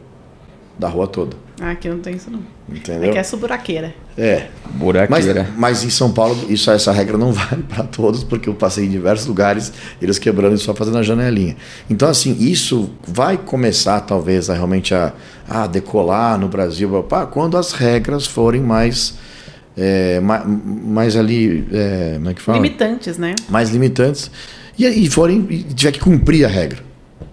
da 0.77 0.87
rua 0.89 1.07
toda. 1.07 1.37
Ah, 1.61 1.71
aqui 1.71 1.87
não 1.87 1.99
tem 1.99 2.15
isso, 2.15 2.29
não. 2.29 2.41
Entendeu? 2.69 3.09
Aqui 3.09 3.17
é 3.17 3.23
suburaqueira. 3.23 3.93
É, 4.17 4.47
mas, 4.65 4.73
Buraqueira. 4.77 5.47
mas 5.55 5.83
em 5.85 5.89
São 5.89 6.11
Paulo, 6.11 6.37
isso, 6.49 6.69
essa 6.69 6.91
regra 6.91 7.17
não 7.17 7.31
vale 7.33 7.63
para 7.63 7.83
todos, 7.85 8.23
porque 8.25 8.49
eu 8.49 8.53
passei 8.53 8.85
em 8.85 8.89
diversos 8.89 9.25
lugares, 9.25 9.71
eles 10.01 10.19
quebrando 10.19 10.55
e 10.55 10.57
só 10.57 10.73
fazendo 10.75 10.97
a 10.97 11.03
janelinha. 11.03 11.55
Então, 11.89 12.09
assim, 12.09 12.35
isso 12.39 12.89
vai 13.07 13.37
começar 13.37 14.01
talvez 14.01 14.49
a 14.49 14.53
realmente 14.53 14.93
a, 14.93 15.13
a 15.47 15.65
decolar 15.65 16.37
no 16.37 16.49
Brasil 16.49 17.01
pá, 17.03 17.25
quando 17.25 17.57
as 17.57 17.71
regras 17.71 18.25
forem 18.27 18.61
mais 18.61 19.15
é, 19.77 20.19
ma- 20.19 20.43
mais 20.45 21.15
ali, 21.15 21.65
é, 21.71 22.13
como 22.15 22.29
é 22.29 22.33
que 22.33 22.41
fala? 22.41 22.57
Limitantes, 22.57 23.17
né? 23.17 23.33
mais 23.49 23.69
limitantes 23.69 24.29
e, 24.77 24.85
e 24.85 25.09
forem 25.09 25.45
e 25.49 25.63
tiver 25.63 25.91
que 25.93 25.99
cumprir 25.99 26.43
a 26.45 26.49
regra. 26.49 26.79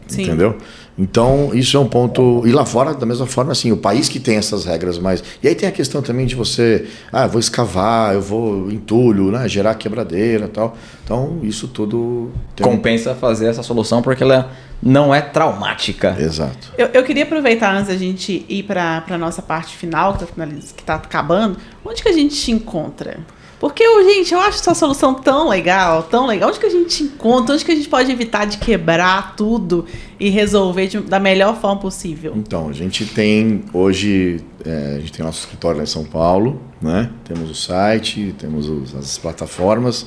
Sim. 0.07 0.23
Entendeu? 0.25 0.57
Então, 0.99 1.51
isso 1.55 1.77
é 1.77 1.81
um 1.81 1.89
ponto. 1.89 2.43
E 2.47 2.53
lá 2.53 2.67
fora, 2.67 2.93
da 2.93 3.07
mesma 3.07 3.27
forma, 3.27 3.53
assim, 3.53 3.73
o 3.73 3.77
país 3.77 4.09
que 4.09 4.21
tem 4.21 4.37
essas 4.37 4.65
regras 4.65 4.99
mais. 4.99 5.25
E 5.43 5.49
aí 5.49 5.55
tem 5.55 5.69
a 5.69 5.73
questão 5.73 6.03
também 6.03 6.27
de 6.27 6.35
você. 6.35 6.87
Ah, 7.11 7.25
eu 7.25 7.31
vou 7.31 7.41
escavar, 7.41 8.15
eu 8.15 8.21
vou 8.21 8.71
entulho, 8.71 9.31
né? 9.31 9.49
Gerar 9.49 9.75
quebradeira 9.75 10.45
e 10.45 10.49
tal. 10.49 10.77
Então, 11.05 11.39
isso 11.43 11.67
tudo. 11.67 12.31
tem 12.55 12.67
Compensa 12.67 13.15
fazer 13.15 13.47
essa 13.47 13.63
solução 13.63 14.03
porque 14.03 14.23
ela 14.23 14.51
não 14.83 15.15
é 15.15 15.23
traumática. 15.23 16.15
Exato. 16.19 16.73
Eu, 16.77 16.89
eu 16.89 17.03
queria 17.05 17.23
aproveitar 17.23 17.75
antes 17.75 17.89
da 17.89 17.97
gente 17.97 18.45
ir 18.49 18.65
para 18.65 19.05
a 19.09 19.19
nossa 19.19 19.41
parte 19.41 19.75
final, 19.77 20.17
que 20.17 20.25
está 20.25 20.47
que 20.77 20.85
tá 20.85 20.95
acabando. 20.97 21.57
Onde 21.85 22.03
que 22.03 22.09
a 22.09 22.13
gente 22.13 22.35
te 22.35 22.53
encontra? 22.53 23.21
Porque, 23.63 23.85
gente, 24.13 24.35
eu 24.35 24.41
acho 24.41 24.59
essa 24.59 24.75
solução 24.75 25.15
tão 25.15 25.49
legal, 25.49 26.03
tão 26.03 26.27
legal. 26.27 26.49
Onde 26.51 26.59
que 26.59 26.67
a 26.67 26.69
gente 26.69 26.97
te 26.97 27.03
encontra? 27.05 27.55
Onde 27.55 27.65
que 27.65 27.71
a 27.71 27.75
gente 27.77 27.89
pode 27.89 28.11
evitar 28.11 28.45
de 28.45 28.59
quebrar 28.59 29.37
tudo 29.37 29.87
e 30.19 30.29
resolver 30.31 30.89
de- 30.89 30.99
da 30.99 31.21
melhor 31.21 31.57
forma 31.61 31.81
possível? 31.81 32.33
Então, 32.37 32.69
a 32.69 32.73
gente 32.73 33.07
tem 33.07 33.63
hoje, 33.73 34.41
é, 34.67 34.95
a 34.97 34.99
gente 34.99 35.13
tem 35.13 35.25
nosso 35.25 35.39
escritório 35.45 35.77
lá 35.79 35.85
em 35.85 35.87
São 35.87 36.03
Paulo, 36.03 36.61
né? 36.83 37.09
Temos 37.23 37.49
o 37.49 37.55
site, 37.55 38.35
temos 38.37 38.69
os- 38.69 38.97
as 38.97 39.17
plataformas. 39.17 40.07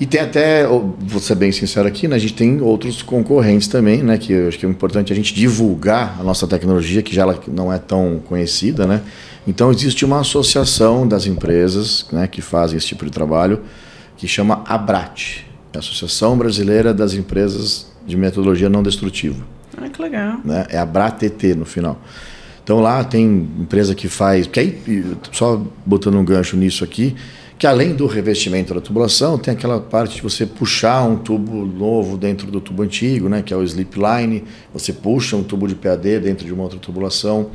E 0.00 0.06
tem 0.06 0.22
até, 0.22 0.66
vou 0.66 1.20
ser 1.20 1.34
bem 1.34 1.52
sincero 1.52 1.86
aqui, 1.86 2.08
né? 2.08 2.16
A 2.16 2.18
gente 2.18 2.32
tem 2.32 2.62
outros 2.62 3.02
concorrentes 3.02 3.68
também, 3.68 4.02
né? 4.02 4.16
Que 4.16 4.32
eu 4.32 4.48
acho 4.48 4.58
que 4.58 4.64
é 4.64 4.68
importante 4.70 5.12
a 5.12 5.16
gente 5.16 5.34
divulgar 5.34 6.16
a 6.18 6.24
nossa 6.24 6.46
tecnologia, 6.48 7.02
que 7.02 7.14
já 7.14 7.22
ela 7.22 7.38
não 7.46 7.70
é 7.70 7.78
tão 7.78 8.20
conhecida, 8.26 8.86
né? 8.86 9.02
Então 9.46 9.70
existe 9.70 10.04
uma 10.04 10.20
associação 10.20 11.06
das 11.06 11.26
empresas 11.26 12.06
né, 12.10 12.26
que 12.26 12.40
fazem 12.40 12.76
esse 12.78 12.86
tipo 12.86 13.04
de 13.04 13.10
trabalho, 13.10 13.60
que 14.16 14.26
chama 14.26 14.62
ABRAT, 14.66 15.44
é 15.72 15.78
Associação 15.78 16.38
Brasileira 16.38 16.94
das 16.94 17.14
Empresas 17.14 17.92
de 18.06 18.16
Metodologia 18.16 18.68
Não 18.68 18.82
Destrutiva 18.82 19.44
Ah, 19.76 19.88
que 19.88 20.00
legal. 20.00 20.38
né? 20.44 20.66
É 20.70 20.78
a 20.78 20.86
BRATT 20.86 21.54
no 21.56 21.64
final. 21.64 22.00
Então 22.62 22.80
lá 22.80 23.02
tem 23.04 23.24
empresa 23.60 23.94
que 23.94 24.08
faz, 24.08 24.46
que 24.46 24.60
aí 24.60 25.04
só 25.32 25.60
botando 25.84 26.14
um 26.14 26.24
gancho 26.24 26.56
nisso 26.56 26.82
aqui, 26.84 27.14
que 27.58 27.66
além 27.66 27.94
do 27.94 28.06
revestimento 28.06 28.72
da 28.72 28.80
tubulação, 28.80 29.36
tem 29.36 29.52
aquela 29.52 29.80
parte 29.80 30.16
de 30.16 30.22
você 30.22 30.46
puxar 30.46 31.02
um 31.04 31.16
tubo 31.16 31.66
novo 31.66 32.16
dentro 32.16 32.50
do 32.50 32.60
tubo 32.60 32.82
antigo, 32.82 33.28
né, 33.28 33.42
que 33.42 33.52
é 33.52 33.56
o 33.56 33.62
slip 33.62 33.96
line, 33.98 34.44
você 34.72 34.92
puxa 34.92 35.36
um 35.36 35.42
tubo 35.42 35.68
de 35.68 35.74
PAD 35.74 36.20
dentro 36.20 36.46
de 36.46 36.52
uma 36.52 36.62
outra 36.62 36.78
tubulação. 36.78 37.50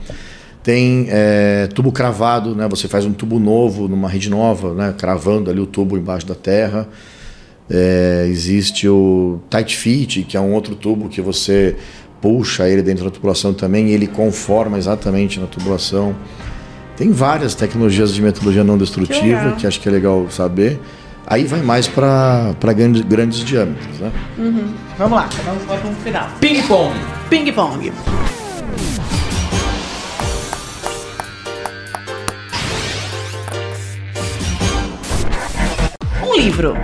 Tem 0.62 1.08
é, 1.10 1.68
tubo 1.74 1.92
cravado, 1.92 2.54
né? 2.56 2.68
Você 2.70 2.88
faz 2.88 3.06
um 3.06 3.14
tubo 3.14 3.40
novo 3.40 3.88
numa 3.88 4.10
rede 4.10 4.30
nova, 4.30 4.74
né? 4.74 4.94
Cravando 4.98 5.50
ali 5.50 5.60
o 5.60 5.66
tubo 5.66 5.98
embaixo 5.98 6.26
da 6.26 6.36
terra. 6.36 6.88
É, 7.70 8.26
existe 8.28 8.88
o 8.88 9.40
tight 9.50 9.78
fit, 9.78 10.24
que 10.24 10.36
é 10.36 10.40
um 10.40 10.54
outro 10.54 10.76
tubo 10.76 11.08
que 11.08 11.22
você 11.22 11.76
puxa 12.22 12.68
ele 12.68 12.82
dentro 12.82 13.06
da 13.06 13.12
tubulação 13.12 13.54
também 13.54 13.90
e 13.90 13.92
ele 13.92 14.08
conforma 14.08 14.78
exatamente 14.78 15.40
na 15.40 15.48
tubulação. 15.48 16.16
Tem 16.98 17.12
várias 17.12 17.56
tecnologias 17.56 18.14
de 18.14 18.22
metodologia 18.22 18.64
não 18.64 18.78
destrutiva 18.78 19.24
legal. 19.24 19.56
que, 19.56 19.66
acho 19.66 19.80
que 19.80 19.88
é 19.88 19.92
legal 19.92 20.28
saber. 20.30 20.80
Aí 21.26 21.46
vai 21.46 21.62
mais 21.62 21.88
para 21.88 22.54
grandes, 22.76 23.02
grandes 23.04 23.40
diâmetros, 23.40 24.00
né? 24.00 24.12
Vamos 24.98 25.18
lá, 25.18 25.30
vamos 25.46 25.64
para 25.64 25.88
o 25.88 25.94
final. 26.04 26.30
Ping 26.42 26.62
pong. 26.64 26.94
Ping 27.30 27.52
pong. 27.54 27.92
Livro. 36.50 36.76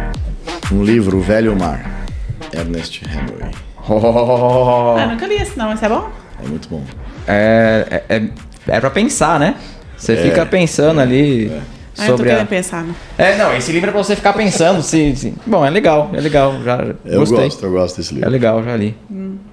Um 0.71 0.83
livro, 0.83 1.17
O 1.17 1.21
Velho 1.21 1.55
Mar, 1.57 2.05
Ernest 2.53 3.01
Hemingway. 3.03 3.49
Oh, 3.89 4.95
Ah, 4.97 5.07
nunca 5.07 5.25
li 5.25 5.35
esse 5.35 5.57
não, 5.57 5.69
mas 5.69 5.81
é 5.81 5.89
bom? 5.89 6.07
É 6.43 6.47
muito 6.47 6.69
bom. 6.69 6.83
é, 7.27 8.03
é, 8.07 8.15
é, 8.17 8.29
é 8.67 8.79
pra 8.79 8.91
pensar, 8.91 9.39
né? 9.39 9.55
Você 9.97 10.17
fica 10.17 10.45
pensando 10.45 10.99
ali 11.01 11.49
Ah, 11.51 11.55
eu 11.55 12.05
tô 12.05 12.11
sobre 12.11 12.25
querendo 12.29 12.43
a... 12.43 12.45
pensar, 12.47 12.83
né? 12.83 12.93
É, 13.17 13.37
não, 13.37 13.55
esse 13.55 13.71
livro 13.71 13.89
é 13.89 13.91
pra 13.91 14.03
você 14.03 14.15
ficar 14.15 14.33
pensando 14.33 14.83
se... 14.83 15.15
se- 15.15 15.33
Bom, 15.47 15.65
é 15.65 15.69
legal, 15.71 16.11
é 16.13 16.19
legal, 16.21 16.61
já 16.63 16.93
Eu 17.03 17.21
gostei. 17.21 17.37
gosto, 17.45 17.65
eu 17.65 17.71
gosto 17.71 17.97
desse 17.97 18.11
É 18.11 18.15
livro. 18.15 18.29
legal, 18.29 18.63
já 18.63 18.75
li. 18.77 18.95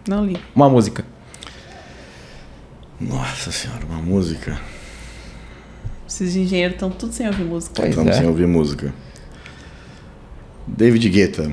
Não 0.07 0.27
li. 0.27 0.37
Uma 0.55 0.68
música. 0.68 1.05
Nossa 3.01 3.51
senhora, 3.51 3.81
uma 3.88 4.03
música. 4.03 4.59
Esses 6.07 6.37
engenheiros 6.37 6.75
estão 6.75 6.90
tudo 6.90 7.12
sem 7.14 7.27
ouvir 7.27 7.44
música. 7.44 7.88
Estamos 7.88 8.14
é. 8.14 8.18
sem 8.18 8.27
ouvir 8.29 8.46
música. 8.46 8.92
David 10.76 11.08
Guetta. 11.08 11.50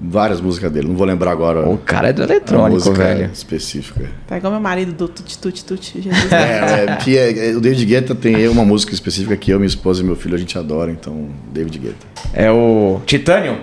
Várias 0.00 0.40
músicas 0.40 0.70
dele. 0.70 0.86
Não 0.88 0.94
vou 0.94 1.06
lembrar 1.06 1.32
agora 1.32 1.68
O 1.68 1.78
cara 1.78 2.08
é 2.10 2.12
do 2.12 2.22
eletrônico, 2.22 2.74
música 2.74 2.94
velho. 2.96 3.30
específica. 3.32 4.08
Tá 4.26 4.36
igual 4.36 4.52
meu 4.52 4.60
marido 4.60 4.92
do 4.92 5.08
tuti 5.08 5.36
tuti 5.38 5.64
tuti. 5.64 6.00
Jesus. 6.02 6.30
É, 6.30 6.84
é, 6.92 6.96
que 6.96 7.16
é- 7.16 7.50
é- 7.50 7.56
o 7.56 7.60
David 7.60 7.84
Guetta 7.86 8.14
tem 8.14 8.46
uma 8.48 8.64
música 8.64 8.92
específica 8.94 9.36
que 9.36 9.50
eu, 9.50 9.58
minha 9.58 9.66
esposa 9.66 10.02
e 10.02 10.04
meu 10.04 10.14
filho 10.14 10.34
a 10.34 10.38
gente 10.38 10.56
adora, 10.58 10.90
então 10.92 11.30
David 11.52 11.78
Guetta. 11.78 12.06
É 12.32 12.50
o 12.50 13.00
Titânio? 13.06 13.58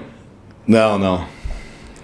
Não, 0.68 0.98
não. 0.98 1.26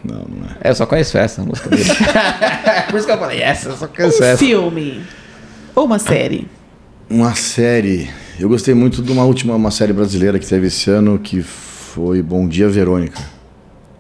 Não, 0.04 0.16
não 0.20 0.46
é. 0.62 0.68
É, 0.68 0.70
eu 0.70 0.76
só 0.76 0.86
conheço 0.86 1.18
essa 1.18 1.42
música 1.44 1.70
dele. 1.70 1.84
Por 2.90 2.98
isso 2.98 3.06
que 3.08 3.12
eu 3.14 3.18
falei, 3.18 3.42
essa, 3.42 3.70
eu 3.70 3.76
só 3.78 3.88
conheço 3.88 4.22
Um 4.22 4.26
essa. 4.26 4.38
filme. 4.38 5.02
Ou 5.76 5.86
uma 5.86 6.00
série. 6.00 6.48
Uma 7.10 7.36
série. 7.36 8.10
Eu 8.40 8.48
gostei 8.48 8.74
muito 8.74 9.02
de 9.02 9.12
uma 9.12 9.24
última 9.26 9.56
uma 9.56 9.72
série 9.72 9.92
brasileira 9.94 10.40
que 10.40 10.46
teve 10.48 10.68
esse 10.68 10.90
ano 10.90 11.20
que 11.20 11.42
foi 11.42 11.71
Bom 12.24 12.48
Dia 12.48 12.70
Verônica. 12.70 13.22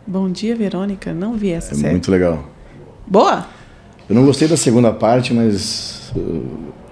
Bom 0.07 0.29
dia, 0.29 0.55
Verônica. 0.55 1.13
Não 1.13 1.33
vi 1.33 1.51
essa 1.51 1.73
É 1.73 1.77
série. 1.77 1.91
muito 1.91 2.09
legal. 2.11 2.43
Boa? 3.07 3.45
Eu 4.09 4.15
não 4.15 4.25
gostei 4.25 4.47
da 4.47 4.57
segunda 4.57 4.91
parte, 4.91 5.33
mas 5.33 6.11
uh, 6.15 6.43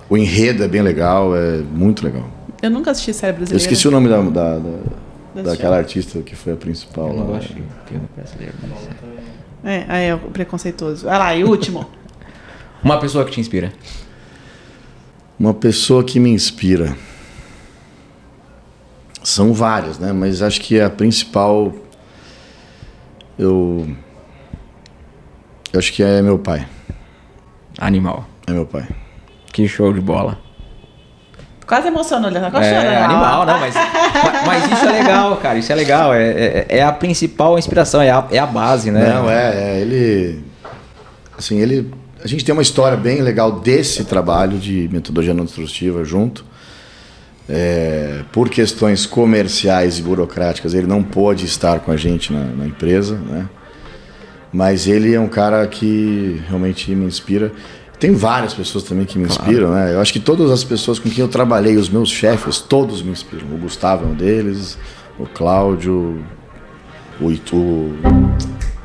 o 0.10 0.16
enredo 0.18 0.64
é 0.64 0.68
bem 0.68 0.82
legal, 0.82 1.36
é 1.36 1.58
muito 1.58 2.04
legal. 2.06 2.30
Eu 2.62 2.70
nunca 2.70 2.92
assisti 2.92 3.14
série 3.14 3.34
Eu 3.34 3.38
brasileira. 3.38 3.62
esqueci 3.64 3.88
o 3.88 3.92
nome 3.92 4.08
da, 4.10 4.22
da- 4.22 4.58
da- 4.60 5.42
daquela 5.44 5.78
artista 5.78 6.22
que 6.22 6.36
foi 6.36 6.54
a 6.54 6.56
principal 6.56 7.10
Eu 7.10 7.14
não 7.16 7.26
lá. 7.28 7.38
gosto 7.38 7.54
de 7.54 7.64
filme 7.88 8.08
brasileiro. 8.16 8.54
mas- 8.62 9.72
É, 9.72 9.86
aí 9.88 10.06
é 10.08 10.16
o 10.16 10.20
preconceituoso. 10.20 11.06
Vai 11.06 11.18
lá, 11.18 11.36
e 11.36 11.44
o 11.44 11.50
último. 11.50 11.86
Uma 12.84 13.00
pessoa 13.00 13.26
que 13.26 13.32
te 13.32 13.42
inspira. 13.42 13.74
Uma 15.38 15.54
pessoa 15.54 16.04
que 16.04 16.20
me 16.20 16.30
inspira. 16.30 16.96
São 19.30 19.54
várias, 19.54 20.00
né? 20.00 20.12
Mas 20.12 20.42
acho 20.42 20.60
que 20.60 20.82
a 20.82 20.90
principal. 20.90 21.72
Eu. 23.38 23.88
Eu 25.72 25.78
acho 25.78 25.94
que 25.94 26.02
é 26.02 26.20
meu 26.20 26.40
pai. 26.40 26.68
Animal. 27.78 28.26
É 28.48 28.52
meu 28.52 28.66
pai. 28.66 28.88
Que 29.54 29.68
show 29.68 29.94
de 29.94 30.02
bola. 30.02 30.40
Quase 31.68 31.90
emocionou, 31.90 32.32
ele 32.32 32.40
tá 32.40 32.50
quase. 32.50 32.70
É, 32.70 33.04
animal, 33.04 33.46
não, 33.46 33.60
mas, 33.60 33.76
mas, 33.76 34.46
mas 34.48 34.72
isso 34.72 34.86
é 34.88 34.92
legal, 34.94 35.38
cara. 35.38 35.60
Isso 35.60 35.72
é 35.72 35.76
legal. 35.76 36.12
É, 36.12 36.30
é, 36.32 36.66
é 36.68 36.84
a 36.84 36.92
principal 36.92 37.60
inspiração, 37.60 38.02
é 38.02 38.10
a, 38.10 38.28
é 38.32 38.40
a 38.40 38.48
base, 38.48 38.90
né? 38.90 39.14
Não, 39.14 39.30
é, 39.30 39.76
é, 39.76 39.80
ele. 39.80 40.44
Assim, 41.38 41.60
ele. 41.60 41.94
A 42.24 42.28
gente 42.28 42.44
tem 42.44 42.52
uma 42.52 42.64
história 42.64 42.98
bem 42.98 43.22
legal 43.22 43.52
desse 43.52 44.06
trabalho 44.06 44.58
de 44.58 44.90
metodologia 44.92 45.36
não 45.36 45.46
destrutiva 45.46 46.04
junto. 46.04 46.44
É, 47.52 48.24
por 48.32 48.48
questões 48.48 49.08
comerciais 49.08 49.98
e 49.98 50.04
burocráticas, 50.04 50.76
ele 50.76 50.86
não 50.86 51.02
pôde 51.02 51.46
estar 51.46 51.80
com 51.80 51.92
a 51.92 51.98
gente 51.98 52.32
na, 52.32 52.44
na 52.44 52.68
empresa, 52.68 53.16
né? 53.16 53.50
Mas 54.54 54.88
ele 54.88 55.14
é 55.14 55.20
um 55.20 55.28
cara 55.28 55.66
que 55.68 56.42
realmente 56.48 56.94
me 56.94 57.06
inspira. 57.06 57.52
Tem 58.00 58.14
várias 58.14 58.54
pessoas 58.54 58.84
também 58.84 59.06
que 59.06 59.18
me 59.18 59.26
inspiram, 59.26 59.74
né? 59.74 59.94
Eu 59.94 60.00
acho 60.00 60.14
que 60.14 60.20
todas 60.20 60.52
as 60.52 60.64
pessoas 60.64 61.00
com 61.00 61.10
quem 61.10 61.22
eu 61.22 61.28
trabalhei, 61.28 61.76
os 61.76 61.90
meus 61.90 62.10
chefes, 62.10 62.60
todos 62.60 63.02
me 63.02 63.12
inspiram. 63.12 63.48
O 63.54 63.58
Gustavo 63.58 64.06
é 64.06 64.08
um 64.08 64.14
deles, 64.14 64.78
o 65.18 65.26
Cláudio, 65.26 66.24
o 67.20 67.32
Itu 67.32 67.94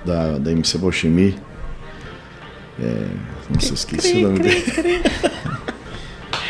da, 0.04 0.38
da 0.38 0.50
MC 0.50 0.78
Bochimi. 0.78 1.36
É, 2.80 3.06
nossa, 3.50 3.74
esqueci 3.74 4.24
o 4.24 4.28
nome 4.28 4.40
dele. 4.40 4.64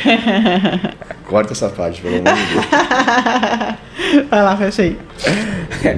Corta 1.26 1.52
essa 1.52 1.68
parte, 1.68 2.00
pelo 2.00 2.16
amor 2.16 2.34
de 2.34 2.52
Deus. 2.52 2.64
Vai 4.30 4.42
lá, 4.42 4.56
fecha 4.56 4.82
aí. 4.82 4.96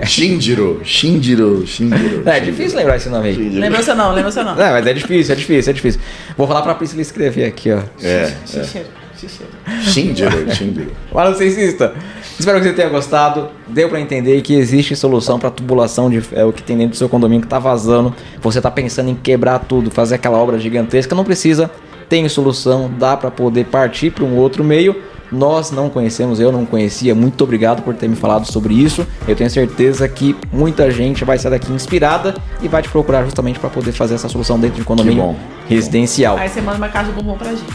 Shinjiro, 0.06 0.80
Shinjiro, 0.84 1.66
Shinjiro. 1.66 2.22
É 2.28 2.40
difícil 2.40 2.78
lembrar 2.78 2.96
esse 2.96 3.08
nome 3.08 3.28
aí. 3.28 3.34
Shinjiro. 3.34 3.60
Lembrou 3.60 3.82
seu 3.82 3.94
não, 3.94 4.12
lembrou 4.12 4.32
seu 4.32 4.44
não. 4.44 4.54
Não, 4.54 4.72
mas 4.72 4.86
é 4.86 4.92
difícil, 4.92 5.32
é 5.32 5.36
difícil, 5.36 5.70
é 5.70 5.74
difícil. 5.74 6.00
Vou 6.36 6.46
falar 6.46 6.62
pra 6.62 6.74
Priscila 6.74 7.02
escrever 7.02 7.44
aqui, 7.44 7.72
ó. 7.72 7.80
É, 8.02 8.32
Xixeiro, 8.46 8.88
xixeiro. 9.16 9.52
Shinjiro, 9.82 10.54
Shinjiro. 10.54 10.92
Fala, 11.12 11.30
não 11.30 11.42
insista. 11.42 11.94
Espero 12.38 12.58
que 12.58 12.66
você 12.66 12.72
tenha 12.72 12.88
gostado. 12.88 13.48
Deu 13.66 13.88
pra 13.88 14.00
entender 14.00 14.40
que 14.42 14.54
existe 14.54 14.94
solução 14.94 15.38
pra 15.38 15.50
tubulação 15.50 16.08
de 16.10 16.20
ferro 16.20 16.52
que 16.52 16.62
tem 16.62 16.76
dentro 16.76 16.92
do 16.92 16.96
seu 16.96 17.08
condomínio 17.08 17.42
que 17.42 17.48
tá 17.48 17.58
vazando. 17.58 18.14
Você 18.40 18.60
tá 18.60 18.70
pensando 18.70 19.10
em 19.10 19.14
quebrar 19.14 19.58
tudo, 19.60 19.90
fazer 19.90 20.16
aquela 20.16 20.38
obra 20.38 20.58
gigantesca. 20.58 21.14
Não 21.14 21.24
precisa. 21.24 21.70
Tem 22.08 22.28
solução, 22.28 22.90
dá 22.98 23.16
pra 23.16 23.30
poder 23.30 23.66
partir 23.66 24.10
para 24.10 24.24
um 24.24 24.36
outro 24.36 24.62
meio. 24.62 24.96
Nós 25.30 25.70
não 25.70 25.90
conhecemos, 25.90 26.38
eu 26.38 26.52
não 26.52 26.64
conhecia. 26.64 27.14
Muito 27.14 27.42
obrigado 27.42 27.82
por 27.82 27.94
ter 27.94 28.08
me 28.08 28.16
falado 28.16 28.46
sobre 28.46 28.74
isso. 28.74 29.06
Eu 29.26 29.34
tenho 29.34 29.50
certeza 29.50 30.08
que 30.08 30.36
muita 30.52 30.90
gente 30.90 31.24
vai 31.24 31.38
sair 31.38 31.50
daqui 31.50 31.72
inspirada 31.72 32.34
e 32.62 32.68
vai 32.68 32.82
te 32.82 32.88
procurar 32.88 33.24
justamente 33.24 33.58
para 33.58 33.68
poder 33.68 33.92
fazer 33.92 34.14
essa 34.14 34.28
solução 34.28 34.58
dentro 34.58 34.76
de 34.76 34.82
um 34.82 34.84
condomínio 34.84 35.22
bom. 35.22 35.36
residencial. 35.68 36.36
Aí 36.36 36.48
você 36.48 36.60
manda 36.60 36.78
uma 36.78 36.88
de 36.88 37.10
bombom 37.10 37.36
pra 37.36 37.50
gente. 37.50 37.66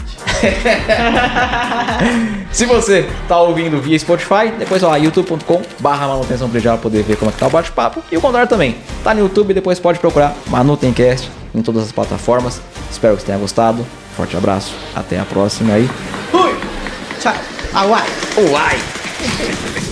Se 2.50 2.64
você 2.64 3.06
tá 3.28 3.40
ouvindo 3.40 3.80
via 3.80 3.98
Spotify, 3.98 4.50
depois 4.58 4.80
vai 4.80 4.90
lá, 4.90 4.96
youtube.com 4.96 5.62
barra 5.78 6.08
manutenção 6.08 6.48
predial 6.48 6.78
pra 6.78 6.84
poder 6.84 7.02
ver 7.02 7.16
como 7.16 7.30
é 7.30 7.34
que 7.34 7.38
tá 7.38 7.46
o 7.46 7.50
bate-papo. 7.50 8.02
E 8.10 8.16
o 8.16 8.20
contrário 8.20 8.48
também. 8.48 8.76
Tá 9.04 9.12
no 9.12 9.20
YouTube, 9.20 9.52
depois 9.52 9.78
pode 9.78 9.98
procurar 9.98 10.34
Manutencast 10.48 11.30
em 11.54 11.60
todas 11.60 11.84
as 11.84 11.92
plataformas. 11.92 12.62
Espero 12.90 13.14
que 13.14 13.20
você 13.20 13.26
tenha 13.26 13.38
gostado. 13.38 13.84
Forte 14.16 14.36
abraço, 14.36 14.74
até 14.94 15.18
a 15.18 15.24
próxima 15.24 15.74
aí. 15.74 15.88
Fui! 16.30 16.54
Tchau! 17.20 17.34
Auai! 17.72 18.06
Uai! 18.50 18.78